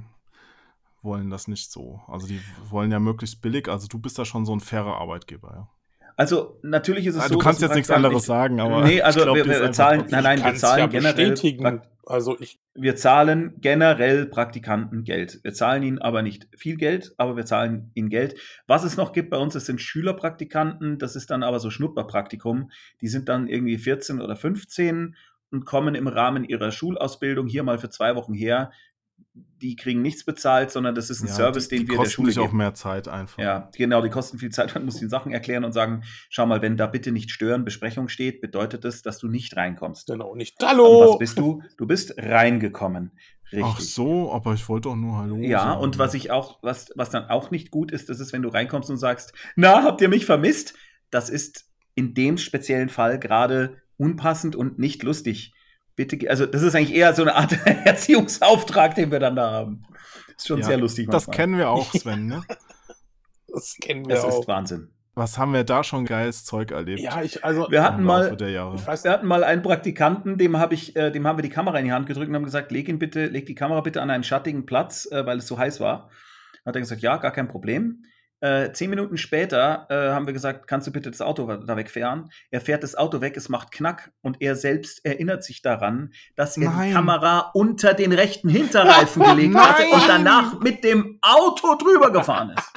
[1.03, 2.01] wollen das nicht so.
[2.07, 3.69] Also die wollen ja möglichst billig.
[3.69, 5.69] Also du bist da schon so ein fairer Arbeitgeber, ja.
[6.17, 7.35] Also natürlich ist es Ah, so.
[7.35, 10.03] du kannst dass jetzt nichts anderes sagen, aber Nee, also ich glaub, wir, wir zahlen,
[10.09, 11.81] nein, nein, wir zahlen ja generell, bestätigen.
[12.07, 15.39] Also ich, wir zahlen generell Praktikanten Geld.
[15.43, 18.35] Wir zahlen ihnen aber nicht viel Geld, aber wir zahlen ihnen Geld.
[18.65, 22.71] Was es noch gibt bei uns, das sind Schülerpraktikanten, das ist dann aber so Schnupperpraktikum.
[23.01, 25.15] Die sind dann irgendwie 14 oder 15
[25.51, 28.71] und kommen im Rahmen ihrer Schulausbildung hier mal für zwei Wochen her.
[29.61, 32.03] Die kriegen nichts bezahlt, sondern das ist ein Ja, Service, die, den die wir der
[32.05, 32.57] kosten Schule dich auch geben.
[32.57, 33.41] mehr Zeit einfach.
[33.41, 34.73] Ja, genau, die kosten viel Zeit.
[34.75, 38.07] Man muss den Sachen erklären und sagen, schau mal, wenn da bitte nicht stören, Besprechung
[38.07, 40.07] steht, bedeutet das, dass du nicht reinkommst.
[40.07, 40.61] Genau, nicht.
[40.61, 41.11] Und Hallo!
[41.11, 41.63] was bist du?
[41.77, 43.11] Du bist reingekommen.
[43.51, 43.63] Richtig.
[43.65, 45.81] Ach so, aber ich wollte doch nur Hallo Ja, sagen.
[45.81, 48.49] und was ich auch, was, was dann auch nicht gut ist, das ist, wenn du
[48.49, 50.73] reinkommst und sagst, na, habt ihr mich vermisst?
[51.09, 51.65] Das ist
[51.95, 55.53] in dem speziellen Fall gerade unpassend und nicht lustig.
[55.97, 59.83] Bitte, also das ist eigentlich eher so eine Art Erziehungsauftrag, den wir dann da haben.
[60.37, 61.07] Ist schon Ja, sehr lustig.
[61.09, 61.35] Das manchmal.
[61.35, 62.43] kennen wir auch, Sven, ne?
[63.47, 64.39] Das kennen wir Das auch.
[64.41, 64.89] ist Wahnsinn.
[65.15, 66.99] Was haben wir da schon geiles Zeug erlebt?
[67.01, 68.75] Ja, ich, also, Wir hatten mal, der Jahre.
[68.75, 71.49] ich weiß wir hatten mal einen Praktikanten, dem habe ich, äh, dem haben wir die
[71.49, 73.99] Kamera in die Hand gedrückt und haben gesagt, leg ihn bitte, leg die Kamera bitte
[74.03, 76.11] an einen schattigen Platz, äh, weil es so heiß war.
[76.63, 78.03] Hat er gesagt, ja, gar kein Problem.
[78.39, 82.29] Äh, zehn Minuten später äh, haben wir gesagt, kannst du bitte das Auto da wegfahren?
[82.51, 86.55] Er fährt das Auto weg, es macht Knack und er selbst erinnert sich daran, dass
[86.55, 86.89] er Nein.
[86.89, 92.51] die Kamera unter den rechten Hinterreifen gelegt hatte und danach mit dem Auto drüber gefahren
[92.55, 92.71] ist.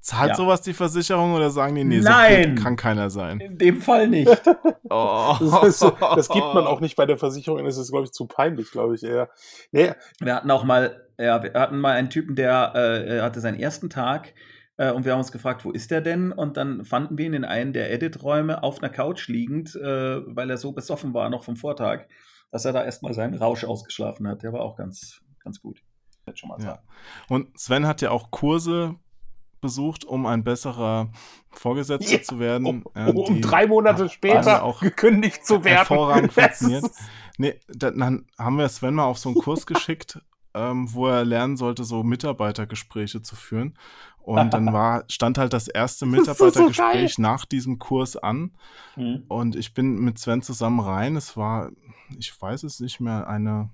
[0.00, 0.34] Zahlt Ja.
[0.36, 2.56] sowas die Versicherung oder sagen die, nee, Nein.
[2.56, 3.38] so kann keiner sein?
[3.40, 4.30] In dem Fall nicht.
[4.92, 5.36] Oh.
[5.38, 8.26] das, ist, das gibt man auch nicht bei der Versicherung, das ist, glaube ich, zu
[8.26, 9.28] peinlich, glaube ich eher.
[9.70, 13.60] Nee, Wir hatten auch mal, ja, wir hatten mal einen Typen, der äh, hatte seinen
[13.60, 14.34] ersten Tag
[14.78, 16.32] äh, und wir haben uns gefragt, wo ist der denn?
[16.32, 20.50] Und dann fanden wir ihn in einem der Edit-Räume auf einer Couch liegend, äh, weil
[20.50, 22.06] er so besoffen war noch vom Vortag,
[22.50, 24.42] dass er da erstmal seinen Rausch ausgeschlafen hat.
[24.42, 25.78] Der war auch ganz, ganz gut.
[26.34, 26.64] Schon mal Ja.
[26.64, 26.82] sagen.
[27.28, 28.96] Und Sven hat ja auch Kurse
[29.60, 31.10] besucht, um ein besserer
[31.50, 32.66] Vorgesetzter Ja, zu werden.
[32.66, 35.76] um, Ja, um drei Monate später auch gekündigt zu werden.
[35.76, 36.84] hervorragend funktioniert.
[37.38, 40.20] Nee, da- dann haben wir Sven mal auf so einen Kurs geschickt,
[40.54, 43.76] ähm, wo er lernen sollte, so Mitarbeitergespräche zu führen.
[44.18, 48.52] Und dann war, stand halt das erste ist so Mitarbeitergespräch nach diesem Kurs an.
[48.96, 49.24] Mhm.
[49.28, 51.16] Und ich bin mit Sven zusammen rein.
[51.16, 51.70] Es war,
[52.18, 53.70] ich weiß es nicht mehr, eine,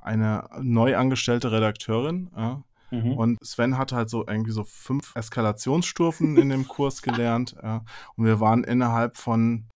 [0.00, 2.30] eine neu angestellte Redakteurin.
[2.36, 2.62] Ja.
[2.92, 3.12] Mhm.
[3.16, 7.56] Und Sven hat halt so irgendwie so fünf Eskalationsstufen in dem Kurs gelernt.
[7.62, 7.84] Ja.
[8.16, 9.66] Und wir waren innerhalb von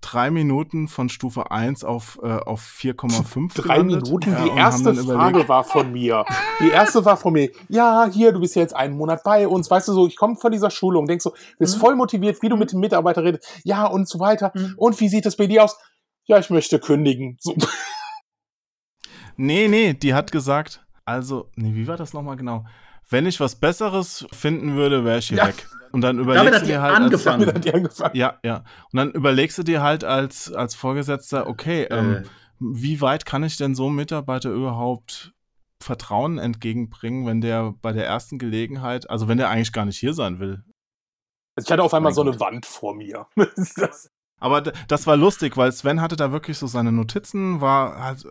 [0.00, 4.04] drei Minuten von Stufe 1 auf, äh, auf 4,5 Drei gelandet.
[4.04, 4.32] Minuten.
[4.32, 6.24] Ja, Die erste Frage war von mir.
[6.60, 7.50] Die erste war von mir.
[7.68, 9.70] Ja, hier, du bist jetzt einen Monat bei uns.
[9.70, 11.80] Weißt du so, ich komme von dieser Schulung, denkst so, bist Mhm.
[11.80, 13.46] voll motiviert, wie du mit dem Mitarbeiter redest.
[13.62, 14.54] Ja, und so weiter.
[14.78, 15.76] Und wie sieht das bei dir aus?
[16.24, 17.36] Ja, ich möchte kündigen.
[17.38, 17.54] So.
[19.36, 22.64] Nee, nee, die hat gesagt, also, nee, wie war das nochmal genau?
[23.08, 25.48] Wenn ich was Besseres finden würde, wäre ich hier Ja.
[25.48, 25.68] weg.
[25.92, 27.60] Und dann überlegst du dir halt angefangen.
[27.60, 28.10] Die angefangen.
[28.10, 28.58] Als, ja, ja.
[28.92, 32.22] Und dann überlegst du dir halt als, als Vorgesetzter, okay, ähm, Äh.
[32.60, 35.32] wie weit kann ich denn so einem Mitarbeiter überhaupt
[35.82, 40.14] Vertrauen entgegenbringen, wenn der bei der ersten Gelegenheit, also wenn der eigentlich gar nicht hier
[40.14, 40.62] sein will?
[41.56, 42.40] Also ich hatte auf einmal Mein so eine Gott.
[42.40, 43.26] Wand vor mir.
[43.76, 44.10] Das-
[44.40, 48.24] Aber das war lustig, weil Sven hatte da wirklich so seine Notizen, war halt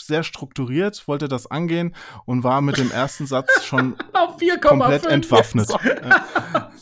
[0.00, 1.94] sehr strukturiert, wollte das angehen
[2.26, 4.60] und war mit dem ersten Satz schon Auf 4,5.
[4.60, 5.68] komplett entwaffnet.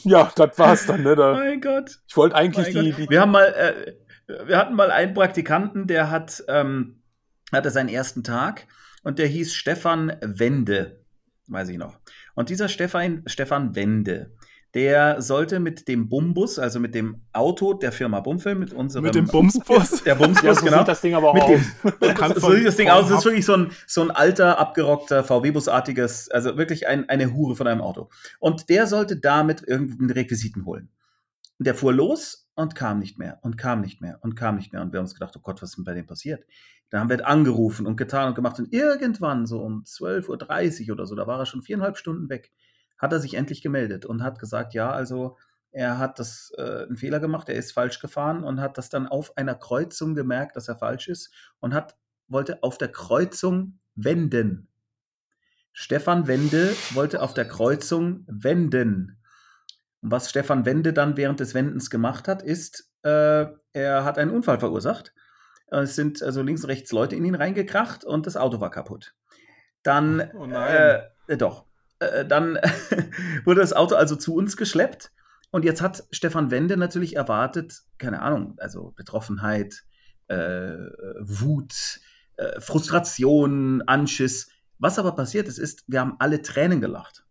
[0.02, 0.30] Ja.
[0.34, 1.14] das war's dann, ne?
[1.14, 2.00] Da, Mein Gott.
[2.06, 3.94] ich wollte eigentlich die, die Wir haben mal, äh,
[4.46, 7.02] wir hatten mal einen Praktikanten, der hat, ähm,
[7.52, 8.66] hatte seinen ersten Tag
[9.02, 11.00] und der hieß Stefan Wende,
[11.46, 11.98] weiß ich noch.
[12.34, 14.32] Und dieser Stefan, Stefan Wende,
[14.74, 19.14] der sollte mit dem Bumbus, also mit dem Auto der Firma Bumfilm, mit unserem Mit
[19.14, 20.02] dem Bumsbus.
[20.04, 20.78] der Bumsbus, ja, so genau.
[20.78, 21.60] sieht das Ding aber auch Mit aus.
[22.00, 23.08] dem, Kann so sieht das Ding aus.
[23.08, 27.54] Das ist wirklich so ein, so ein alter, abgerockter VW-Busartiges, also wirklich ein, eine Hure
[27.54, 28.10] von einem Auto.
[28.40, 30.88] Und der sollte damit irgendeinen Requisiten holen.
[31.58, 34.72] Und der fuhr los und kam nicht mehr und kam nicht mehr und kam nicht
[34.72, 34.82] mehr.
[34.82, 36.44] Und wir haben uns gedacht, oh Gott, was ist denn bei dem passiert?
[36.90, 38.58] Da haben wir angerufen und getan und gemacht.
[38.58, 42.50] Und irgendwann, so um 12.30 Uhr oder so, da war er schon viereinhalb Stunden weg,
[42.98, 45.36] hat er sich endlich gemeldet und hat gesagt, ja, also
[45.70, 49.08] er hat das äh, einen Fehler gemacht, er ist falsch gefahren und hat das dann
[49.08, 51.96] auf einer Kreuzung gemerkt, dass er falsch ist und hat
[52.28, 54.68] wollte auf der Kreuzung wenden.
[55.72, 59.20] Stefan Wende wollte auf der Kreuzung wenden.
[60.00, 64.30] Und was Stefan Wende dann während des Wendens gemacht hat, ist, äh, er hat einen
[64.30, 65.12] Unfall verursacht.
[65.66, 69.14] Es sind also links und rechts Leute in ihn reingekracht und das Auto war kaputt.
[69.82, 71.02] Dann, Oh nein.
[71.26, 71.66] äh, doch,
[72.12, 72.58] äh, dann
[73.44, 75.12] wurde das Auto also zu uns geschleppt.
[75.50, 79.84] Und jetzt hat Stefan Wende natürlich erwartet, keine Ahnung, also Betroffenheit,
[80.26, 80.74] äh,
[81.20, 82.00] Wut,
[82.36, 84.50] äh, Frustration, Anschiss.
[84.78, 87.24] Was aber passiert ist, ist, wir haben alle Tränen gelacht.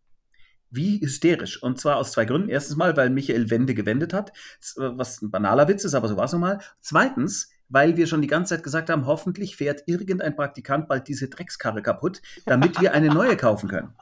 [0.70, 1.62] Wie hysterisch.
[1.62, 2.50] Und zwar aus zwei Gründen.
[2.50, 4.32] Erstens mal, weil Michael Wende gewendet hat,
[4.78, 6.60] was ein banaler Witz ist, aber so war es nun mal.
[6.80, 11.28] Zweitens, weil wir schon die ganze Zeit gesagt haben, hoffentlich fährt irgendein Praktikant bald diese
[11.28, 13.94] Dreckskarre kaputt, damit wir eine neue kaufen können.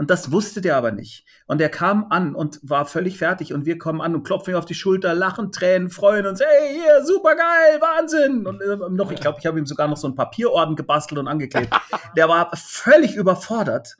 [0.00, 1.26] Und das wusste der aber nicht.
[1.44, 3.52] Und er kam an und war völlig fertig.
[3.52, 6.40] Und wir kommen an und klopfen ihm auf die Schulter, lachen, Tränen, freuen uns.
[6.40, 8.46] Hey, hier, super geil, Wahnsinn.
[8.46, 11.28] Und äh, noch, ich glaube, ich habe ihm sogar noch so einen Papierorden gebastelt und
[11.28, 11.68] angeklebt.
[12.16, 13.98] Der war völlig überfordert.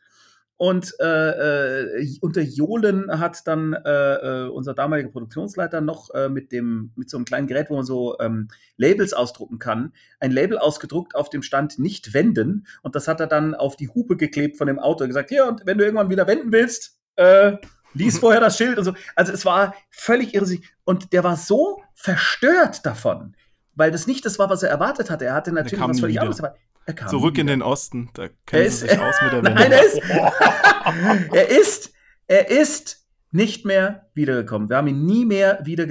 [0.61, 6.53] Und äh, äh, unter Johlen hat dann äh, äh, unser damaliger Produktionsleiter noch äh, mit,
[6.53, 10.59] dem, mit so einem kleinen Gerät, wo man so ähm, Labels ausdrucken kann, ein Label
[10.59, 12.67] ausgedruckt auf dem Stand nicht wenden.
[12.83, 15.47] Und das hat er dann auf die Hupe geklebt von dem Auto und gesagt, hier,
[15.47, 17.57] und wenn du irgendwann wieder wenden willst, äh,
[17.95, 18.93] lies vorher das Schild und so.
[19.17, 20.71] Also es war völlig irrsinnig.
[20.85, 23.35] Und der war so verstört davon,
[23.75, 25.25] weil das nicht das war, was er erwartet hatte.
[25.25, 26.61] Er hatte natürlich was völlig anderes erwartet.
[26.87, 27.57] Er kam Zurück nie in wieder.
[27.57, 29.55] den Osten, da Er kennen ist, sich aus mit der Wende.
[29.55, 30.01] Nein, er ist,
[31.33, 31.93] er ist,
[32.27, 34.69] er ist nicht mehr wiedergekommen.
[34.69, 35.89] Wir haben ihn nie mehr wieder Oh.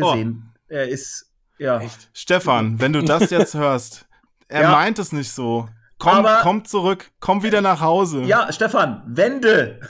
[0.67, 1.81] Er ist, ja.
[2.13, 4.07] Stefan, wenn du das jetzt hörst,
[4.47, 4.71] er Ja.
[4.71, 5.67] meint es nicht so.
[5.99, 8.21] Komm, Aber- komm zurück, komm wieder nach Hause.
[8.21, 9.81] Ja, Stefan, wende!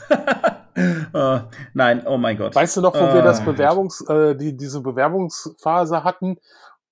[0.75, 1.39] Äh,
[1.73, 2.55] nein, oh mein Gott.
[2.55, 6.37] Weißt du noch, wo wir das Äh, Bewerbungs, äh, die, diese Bewerbungsphase hatten?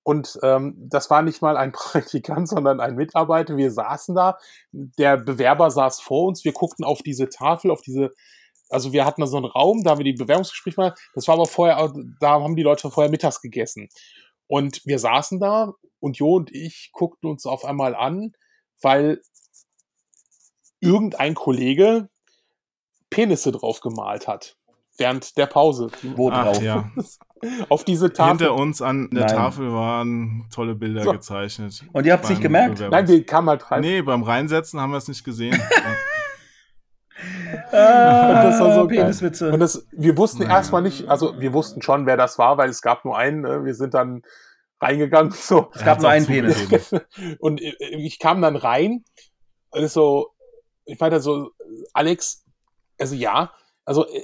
[0.08, 3.58] Und ähm, das war nicht mal ein Praktikant, sondern ein Mitarbeiter.
[3.58, 4.38] Wir saßen da,
[4.72, 8.14] der Bewerber saß vor uns, wir guckten auf diese Tafel, auf diese,
[8.70, 11.34] also wir hatten da so einen Raum, da haben wir die Bewerbungsgespräche mal, das war
[11.34, 13.90] aber vorher, da haben die Leute vorher mittags gegessen.
[14.46, 18.32] Und wir saßen da und Jo und ich guckten uns auf einmal an,
[18.80, 19.20] weil
[20.80, 22.08] irgendein Kollege
[23.10, 24.56] Penisse drauf gemalt hat.
[24.96, 25.90] Während der Pause.
[26.16, 26.62] Wo Ach drauf?
[26.62, 26.90] ja.
[27.68, 28.46] Auf diese Tafel.
[28.46, 29.34] Hinter uns an der Nein.
[29.36, 31.12] Tafel waren tolle Bilder So.
[31.12, 31.84] gezeichnet.
[31.92, 32.80] Und ihr habt's nicht Beim gemerkt?
[32.90, 33.80] Nein, wir kamen halt rein.
[33.80, 35.60] Nee, beim Reinsetzen haben wir es nicht gesehen.
[37.72, 38.98] Ah, das war so geil.
[39.00, 39.50] Peniswitze.
[39.50, 40.56] Und das, wir wussten Naja.
[40.56, 43.40] erstmal nicht, also wir wussten schon, wer das war, weil es gab nur einen.
[43.40, 43.64] Ne?
[43.64, 44.22] Wir sind dann
[44.80, 45.32] reingegangen.
[45.32, 45.70] So.
[45.74, 46.68] Es gab nur einen Penis.
[47.40, 49.04] Und äh, ich kam dann rein.
[49.70, 50.28] Und ist so,
[50.84, 51.50] ich meinte so,
[51.92, 52.44] Alex,
[52.98, 53.52] also ja,
[53.84, 54.22] also äh,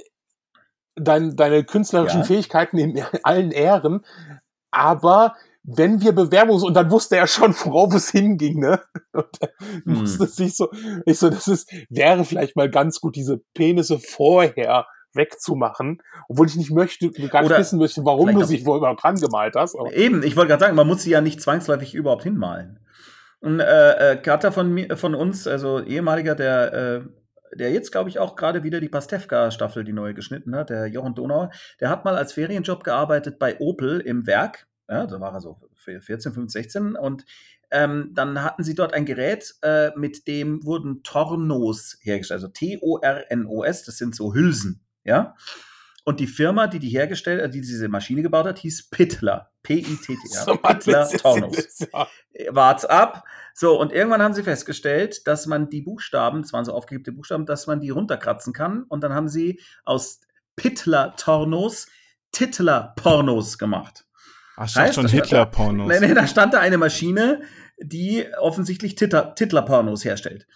[0.95, 2.25] dein, deine künstlerischen Ja.
[2.25, 4.05] Fähigkeiten in allen Ehren,
[4.71, 5.35] aber
[5.67, 8.81] wenn wir Bewerbungs und dann wusste er schon, worauf es hinging, ne?
[9.13, 9.39] Und
[9.85, 9.93] Hm.
[9.99, 10.69] musste sich so,
[11.05, 14.85] ich so, das ist, wäre vielleicht mal ganz gut, diese Penisse vorher
[15.15, 19.01] wegzumachen, obwohl ich nicht möchte, gar nicht Oder wissen möchte, warum du sich wohl überhaupt
[19.01, 19.75] dran gemalt hast.
[19.75, 22.79] Aber Eben, ich wollte gerade sagen, man muss sie ja nicht zwangsläufig überhaupt hinmalen.
[23.39, 27.01] Und äh, äh, Kater von, mir, von uns, also ehemaliger, der, äh,
[27.53, 31.15] der jetzt, glaube ich, auch gerade wieder die Pastewka-Staffel, die neue geschnitten hat, der Jochen
[31.15, 34.67] Donauer, der hat mal als Ferienjob gearbeitet bei Opel im Werk.
[34.89, 36.95] Ja, da war er so für 14, 15, 16.
[36.95, 37.25] Und
[37.71, 42.37] ähm, dann hatten sie dort ein Gerät, äh, mit dem wurden Tornos hergestellt.
[42.37, 44.81] Also T-O-R-N-O-S, das sind so Hülsen.
[45.03, 45.35] Ja.
[46.03, 49.51] Und die Firma, die die hergestellt, äh, die diese Maschine gebaut hat, hieß Pittler.
[49.63, 50.43] P-I-T-T-R.
[50.45, 51.79] So, Pittler Tornos.
[51.79, 52.07] ja-
[52.55, 53.23] Wart's ab.
[53.57, 57.45] So, und irgendwann haben sie festgestellt, dass man die Buchstaben, das waren so aufgegebene Buchstaben,
[57.45, 58.83] dass man die runterkratzen kann.
[58.83, 60.19] Und dann haben sie aus
[60.57, 61.87] Pittler-Tornos
[62.33, 64.05] Titler-Pornos gemacht.
[64.57, 65.87] Ach, stand Heißt, schon Hitler-Pornos.
[65.87, 67.43] Nee, nee, da stand da eine Maschine,
[67.77, 70.47] die offensichtlich Titler- Titler-Pornos herstellt.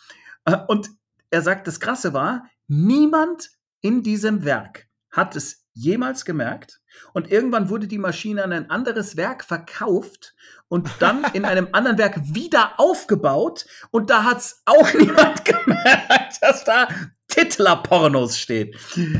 [0.43, 0.89] Äh, Und
[1.29, 3.49] er sagt, das Krasse war, niemand
[3.79, 6.81] in diesem Werk hat es jemals gemerkt.
[7.13, 10.35] Und irgendwann wurde die Maschine an ein anderes Werk verkauft
[10.67, 13.65] und dann in einem anderen Werk wieder aufgebaut.
[13.91, 16.87] Und da hat es auch niemand gemerkt, dass da
[17.29, 18.75] Titler-Pornos steht.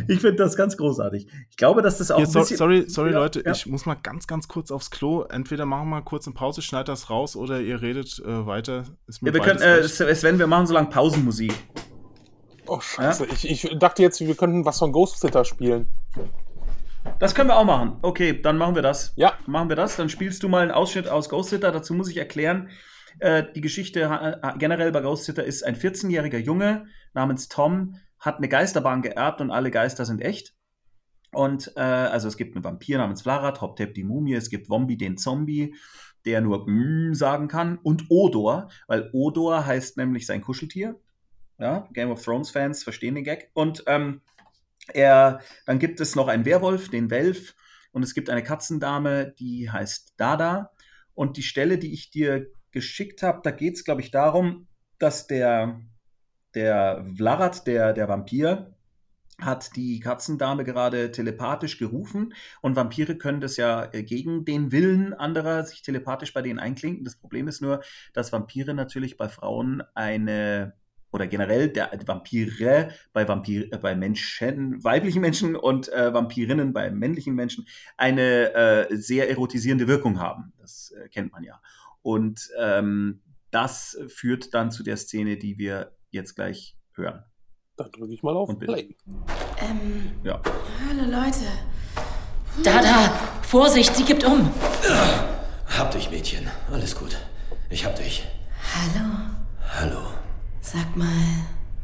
[0.08, 1.28] Ich finde das ganz großartig.
[1.50, 3.52] Ich glaube, dass das auch ein so, sorry, sorry Ja, Leute, ja.
[3.52, 5.24] ich muss mal ganz, ganz kurz aufs Klo.
[5.24, 8.84] Entweder machen wir mal kurz eine Pause, schneid das raus oder ihr redet äh, weiter.
[9.08, 9.88] Ist mir Ja, wir können, äh.
[9.88, 11.54] Sven, wir machen so lange Pausenmusik.
[12.70, 13.26] Oh, scheiße.
[13.26, 15.88] Ich, ich dachte jetzt, wir könnten was von Ghost Sitter spielen.
[17.18, 17.98] Das können wir auch machen.
[18.04, 19.14] Okay, dann machen wir das.
[19.16, 19.34] Ja.
[19.48, 19.96] Machen wir das.
[19.96, 21.72] Dann spielst du mal einen Ausschnitt aus Ghost Sitter.
[21.72, 22.70] Dazu muss ich erklären,
[23.20, 28.38] äh, die Geschichte äh, generell bei Ghost Sitter ist ein 14-jähriger Junge namens Tom, hat
[28.38, 30.54] eine Geisterbahn geerbt und alle Geister sind echt.
[31.32, 34.98] Und äh, also es gibt einen Vampir namens Vlarat, Hoptep die Mumie, es gibt Wombi
[34.98, 35.76] den Zombie,
[36.26, 41.00] der nur mm sagen kann, und Odor, weil Odor heißt nämlich sein Kuscheltier.
[41.60, 43.50] Ja, Game of Thrones Fans verstehen den Gag.
[43.54, 44.22] Und ähm,
[44.94, 47.56] er, dann gibt es noch einen Werwolf, den Welf,
[47.92, 50.72] und es gibt eine Katzendame, die heißt Dada.
[51.14, 54.68] Und die Stelle, die ich dir geschickt habe, da geht es, glaube ich, darum,
[55.00, 55.82] dass der,
[56.54, 58.76] der Vlarat, der, der Vampir,
[59.40, 65.14] hat die Katzendame gerade telepathisch gerufen und Vampire können das ja äh, gegen den Willen
[65.14, 67.06] anderer sich telepathisch bei denen einklinken.
[67.06, 67.82] Das Problem ist nur,
[68.12, 70.74] dass Vampire natürlich bei Frauen eine
[71.12, 76.92] oder generell der Vampire bei Vampir, äh, bei Menschen, weiblichen Menschen und äh, Vampirinnen bei
[76.92, 77.68] männlichen Menschen
[77.98, 80.54] eine äh, sehr erotisierende Wirkung haben.
[80.60, 81.60] Das äh, kennt man ja.
[82.02, 83.22] Und ähm,
[83.52, 87.24] das führt dann zu der Szene, die wir jetzt gleich hören.
[87.78, 88.74] Dann drücke ich mal auf Und bitte.
[88.74, 88.96] Play.
[89.62, 90.42] Ähm, Ja.
[90.88, 91.46] hallo Leute.
[92.64, 93.10] Da, da!
[93.44, 94.52] Vorsicht, sie gibt um!
[95.78, 96.48] Hab dich, Mädchen.
[96.72, 97.18] Alles gut.
[97.70, 98.28] Ich hab dich.
[98.76, 99.10] Hallo.
[99.62, 100.19] Hallo.
[100.62, 101.08] Sag mal,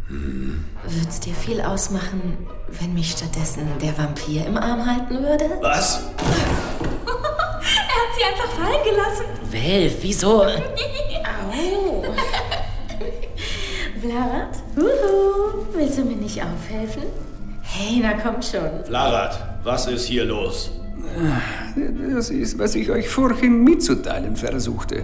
[0.07, 2.38] würd's dir viel ausmachen,
[2.80, 5.45] wenn mich stattdessen der Vampir im Arm halten würde?
[5.61, 6.02] Was?
[7.68, 9.26] Er hat sie einfach fallen gelassen.
[9.52, 10.43] Welf, wieso?
[10.43, 12.03] Au.
[13.99, 14.53] Vlad?
[14.76, 15.65] Huhu.
[15.73, 17.03] Willst du mir nicht aufhelfen?
[17.64, 18.84] Hey, na komm schon.
[18.85, 20.72] Vlarat, was ist hier los?
[22.15, 25.03] Das ist, was ich euch vorhin mitzuteilen versuchte.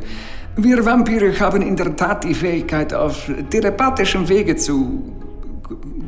[0.57, 5.02] Wir Vampire haben in der Tat die Fähigkeit, auf telepathischem Wege zu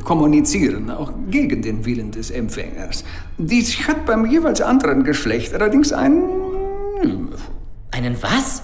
[0.04, 3.04] kommunizieren, auch gegen den Willen des Empfängers.
[3.38, 6.22] Dies hat beim jeweils anderen Geschlecht allerdings einen...
[7.90, 8.62] Einen was?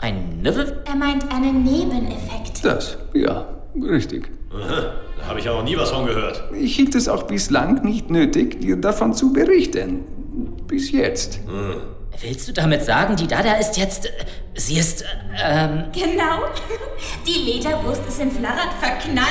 [0.00, 0.82] Ein Nüffel?
[0.84, 2.64] Er meint einen Nebeneffekt.
[2.64, 4.30] Das, ja, richtig.
[4.52, 6.44] Aha, Da habe ich auch nie was von gehört.
[6.58, 10.00] Ich hielt es auch bislang nicht nötig, dir davon zu berichten.
[10.66, 11.40] Bis jetzt.
[12.20, 14.08] Willst du damit sagen, die Dada ist jetzt.
[14.56, 15.02] Sie ist.
[15.02, 15.06] äh,
[15.38, 15.84] Ähm.
[15.92, 16.44] Genau.
[17.26, 19.26] Die Lederwurst ist in Flarrat verknallt.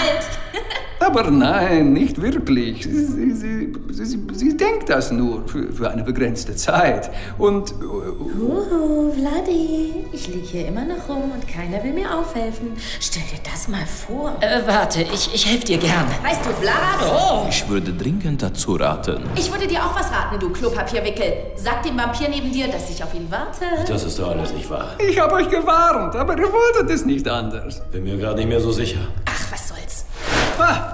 [0.99, 2.83] Aber nein, nicht wirklich.
[2.83, 7.11] Sie, sie, sie, sie, sie denkt das nur für, für eine begrenzte Zeit.
[7.37, 10.05] Und äh, Huhu, Vladi.
[10.13, 12.73] Ich lieg hier immer noch rum und keiner will mir aufhelfen.
[13.01, 14.37] Stell dir das mal vor.
[14.39, 16.05] Äh, warte, ich, ich helfe dir gern.
[16.23, 17.11] Weißt du, Vlad?
[17.13, 17.45] Oh!
[17.49, 19.23] Ich würde dringend dazu raten.
[19.35, 21.33] Ich würde dir auch was raten, du Klopapierwickel.
[21.57, 23.65] Sag dem Vampir neben dir, dass ich auf ihn warte.
[23.87, 24.95] Das ist doch alles nicht wahr.
[25.15, 27.81] Ich habe euch gewarnt, aber ihr wolltet es nicht anders.
[27.89, 28.99] Bin mir gerade nicht mehr so sicher.
[29.25, 30.05] Ach, was soll's.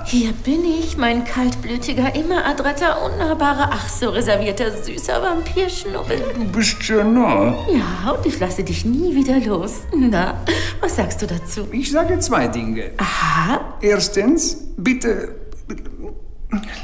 [0.06, 6.20] Hier bin ich, mein kaltblütiger, immer adretter, unnahbarer, ach so reservierter, süßer Vampirschnubbel.
[6.36, 7.56] Du bist ja nah.
[7.72, 9.82] Ja, und ich lasse dich nie wieder los.
[9.96, 10.36] Na,
[10.82, 11.68] was sagst du dazu?
[11.72, 12.92] Ich sage zwei Dinge.
[12.98, 13.76] Aha.
[13.82, 15.36] Erstens, bitte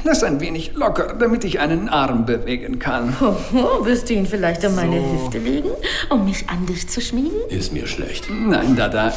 [0.04, 3.18] lass ein wenig locker, damit ich einen Arm bewegen kann.
[3.20, 5.12] Hoho, wirst du ihn vielleicht um meine So.
[5.24, 5.70] Hüfte legen,
[6.10, 7.38] um mich an dich zu schmiegen?
[7.48, 8.28] Ist mir schlecht.
[8.30, 9.12] Nein, Dada,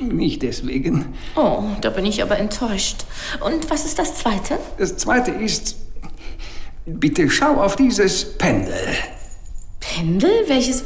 [0.00, 1.14] nicht deswegen.
[1.36, 3.04] Oh, da bin ich aber enttäuscht.
[3.44, 4.58] Und was ist das Zweite?
[4.78, 5.76] Das zweite ist,
[6.84, 8.74] bitte schau auf dieses Pendel.
[9.80, 10.30] Pendel?
[10.48, 10.82] Welches...
[10.82, 10.84] äh,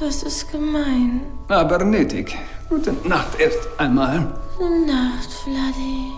[0.00, 1.20] Das ist gemein.
[1.48, 2.36] Aber nötig.
[2.68, 4.34] Gute Nacht erst einmal.
[4.56, 6.12] Gute Nacht, Vladi.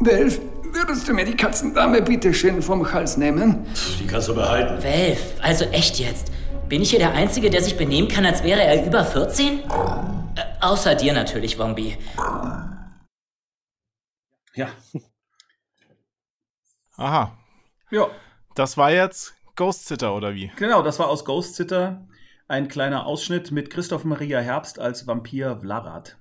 [0.00, 3.66] Welf, würdest du mir die Katzendame bitte schön vom Hals nehmen?
[3.98, 4.80] Die kannst du behalten.
[4.80, 6.30] Welf, also echt jetzt.
[6.68, 9.58] Bin ich hier der Einzige, der sich benehmen kann, als wäre er über 14?
[9.58, 9.64] Äh,
[10.60, 11.96] außer dir natürlich, Wombi.
[14.54, 14.68] Ja.
[16.96, 17.36] Aha.
[17.90, 18.06] Ja.
[18.54, 20.52] Das war jetzt Ghost Sitter oder wie?
[20.56, 22.06] Genau, das war aus Ghost Sitter
[22.46, 26.16] ein kleiner Ausschnitt mit Christoph Maria Herbst als Vampir Vlarat.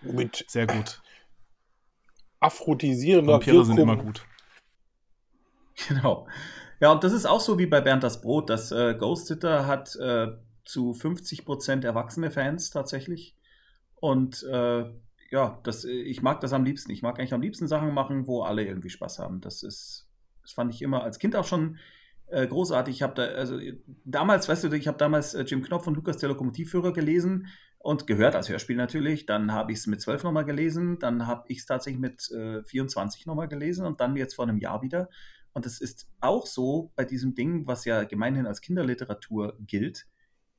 [0.00, 1.02] Mit Sehr gut.
[2.40, 3.94] Aphrodisierender Vampire sind Wirkung.
[3.94, 4.24] immer gut.
[5.88, 6.26] Genau.
[6.80, 8.48] Ja, und das ist auch so wie bei Bernd das Brot.
[8.48, 10.28] Das äh, Ghost Sitter hat äh,
[10.64, 13.36] zu 50% erwachsene Fans tatsächlich.
[13.94, 14.84] Und äh,
[15.30, 16.92] ja, das, äh, ich mag das am liebsten.
[16.92, 19.40] Ich mag eigentlich am liebsten Sachen machen, wo alle irgendwie Spaß haben.
[19.40, 20.08] Das ist,
[20.42, 21.78] das fand ich immer als Kind auch schon
[22.26, 22.96] äh, großartig.
[22.96, 23.58] Ich habe da, also
[24.04, 27.48] damals, weißt du, ich habe damals äh, Jim Knopf und Lukas der Lokomotivführer gelesen
[27.86, 29.26] und gehört als Hörspiel natürlich.
[29.26, 30.98] Dann habe ich es mit 12 nochmal gelesen.
[30.98, 34.58] Dann habe ich es tatsächlich mit äh, 24 nochmal gelesen und dann jetzt vor einem
[34.58, 35.08] Jahr wieder.
[35.52, 40.08] Und es ist auch so bei diesem Ding, was ja gemeinhin als Kinderliteratur gilt.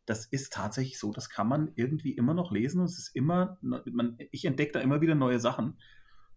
[0.05, 3.57] Das ist tatsächlich so, das kann man irgendwie immer noch lesen und es ist immer,
[3.61, 5.77] man, ich entdecke da immer wieder neue Sachen.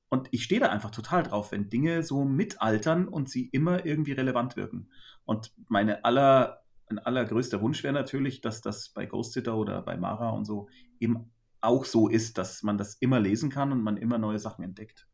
[0.08, 4.12] Und ich stehe da einfach total drauf, wenn Dinge so mitaltern und sie immer irgendwie
[4.12, 4.90] relevant wirken.
[5.24, 6.59] Und meine aller,
[6.90, 10.68] mein allergrößter Wunsch wäre natürlich, dass das bei Ghost Sitter oder bei Mara und so
[10.98, 11.30] eben
[11.60, 15.06] auch so ist, dass man das immer lesen kann und man immer neue Sachen entdeckt.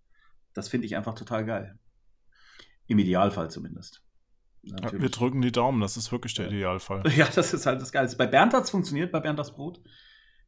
[0.54, 1.78] Das finde ich einfach total geil.
[2.86, 4.02] Im Idealfall zumindest.
[4.62, 7.02] Ja, wir drücken die Daumen, das ist wirklich der Idealfall.
[7.16, 8.12] Ja, das ist halt das Geile.
[8.16, 9.80] Bei Bernd hat es funktioniert, bei Bernd das Brot.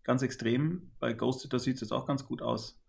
[0.04, 0.92] Ganz extrem.
[0.98, 2.80] Bei Ghost Sitter sieht es jetzt auch ganz gut aus.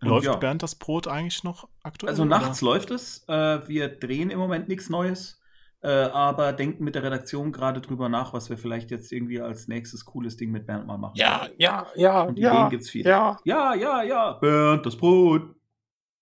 [0.00, 0.36] Und Läuft ja.
[0.36, 2.10] Bernd das Brot eigentlich noch aktuell?
[2.10, 2.30] Also oder?
[2.30, 3.24] nachts läuft es.
[3.28, 5.41] Äh, wir drehen im Moment nichts Neues,
[5.82, 9.68] äh, aber denken mit der Redaktion gerade drüber nach, was wir vielleicht jetzt irgendwie als
[9.68, 11.14] nächstes cooles Ding mit Bernd mal machen.
[11.16, 13.10] Ja, ja, ja, Und ja, Ideen gibt's viele.
[13.10, 13.36] ja.
[13.44, 14.32] ja, ja, ja.
[14.34, 15.54] Bernd, das Brot.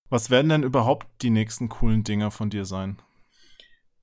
[0.08, 2.96] Was werden denn überhaupt die nächsten coolen Dinger von dir sein?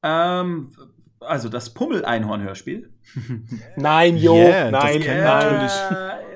[0.03, 0.71] Ähm,
[1.19, 2.93] also das Pummel-Einhorn-Hörspiel.
[3.75, 5.45] Nein, Jo, Yeah, das nein, kennen nein.
[5.45, 5.71] natürlich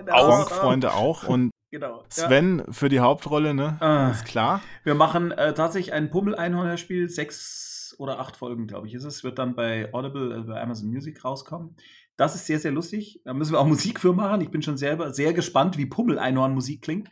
[0.06, 1.28] das- Gronk-Freunde auch.
[1.28, 2.00] Und Genau.
[2.00, 2.04] Ja.
[2.10, 3.78] Sven für die Hauptrolle, ne?
[3.80, 4.10] Ah.
[4.12, 4.60] Ist klar.
[4.84, 7.08] Wir machen äh, tatsächlich ein Pummel-Einhorn-Hörspiel.
[7.08, 7.71] Sechs
[8.02, 9.24] oder acht Folgen, glaube ich, ist es.
[9.24, 11.76] Wird dann bei Audible, äh, bei Amazon Music rauskommen.
[12.18, 13.22] Das ist sehr, sehr lustig.
[13.24, 14.42] Da müssen wir auch Musik für machen.
[14.42, 17.10] Ich bin schon selber sehr gespannt, wie Pummel-Einhorn-Musik klingt.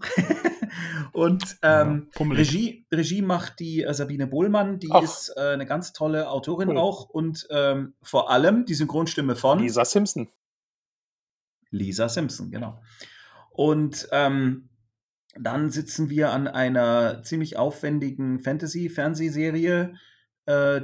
[1.12, 2.48] Und ähm, pummelig.
[2.48, 5.02] Regie, Regie macht die äh, Sabine Bohlmann, die Ach.
[5.02, 6.78] ist äh, eine ganz tolle Autorin Cool.
[6.78, 10.28] auch und ähm, vor allem die Synchronstimme von Lisa Simpson.
[11.70, 12.80] Lisa Simpson, genau.
[13.50, 14.70] Und ähm,
[15.34, 19.94] dann sitzen wir an einer ziemlich aufwendigen Fantasy-Fernsehserie.
[20.46, 20.82] Äh,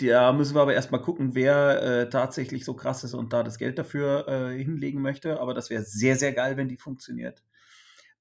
[0.00, 3.58] da müssen wir aber erstmal gucken, wer äh, tatsächlich so krass ist und da das
[3.58, 5.40] Geld dafür äh, hinlegen möchte.
[5.40, 7.42] Aber das wäre sehr, sehr geil, wenn die funktioniert.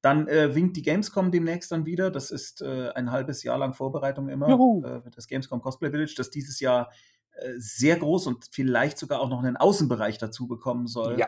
[0.02, 2.10] Dann äh, winkt die Gamescom demnächst dann wieder.
[2.10, 4.48] Das ist äh, ein halbes Jahr lang Vorbereitung immer.
[4.84, 6.92] Äh, das Gamescom Cosplay Village, das dieses Jahr
[7.32, 11.20] äh, sehr groß und vielleicht sogar auch noch einen Außenbereich dazu bekommen soll.
[11.20, 11.28] Ja.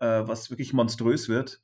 [0.00, 1.60] Äh, was wirklich monströs wird.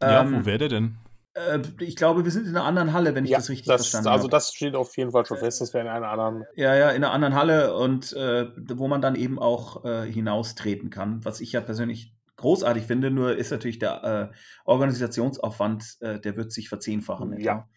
[0.00, 0.98] Ja, Ähm, wo wäre der denn?
[1.36, 3.82] Äh, ich glaube, wir sind in einer anderen Halle, wenn ich Ja, das richtig das,
[3.82, 4.30] verstanden also habe.
[4.30, 6.44] das steht auf jeden Fall schon fest, dass wir in einer anderen.
[6.56, 10.90] Ja, ja, in einer anderen Halle und äh, wo man dann eben auch äh, hinaustreten
[10.90, 16.36] kann, was ich ja persönlich großartig finde, nur ist natürlich der äh, Organisationsaufwand, äh, der
[16.36, 17.38] wird sich verzehnfachen.
[17.40, 17.68] Ja.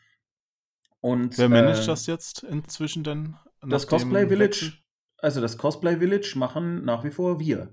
[1.02, 3.36] Und Wer managt äh, das jetzt inzwischen denn?
[3.62, 4.74] Das Cosplay Village, Wechsel?
[5.18, 7.72] also das Cosplay Village machen nach wie vor wir.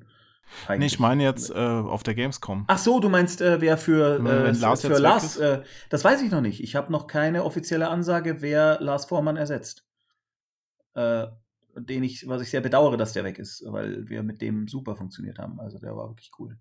[0.69, 0.93] Nee, eigentlich.
[0.95, 2.65] ich meine jetzt äh, auf der Gamescom.
[2.69, 6.31] Ach so, du meinst, äh, wer für, äh, Lars für Lars, äh, das weiß ich
[6.31, 6.63] noch nicht.
[6.63, 9.85] Ich habe noch keine offizielle Ansage, wer Lars Vormann ersetzt.
[10.95, 11.27] Äh,
[11.79, 14.97] den ich, was ich sehr bedauere, dass der weg ist, weil wir mit dem super
[14.97, 15.61] funktioniert haben.
[15.61, 16.57] Also der war wirklich cool.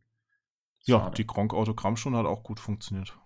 [0.84, 1.16] Ja, Schade.
[1.16, 3.18] die Gronk-Autogrammstunde hat auch gut funktioniert.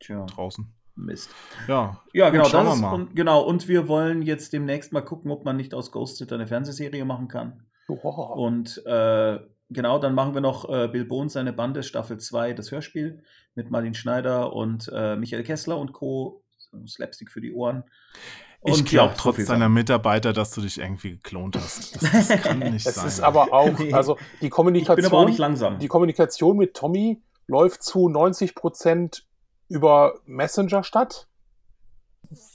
[0.00, 0.72] Tja, Draußen.
[0.94, 1.30] Mist.
[1.68, 2.94] Ja, Ja, genau, schauen das wir ist, mal.
[2.94, 3.42] und, genau.
[3.42, 7.04] Und wir wollen jetzt demnächst mal gucken, ob man nicht aus Ghost Sitter eine Fernsehserie
[7.04, 7.66] machen kann.
[7.88, 7.94] Oh,
[8.34, 9.38] Und äh,
[9.70, 13.22] genau, dann machen wir noch äh, Bill Bohns seine Bande Staffel 2, das Hörspiel
[13.54, 16.42] mit Martin Schneider und äh, Michael Kessler und Co.
[16.86, 17.84] Slapstick für die Ohren.
[18.64, 19.68] Ich Und glaube ja, trotz deiner.
[19.68, 22.02] Mitarbeiter, dass du dich irgendwie geklont hast.
[22.02, 23.06] Das, das kann nicht Das sein.
[23.06, 24.98] ist aber auch, also die Kommunikation.
[24.98, 25.78] Ich bin aber auch nicht langsam.
[25.78, 29.26] Die Kommunikation mit Tommy läuft zu 90 Prozent
[29.68, 31.28] über Messenger statt,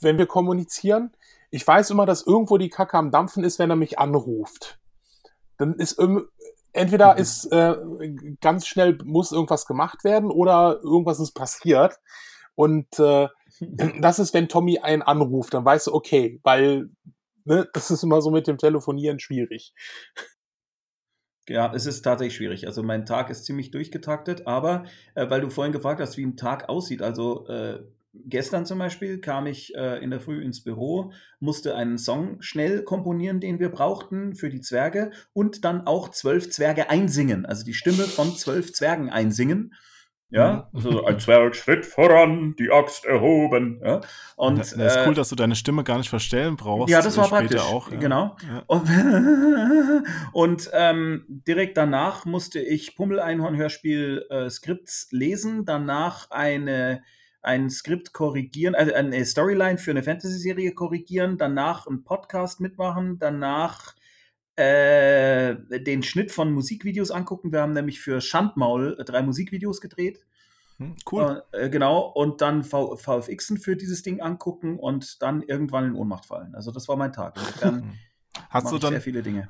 [0.02, 1.12] wenn wir kommunizieren.
[1.52, 4.80] Ich weiß immer, dass irgendwo die Kacke am Dampfen ist, wenn er mich anruft.
[5.58, 5.94] Dann ist
[6.74, 7.76] entweder ist äh,
[8.42, 12.00] ganz schnell muss irgendwas gemacht werden oder irgendwas ist passiert.
[12.56, 13.28] Und äh,
[14.00, 16.90] das ist, wenn Tommy einen anruft, dann weißt du, okay, weil
[17.46, 19.74] ne, das ist immer so mit dem Telefonieren schwierig.
[21.50, 22.68] Ja, es ist tatsächlich schwierig.
[22.68, 26.38] Also mein Tag ist ziemlich durchgetaktet, aber äh, weil du vorhin gefragt hast, wie ein
[26.38, 27.84] Tag aussieht, also äh,
[28.14, 32.84] gestern zum Beispiel kam ich äh, in der Früh ins Büro, musste einen Song schnell
[32.84, 37.74] komponieren, den wir brauchten für die Zwerge und dann auch zwölf Zwerge einsingen, also die
[37.74, 39.74] Stimme von zwölf Zwergen einsingen.
[40.30, 40.80] Ja, Mhm.
[40.80, 43.80] also ein Zwerg schritt voran, die Axt erhoben.
[43.86, 44.02] Ja?
[44.36, 46.90] Und das ist äh, cool, dass du deine Stimme gar nicht verstellen brauchst.
[46.92, 47.62] ja, das äh, war später praktisch.
[47.62, 47.98] Auch, ja.
[48.00, 48.36] Genau.
[48.48, 48.64] Ja.
[48.66, 48.90] Und,
[50.34, 57.04] und ähm, direkt danach musste ich Pummel-Einhorn-Hörspiel äh, Skripts lesen, danach eine,
[57.44, 63.96] ein Skript korrigieren, also eine Storyline für eine Fantasy-Serie korrigieren, danach einen Podcast mitmachen, danach
[64.56, 67.52] äh, den Schnitt von Musikvideos angucken.
[67.52, 70.26] Wir haben nämlich für Schandmaul äh, drei Musikvideos gedreht.
[70.78, 71.44] Hm, cool.
[71.52, 76.26] Äh, genau, und dann v VFXen für dieses Ding angucken und dann irgendwann in Ohnmacht
[76.26, 76.56] fallen.
[76.56, 77.36] Also das war mein Tag.
[77.38, 78.00] Insofern
[78.50, 79.50] Hast du dann sehr viele Dinge.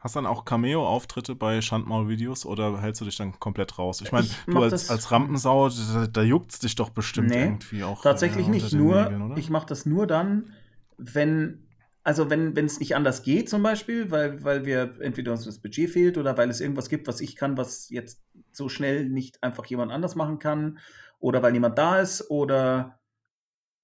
[0.00, 4.00] Hast dann auch Cameo-Auftritte bei Schandmaul-Videos oder hältst du dich dann komplett raus?
[4.00, 7.44] Ich meine, du als, das- als Rampensau, da, da juckt es dich doch bestimmt Nee,
[7.44, 8.00] irgendwie auch.
[8.00, 8.72] Tatsächlich äh, nicht.
[8.72, 9.36] Nur, Nägeln, oder?
[9.36, 10.54] ich mache das nur dann,
[10.96, 11.66] wenn,
[12.02, 15.58] also wenn wenn es nicht anders geht, zum Beispiel, weil, weil wir entweder uns das
[15.58, 18.22] Budget fehlt oder weil es irgendwas gibt, was ich kann, was jetzt
[18.52, 20.78] so schnell nicht einfach jemand anders machen kann,
[21.18, 22.98] oder weil niemand da ist, oder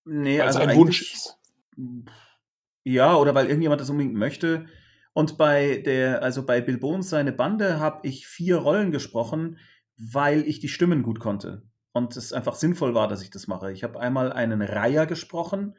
[0.07, 1.39] nee, Weil es also ein Wunsch ist.
[2.85, 4.65] Ja, oder weil irgendjemand das unbedingt möchte.
[5.17, 9.57] Und bei der, also bei Bill Bones seine Bande habe ich vier Rollen gesprochen,
[9.97, 11.63] weil ich die Stimmen gut konnte.
[11.93, 13.73] Und es einfach sinnvoll war, dass ich das mache.
[13.73, 15.75] Ich habe einmal einen Reiher gesprochen,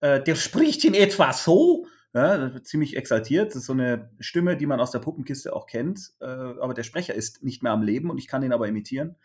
[0.00, 1.86] äh, der spricht in etwa so.
[2.12, 3.48] Ja, ziemlich exaltiert.
[3.48, 6.12] Das ist so eine Stimme, die man aus der Puppenkiste auch kennt.
[6.20, 9.16] Äh, aber der Sprecher ist nicht mehr am Leben und ich kann ihn aber imitieren.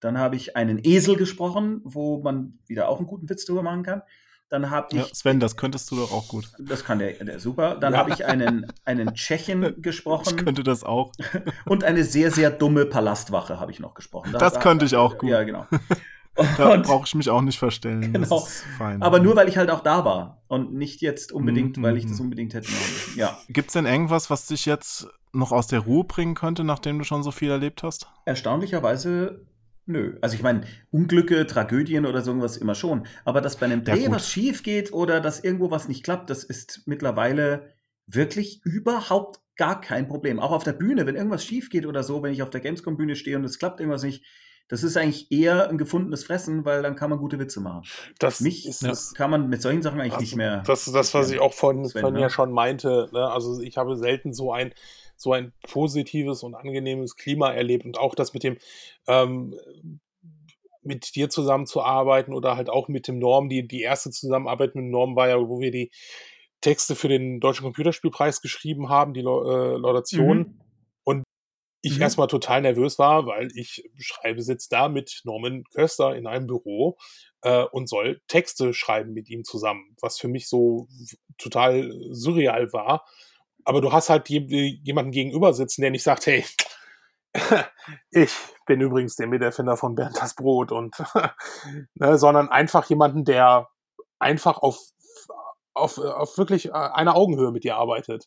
[0.00, 3.82] Dann habe ich einen Esel gesprochen, wo man wieder auch einen guten Witz drüber machen
[3.82, 4.02] kann.
[4.50, 6.48] Dann habe ich ja, Sven, das könntest du doch auch gut.
[6.58, 7.76] das kann der, der super.
[7.76, 7.98] Dann Ja.
[7.98, 10.36] habe ich einen, einen Tschechen gesprochen.
[10.38, 11.12] Ich könnte das auch.
[11.64, 14.32] Und eine sehr, sehr dumme Palastwache habe ich noch gesprochen.
[14.32, 15.30] Da- Das da- könnte ich auch gut.
[15.30, 15.66] Ja, genau.
[16.58, 18.12] Da brauche ich mich auch nicht verstellen.
[18.12, 18.44] Genau.
[18.98, 20.42] Aber nur, weil ich halt auch da war.
[20.48, 22.22] Und nicht jetzt unbedingt, Mhm, weil ich das mhm.
[22.22, 23.16] unbedingt hätte machen müssen.
[23.20, 23.38] Ja.
[23.48, 27.04] Gibt es denn irgendwas, was dich jetzt noch aus der Ruhe bringen könnte, nachdem du
[27.04, 28.08] schon so viel erlebt hast?
[28.24, 29.46] Erstaunlicherweise,
[29.86, 30.16] nö.
[30.20, 33.06] Also ich meine, Unglücke, Tragödien oder so irgendwas immer schon.
[33.24, 34.14] Aber dass bei einem Ja, Dreh gut.
[34.16, 37.72] was schief geht oder dass irgendwo was nicht klappt, das ist mittlerweile
[38.06, 40.40] wirklich überhaupt gar kein Problem.
[40.40, 43.16] Auch auf der Bühne, wenn irgendwas schief geht oder so, wenn ich auf der Gamescom-Bühne
[43.16, 44.24] stehe und es klappt irgendwas nicht,
[44.68, 47.82] Das ist eigentlich eher ein gefundenes Fressen, weil dann kann man gute Witze machen.
[48.18, 50.62] Das Mich ist- das kann man mit solchen Sachen eigentlich nicht mehr.
[50.66, 52.22] Das ist das, was ich auch vorhin, Sven, vorhin ne?
[52.22, 53.10] ja schon meinte.
[53.12, 53.28] Ne?
[53.28, 54.72] Also ich habe selten so ein,
[55.24, 58.56] so ein positives und angenehmes Klima erlebt und auch das mit dem
[59.08, 59.54] ähm,
[60.84, 63.48] mit dir zusammenzuarbeiten oder halt auch mit dem Norm.
[63.48, 65.90] Die, die erste Zusammenarbeit mit dem Norm war ja, wo wir die
[66.60, 70.38] Texte für den Deutschen Computerspielpreis geschrieben haben, die äh, Laudation.
[70.38, 70.60] Mhm.
[71.04, 71.24] Und
[71.82, 72.02] ich Mhm.
[72.02, 76.96] erstmal total nervös war, weil ich schreibe, sitze da mit Norman Köster in einem Büro
[77.42, 80.88] äh, und soll Texte schreiben mit ihm zusammen, was für mich so
[81.36, 83.06] total surreal war.
[83.64, 84.40] Aber du hast halt je,
[84.82, 86.44] jemanden gegenüber sitzen, der nicht sagt, hey,
[88.10, 88.32] ich
[88.66, 90.94] bin übrigens der Miterfinder von Bernd das Brot und
[91.94, 93.68] ne, sondern einfach jemanden, der
[94.18, 94.78] einfach auf,
[95.74, 98.26] auf, auf wirklich äh, einer Augenhöhe mit dir arbeitet.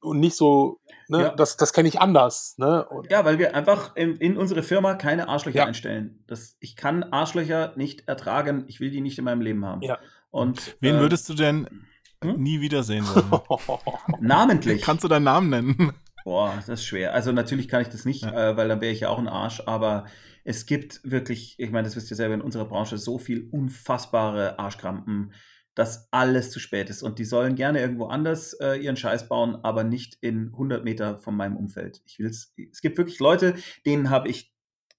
[0.00, 1.28] Und nicht so, ne, Ja.
[1.34, 2.54] das, das kenne ich anders.
[2.56, 2.86] Ne?
[2.88, 5.64] Und, Ja, weil wir einfach in, in unsere Firma keine Arschlöcher Ja.
[5.66, 6.22] einstellen.
[6.28, 8.64] Das, ich kann Arschlöcher nicht ertragen.
[8.68, 9.82] Ich will die nicht in meinem Leben haben.
[9.82, 9.98] Ja.
[10.30, 11.84] Und Wen äh, würdest du denn
[12.24, 14.20] nie wiedersehen wollen?
[14.20, 14.82] namentlich?
[14.82, 15.92] Kannst du deinen Namen nennen?
[16.24, 17.14] Boah, das ist schwer.
[17.14, 19.62] Also natürlich kann ich das nicht, äh, weil dann wäre ich ja auch ein Arsch,
[19.66, 20.04] aber
[20.44, 24.58] es gibt wirklich, ich meine, das wisst ihr selber in unserer Branche, so viel unfassbare
[24.58, 25.32] Arschkrampen,
[25.74, 27.02] dass alles zu spät ist.
[27.02, 31.16] Und die sollen gerne irgendwo anders äh, ihren Scheiß bauen, aber nicht in 100 Meter
[31.16, 32.02] von meinem Umfeld.
[32.04, 32.54] Ich will's.
[32.70, 33.54] Es gibt wirklich Leute,
[33.86, 34.52] denen habe ich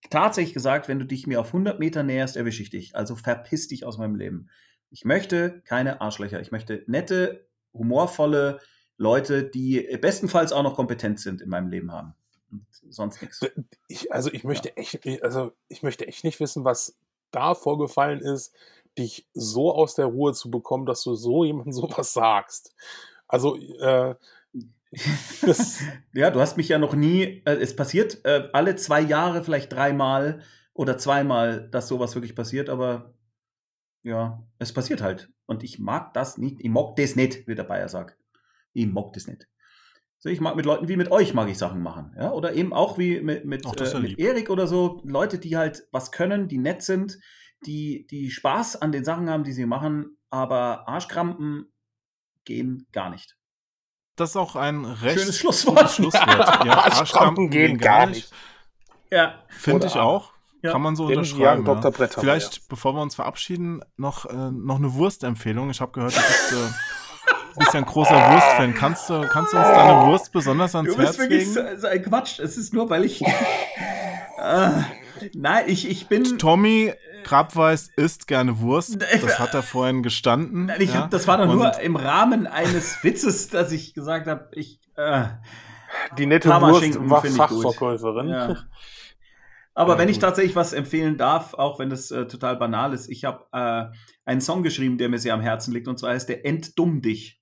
[0.10, 2.96] tatsächlich gesagt, wenn du dich mir auf 100 Meter näherst, erwische ich dich.
[2.96, 4.50] Also verpiss dich aus meinem Leben.
[4.94, 6.40] Ich möchte keine Arschlöcher.
[6.40, 8.60] Ich möchte nette, humorvolle
[8.98, 12.14] Leute, die bestenfalls auch noch kompetent sind in meinem Leben haben.
[12.52, 13.42] Und sonst nichts.
[13.88, 16.96] ich, also ich möchte echt, ich- also ich möchte echt nicht wissen, was
[17.32, 18.54] da vorgefallen ist,
[19.00, 22.76] dich so aus der Ruhe zu bekommen, dass du so jemandem sowas sagst.
[23.28, 24.14] Also, äh,
[26.14, 29.74] Ja, du hast mich ja noch nie, äh, es passiert äh, alle zwei Jahre vielleicht
[29.74, 30.42] dreimal
[30.74, 33.14] oder zweimal, dass sowas wirklich passiert, aber
[34.04, 35.30] ja, es passiert halt.
[35.46, 38.18] Und ich mag das nicht, ich mag das nicht, wie der Bayer sagt.
[38.74, 39.48] Ich mag das nicht.
[40.20, 42.72] So, ich mag mit Leuten wie mit euch mag ich Sachen machen, ja, oder eben
[42.72, 44.20] auch wie mit, mit, Ach, äh, mit.
[44.20, 47.20] Erik oder so, Leute, die halt was können, die nett sind,
[47.66, 51.74] die, die Spaß an den Sachen haben, die sie machen, aber Arschkrampen
[52.46, 53.38] gehen gar nicht.
[54.16, 55.90] Das ist auch ein recht Schönes Schlusswort.
[55.90, 56.26] Schlusswort.
[56.66, 58.32] Ja, Arschkrampen Arschkrampen gehen gar nicht.
[59.12, 59.44] Ja.
[59.50, 60.33] Finde ich auch.
[60.64, 60.72] Ja.
[60.72, 61.66] Kann man so Den unterschreiben.
[61.66, 61.92] Jan Dr.
[61.92, 65.70] Brett haben wir, Vielleicht, bevor wir uns verabschieden, noch, äh, noch eine Wurstempfehlung.
[65.70, 68.74] Ich habe gehört, du bist, äh, bist ja ein großer Wurstfan.
[68.74, 71.54] Kannst du, kannst du uns deine Wurst besonders ans Du bist Herz wirklich legen?
[71.76, 72.40] so, so ein Quatsch.
[72.40, 73.22] Es ist nur, weil ich.
[74.38, 74.86] Ah,
[75.34, 76.38] nein, ich, ich bin.
[76.38, 76.94] Tommy
[77.26, 79.02] Krabweis isst gerne Wurst.
[79.02, 80.68] Das hat er vorhin gestanden.
[80.68, 81.02] Nein, ich ja.
[81.02, 84.80] hab, das war doch Und nur im Rahmen eines Witzes, dass ich gesagt habe, ich.
[84.96, 85.26] Äh,
[86.18, 87.64] die nette Wurst war finde ich gut.
[87.64, 88.30] Fachverkäuferin.
[88.30, 88.56] Ja.
[89.76, 90.24] Aber Ja, wenn ich gut.
[90.24, 93.96] tatsächlich was empfehlen darf, auch wenn das äh, total banal ist, ich habe äh,
[94.26, 97.42] einen Song geschrieben, der mir sehr am Herzen liegt, und zwar heißt der Entdumm dich.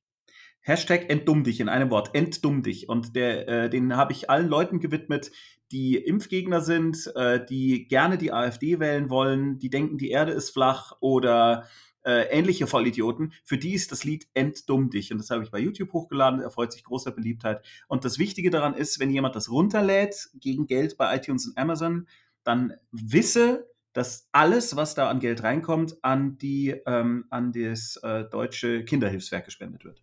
[0.61, 2.87] Hashtag Entdumm dich in einem Wort, Entdumm dich.
[2.87, 5.31] Und der, äh, den habe ich allen Leuten gewidmet,
[5.71, 10.51] die Impfgegner sind, äh, die gerne die AfD wählen wollen, die denken, die Erde ist
[10.51, 11.67] flach oder
[12.03, 13.33] äh, ähnliche Vollidioten.
[13.43, 15.11] Für die ist das Lied Entdumm dich.
[15.11, 17.63] Und das habe ich bei YouTube hochgeladen, erfreut sich großer Beliebtheit.
[17.87, 22.07] Und das Wichtige daran ist, wenn jemand das runterlädt gegen Geld bei iTunes und Amazon,
[22.43, 28.23] dann wisse, dass alles, was da an Geld reinkommt, an die ähm, an das äh,
[28.25, 30.01] deutsche Kinderhilfswerk gespendet wird.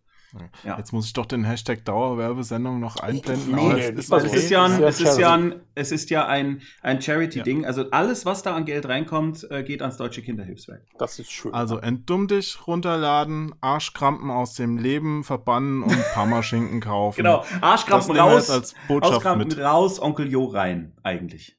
[0.63, 0.77] Ja.
[0.77, 3.55] Jetzt muss ich doch den Hashtag Dauerwerbesendung noch einblenden.
[3.55, 4.25] Nee, aber es es ist, okay.
[4.27, 5.55] es ist ja ein, Ja, es ist ja Charity.
[5.55, 7.65] ein, es ist ja ein, ein Charity-Ding.
[7.65, 10.83] Also alles, was da an Geld reinkommt, äh, geht ans deutsche Kinderhilfswerk.
[10.99, 11.53] Das ist schön.
[11.55, 17.17] Also entdumm dich, runterladen, Arschkrampen aus dem Leben verbannen und Parmaschinken kaufen.
[17.17, 19.57] Genau, Arschkrampen raus, als Botschaft Arschkrampen mit.
[19.57, 21.58] raus, Onkel Jo rein, eigentlich.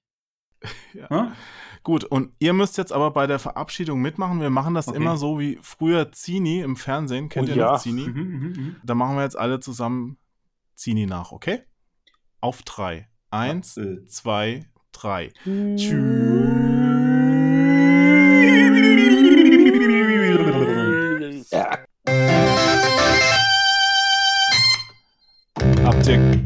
[0.95, 1.33] Ja.
[1.83, 4.41] Gut, und ihr müsst jetzt aber bei der Verabschiedung mitmachen.
[4.43, 4.97] Wir machen das Okay.
[4.99, 7.29] immer so wie früher Zini im Fernsehen.
[7.31, 7.73] Kennt Oh ihr ja.
[7.73, 8.07] noch Zini?
[8.07, 8.77] Mhm, mhm, mhm.
[8.85, 10.19] Da machen wir jetzt alle zusammen
[10.75, 11.63] Zini nach, okay?
[12.41, 13.09] Auf drei.
[13.31, 14.05] Eins, Äh.
[14.07, 15.29] zwei, drei.
[15.29, 15.47] Habt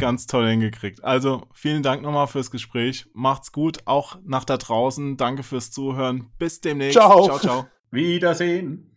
[0.04, 1.02] ganz toll hingekriegt.
[1.02, 3.06] Also vielen Dank nochmal fürs Gespräch.
[3.14, 5.16] Macht's gut, auch nach da draußen.
[5.16, 6.30] Danke fürs Zuhören.
[6.38, 6.98] Bis demnächst.
[6.98, 7.24] Ciao.
[7.24, 7.38] ciao.
[7.38, 7.66] ciao.
[7.90, 8.90] Wiedersehen.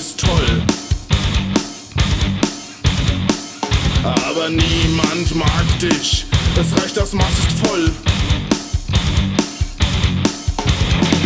[0.00, 0.62] Bist toll.
[4.02, 6.24] aber niemand mag dich.
[6.58, 7.92] Es reicht, das Maß ist voll.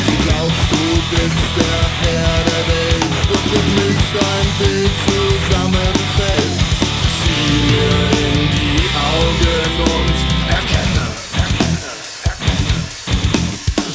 [0.07, 6.59] Du glaubst, du bist der Herr der Welt und mit mich ein Bild zusammenfällt.
[7.21, 8.83] Sieh mir in die
[9.15, 10.17] Augen und
[10.51, 11.07] erkenne,
[11.45, 11.93] erkenne,
[12.25, 12.77] erkenne.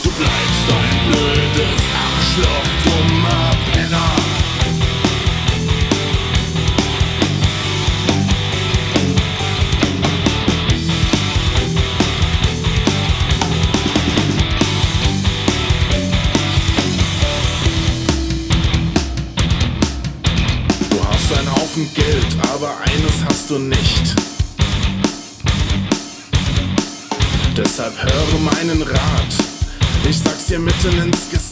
[0.04, 3.19] Du bleibst ein blödes Arschloch, dummer
[28.02, 29.34] höre meinen Rat.
[30.08, 31.49] Ich sag's dir mitten ins Gesicht.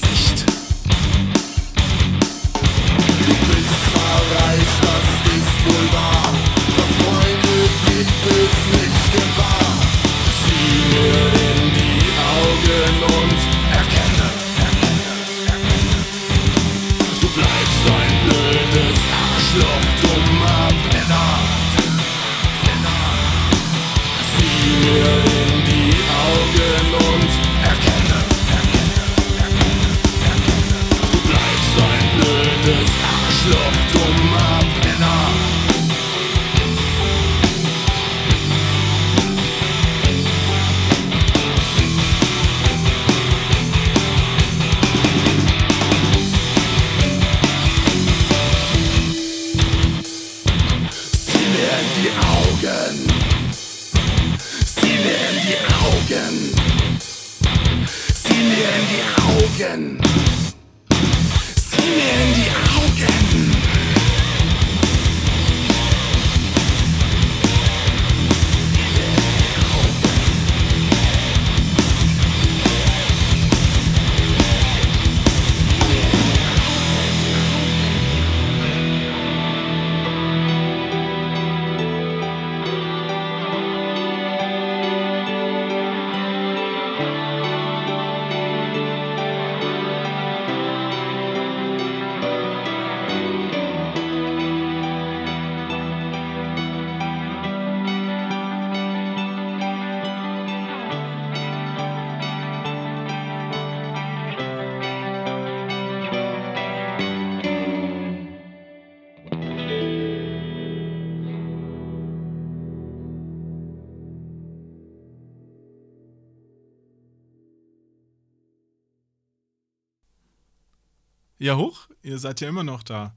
[121.47, 123.15] Ja, hoch, ihr seid ja immer noch da.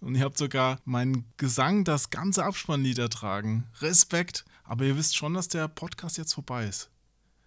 [0.00, 3.66] Und ihr habt sogar meinen Gesang das ganze Abspannlied ertragen.
[3.82, 4.46] Respekt.
[4.64, 6.88] Aber ihr wisst schon, dass der Podcast jetzt vorbei ist.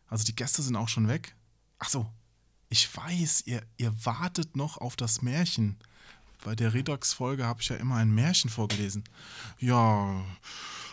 [0.06, 1.36] Also die Gäste sind auch schon weg.
[1.80, 2.08] Ach so,
[2.70, 5.80] ich weiß, ihr, ihr wartet noch auf das Märchen.
[6.44, 9.04] Bei der Redox-Folge habe ich ja immer ein Märchen vorgelesen.
[9.58, 10.24] Ja,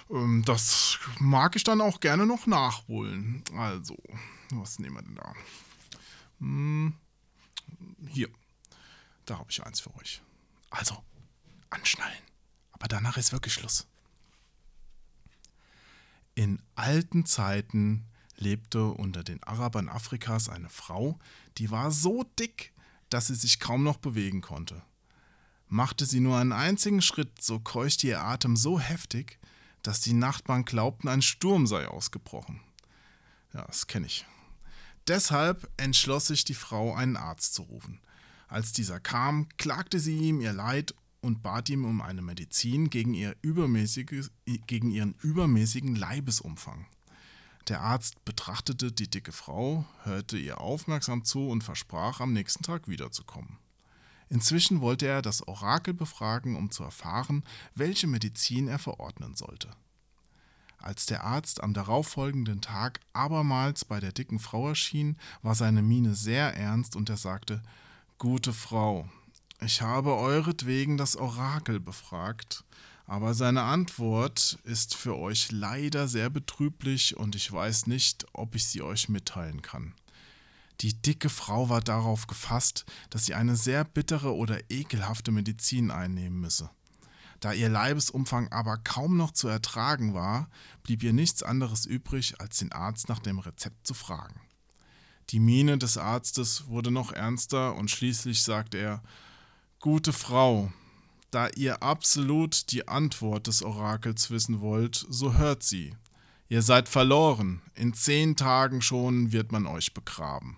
[0.08, 3.42] ähm, das mag ich dann auch gerne noch nachholen.
[3.54, 3.94] Also,
[4.52, 5.34] was nehmen wir denn da?
[6.40, 6.94] Hm,
[8.08, 8.30] hier.
[9.28, 10.22] Da habe ich eins für euch.
[10.70, 11.04] Also,
[11.68, 12.22] anschnallen.
[12.72, 13.86] Aber danach ist wirklich Schluss.
[16.34, 18.06] In alten Zeiten
[18.36, 21.18] lebte unter den Arabern Afrikas eine Frau,
[21.58, 22.72] die war so dick,
[23.10, 24.80] dass sie sich kaum noch bewegen konnte.
[25.66, 29.38] Machte sie nur einen einzigen Schritt, so keuchte ihr Atem so heftig,
[29.82, 32.62] dass die Nachbarn glaubten, ein Sturm sei ausgebrochen.
[33.52, 34.24] Ja, das kenne ich.
[35.06, 38.00] Deshalb entschloss sich die Frau, einen Arzt zu rufen.
[38.48, 43.14] Als dieser kam, klagte sie ihm ihr Leid und bat ihm um eine Medizin gegen,
[43.14, 43.36] ihr
[44.66, 46.86] gegen ihren übermäßigen Leibesumfang.
[47.68, 52.88] Der Arzt betrachtete die dicke Frau, hörte ihr aufmerksam zu und versprach, am nächsten Tag
[52.88, 53.58] wiederzukommen.
[54.30, 57.44] Inzwischen wollte er das Orakel befragen, um zu erfahren,
[57.74, 59.70] welche Medizin er verordnen sollte.
[60.78, 66.14] Als der Arzt am darauffolgenden Tag abermals bei der dicken Frau erschien, war seine Miene
[66.14, 67.62] sehr ernst und er sagte:
[68.20, 69.08] Gute Frau,
[69.60, 72.64] ich habe euretwegen das Orakel befragt,
[73.06, 78.66] aber seine Antwort ist für euch leider sehr betrüblich und ich weiß nicht, ob ich
[78.66, 79.94] sie euch mitteilen kann.
[80.80, 86.40] Die dicke Frau war darauf gefasst, dass sie eine sehr bittere oder ekelhafte Medizin einnehmen
[86.40, 86.70] müsse.
[87.38, 90.50] Da ihr Leibesumfang aber kaum noch zu ertragen war,
[90.82, 94.40] blieb ihr nichts anderes übrig, als den Arzt nach dem Rezept zu fragen.
[95.30, 99.02] Die Miene des Arztes wurde noch ernster und schließlich sagte er:
[99.78, 100.72] Gute Frau,
[101.30, 105.94] da ihr absolut die Antwort des Orakels wissen wollt, so hört sie.
[106.48, 107.60] Ihr seid verloren.
[107.74, 110.56] In zehn Tagen schon wird man euch begraben.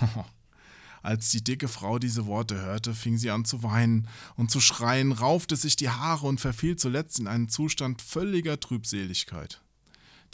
[1.02, 5.12] Als die dicke Frau diese Worte hörte, fing sie an zu weinen und zu schreien,
[5.12, 9.61] raufte sich die Haare und verfiel zuletzt in einen Zustand völliger Trübseligkeit.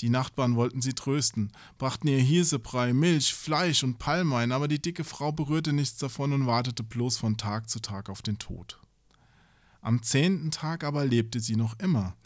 [0.01, 5.03] Die Nachbarn wollten sie trösten, brachten ihr Hirsebrei, Milch, Fleisch und Palmwein, aber die dicke
[5.03, 8.79] Frau berührte nichts davon und wartete bloß von Tag zu Tag auf den Tod.
[9.81, 12.17] Am zehnten Tag aber lebte sie noch immer,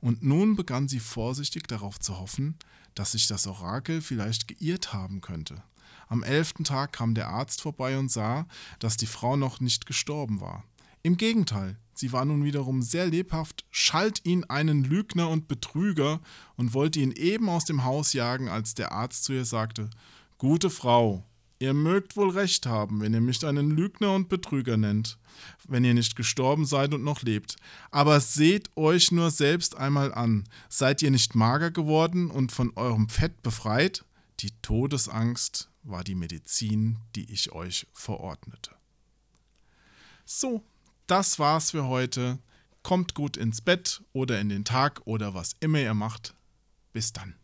[0.00, 2.56] und nun begann sie vorsichtig darauf zu hoffen,
[2.94, 5.62] dass sich das Orakel vielleicht geirrt haben könnte.
[6.08, 8.46] Am elften Tag kam der Arzt vorbei und sah,
[8.78, 10.64] dass die Frau noch nicht gestorben war.
[11.02, 16.20] Im Gegenteil, sie war nun wiederum sehr lebhaft, schalt ihn einen Lügner und Betrüger
[16.56, 19.88] und wollte ihn eben aus dem Haus jagen, als der Arzt zu ihr sagte
[20.36, 21.24] Gute Frau,
[21.60, 25.16] Ihr mögt wohl recht haben, wenn ihr mich einen Lügner und Betrüger nennt,
[25.68, 27.54] wenn ihr nicht gestorben seid und noch lebt.
[27.92, 30.42] Aber seht euch nur selbst einmal an.
[30.68, 34.04] Seid ihr nicht mager geworden und von eurem Fett befreit?
[34.40, 38.72] Die Todesangst war die Medizin, die ich euch verordnete.
[40.24, 40.64] So,
[41.06, 42.38] das war's für heute.
[42.82, 46.34] Kommt gut ins Bett oder in den Tag oder was immer ihr macht.
[46.92, 47.41] Bis dann.